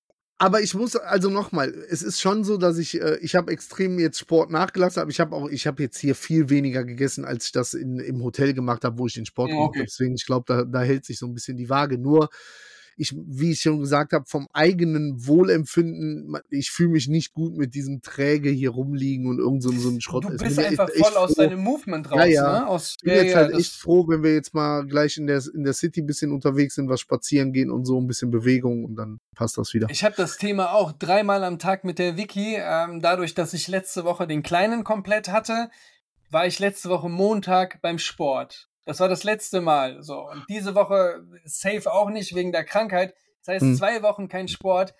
Aber 0.44 0.60
ich 0.60 0.74
muss 0.74 0.94
also 0.94 1.30
nochmal, 1.30 1.72
es 1.88 2.02
ist 2.02 2.20
schon 2.20 2.44
so, 2.44 2.58
dass 2.58 2.76
ich, 2.76 3.00
äh, 3.00 3.16
ich 3.22 3.34
habe 3.34 3.50
extrem 3.50 3.98
jetzt 3.98 4.18
Sport 4.18 4.50
nachgelassen, 4.50 5.00
aber 5.00 5.10
ich 5.10 5.18
habe 5.18 5.34
auch, 5.34 5.48
ich 5.48 5.66
habe 5.66 5.82
jetzt 5.82 5.96
hier 5.96 6.14
viel 6.14 6.50
weniger 6.50 6.84
gegessen, 6.84 7.24
als 7.24 7.46
ich 7.46 7.52
das 7.52 7.72
in, 7.72 7.98
im 7.98 8.22
Hotel 8.22 8.52
gemacht 8.52 8.84
habe, 8.84 8.98
wo 8.98 9.06
ich 9.06 9.14
den 9.14 9.24
Sport 9.24 9.48
Ja, 9.48 9.54
gemacht 9.54 9.68
okay. 9.70 9.78
habe. 9.78 9.86
Deswegen, 9.86 10.14
ich 10.16 10.26
glaube, 10.26 10.44
da, 10.46 10.64
da 10.64 10.82
hält 10.82 11.06
sich 11.06 11.18
so 11.18 11.24
ein 11.26 11.32
bisschen 11.32 11.56
die 11.56 11.70
Waage. 11.70 11.96
Nur, 11.96 12.28
ich, 12.96 13.14
wie 13.16 13.52
ich 13.52 13.60
schon 13.60 13.80
gesagt 13.80 14.12
habe, 14.12 14.24
vom 14.26 14.46
eigenen 14.52 15.26
Wohlempfinden, 15.26 16.36
ich 16.50 16.70
fühle 16.70 16.90
mich 16.90 17.08
nicht 17.08 17.32
gut 17.32 17.56
mit 17.56 17.74
diesem 17.74 18.02
Träge 18.02 18.50
hier 18.50 18.70
rumliegen 18.70 19.26
und 19.26 19.38
irgend 19.38 19.62
so, 19.62 19.70
so 19.72 19.88
ein 19.90 20.00
Schrott. 20.00 20.24
Du 20.24 20.36
bist 20.36 20.56
bin 20.56 20.64
einfach 20.64 20.88
voll 20.90 21.16
aus 21.16 21.34
froh. 21.34 21.42
deinem 21.42 21.60
Movement 21.60 22.10
raus, 22.10 22.18
Ja, 22.20 22.26
ja. 22.26 22.60
ne? 22.60 22.66
Aus, 22.68 22.96
Ich 22.98 23.04
bin 23.04 23.14
ja, 23.16 23.22
jetzt 23.22 23.36
halt 23.36 23.54
echt 23.54 23.72
froh, 23.72 24.06
wenn 24.08 24.22
wir 24.22 24.34
jetzt 24.34 24.54
mal 24.54 24.86
gleich 24.86 25.16
in 25.16 25.26
der, 25.26 25.42
in 25.54 25.64
der 25.64 25.72
City 25.72 26.02
ein 26.02 26.06
bisschen 26.06 26.32
unterwegs 26.32 26.74
sind, 26.74 26.88
was 26.88 27.00
spazieren 27.00 27.52
gehen 27.52 27.70
und 27.70 27.84
so 27.84 28.00
ein 28.00 28.06
bisschen 28.06 28.30
Bewegung 28.30 28.84
und 28.84 28.96
dann 28.96 29.18
passt 29.34 29.58
das 29.58 29.74
wieder. 29.74 29.88
Ich 29.90 30.04
habe 30.04 30.14
das 30.16 30.36
Thema 30.36 30.72
auch 30.72 30.92
dreimal 30.92 31.44
am 31.44 31.58
Tag 31.58 31.84
mit 31.84 31.98
der 31.98 32.16
Vicky. 32.16 32.56
Ähm, 32.58 33.00
dadurch, 33.00 33.34
dass 33.34 33.52
ich 33.54 33.68
letzte 33.68 34.04
Woche 34.04 34.26
den 34.26 34.42
Kleinen 34.42 34.84
komplett 34.84 35.28
hatte, 35.28 35.70
war 36.30 36.46
ich 36.46 36.58
letzte 36.58 36.88
Woche 36.88 37.08
Montag 37.08 37.80
beim 37.80 37.98
Sport. 37.98 38.68
Das 38.84 39.00
war 39.00 39.08
das 39.08 39.24
letzte 39.24 39.60
Mal. 39.60 40.02
So. 40.02 40.28
Und 40.28 40.44
diese 40.48 40.74
Woche 40.74 41.24
safe 41.44 41.90
auch 41.92 42.10
nicht 42.10 42.34
wegen 42.34 42.52
der 42.52 42.64
Krankheit. 42.64 43.14
Das 43.44 43.54
heißt, 43.54 43.62
Hm. 43.62 43.76
zwei 43.76 44.02
Wochen 44.02 44.28
kein 44.28 44.48
Sport. 44.48 44.94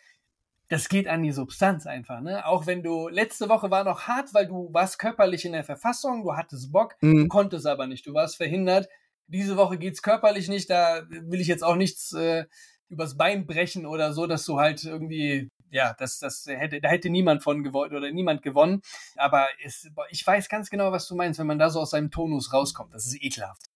Das 0.69 0.89
geht 0.89 1.07
an 1.09 1.23
die 1.23 1.33
Substanz 1.33 1.87
einfach, 1.87 2.21
ne? 2.21 2.47
Auch 2.47 2.67
wenn 2.67 2.83
du, 2.83 3.09
letzte 3.09 3.51
Woche 3.51 3.71
war 3.71 3.85
noch 3.85 4.03
hart, 4.09 4.33
weil 4.33 4.47
du 4.47 4.71
warst 4.73 4.99
körperlich 4.99 5.45
in 5.45 5.53
der 5.53 5.63
Verfassung, 5.65 6.23
du 6.25 6.35
hattest 6.37 6.73
Bock, 6.73 6.97
du 7.01 7.07
Mhm. 7.07 7.29
konntest 7.29 7.67
aber 7.67 7.87
nicht, 7.87 8.07
du 8.07 8.15
warst 8.15 8.37
verhindert. 8.37 8.89
Diese 9.27 9.57
Woche 9.59 9.77
geht's 9.79 10.01
körperlich 10.03 10.49
nicht, 10.49 10.71
da 10.71 11.03
will 11.09 11.41
ich 11.41 11.49
jetzt 11.49 11.63
auch 11.63 11.77
nichts 11.77 12.13
äh, 12.15 12.47
übers 12.89 13.17
Bein 13.17 13.47
brechen 13.47 13.85
oder 13.85 14.13
so, 14.15 14.27
dass 14.27 14.45
du 14.47 14.59
halt 14.59 14.83
irgendwie, 14.85 15.51
ja, 15.71 15.95
das, 15.99 16.19
das 16.19 16.47
hätte, 16.47 16.81
da 16.81 16.89
hätte 16.89 17.11
niemand 17.11 17.43
von 17.43 17.63
gewonnen 17.63 17.95
oder 17.95 18.11
niemand 18.11 18.43
gewonnen. 18.43 18.81
Aber 19.17 19.47
es, 19.63 19.87
ich 20.11 20.27
weiß 20.27 20.49
ganz 20.49 20.71
genau, 20.71 20.93
was 20.93 21.07
du 21.09 21.15
meinst, 21.15 21.39
wenn 21.39 21.47
man 21.47 21.59
da 21.59 21.69
so 21.69 21.81
aus 21.81 21.91
seinem 21.91 22.11
Tonus 22.11 22.53
rauskommt. 22.55 22.95
Das 22.95 23.05
ist 23.07 23.23
ekelhaft. 23.23 23.67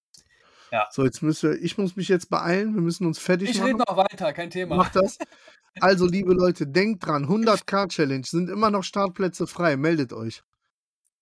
So, 0.90 1.04
jetzt 1.04 1.22
müssen 1.22 1.50
wir, 1.52 1.62
ich 1.62 1.78
muss 1.78 1.96
mich 1.96 2.08
jetzt 2.08 2.30
beeilen, 2.30 2.74
wir 2.74 2.82
müssen 2.82 3.06
uns 3.06 3.18
fertig 3.18 3.50
Ich 3.50 3.58
machen. 3.58 3.72
rede 3.72 3.84
noch 3.88 3.96
weiter, 3.96 4.32
kein 4.32 4.50
Thema. 4.50 4.76
Mach 4.76 4.90
das. 4.90 5.18
Also, 5.80 6.06
liebe 6.06 6.32
Leute, 6.34 6.66
denkt 6.66 7.06
dran, 7.06 7.26
100k 7.26 7.88
Challenge 7.88 8.24
sind 8.26 8.50
immer 8.50 8.70
noch 8.70 8.82
Startplätze 8.84 9.46
frei. 9.46 9.76
Meldet 9.76 10.12
euch. 10.12 10.42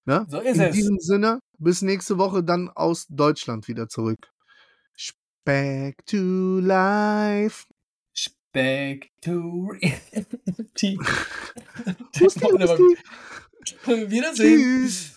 Ne? 0.04 0.24
So 0.28 0.40
ist 0.40 0.56
In 0.56 0.62
es. 0.62 0.74
diesem 0.74 0.98
Sinne, 0.98 1.40
bis 1.58 1.82
nächste 1.82 2.16
Woche 2.18 2.42
dann 2.44 2.70
aus 2.70 3.06
Deutschland 3.08 3.68
wieder 3.68 3.88
zurück. 3.88 4.30
Back 5.44 6.04
to 6.06 6.58
life. 6.60 7.66
Back 8.52 9.10
to 9.20 9.68
reality. 9.70 10.96
Tschüss. 12.12 12.36
Wiedersehen. 13.86 14.58
Tschüss. 14.60 15.15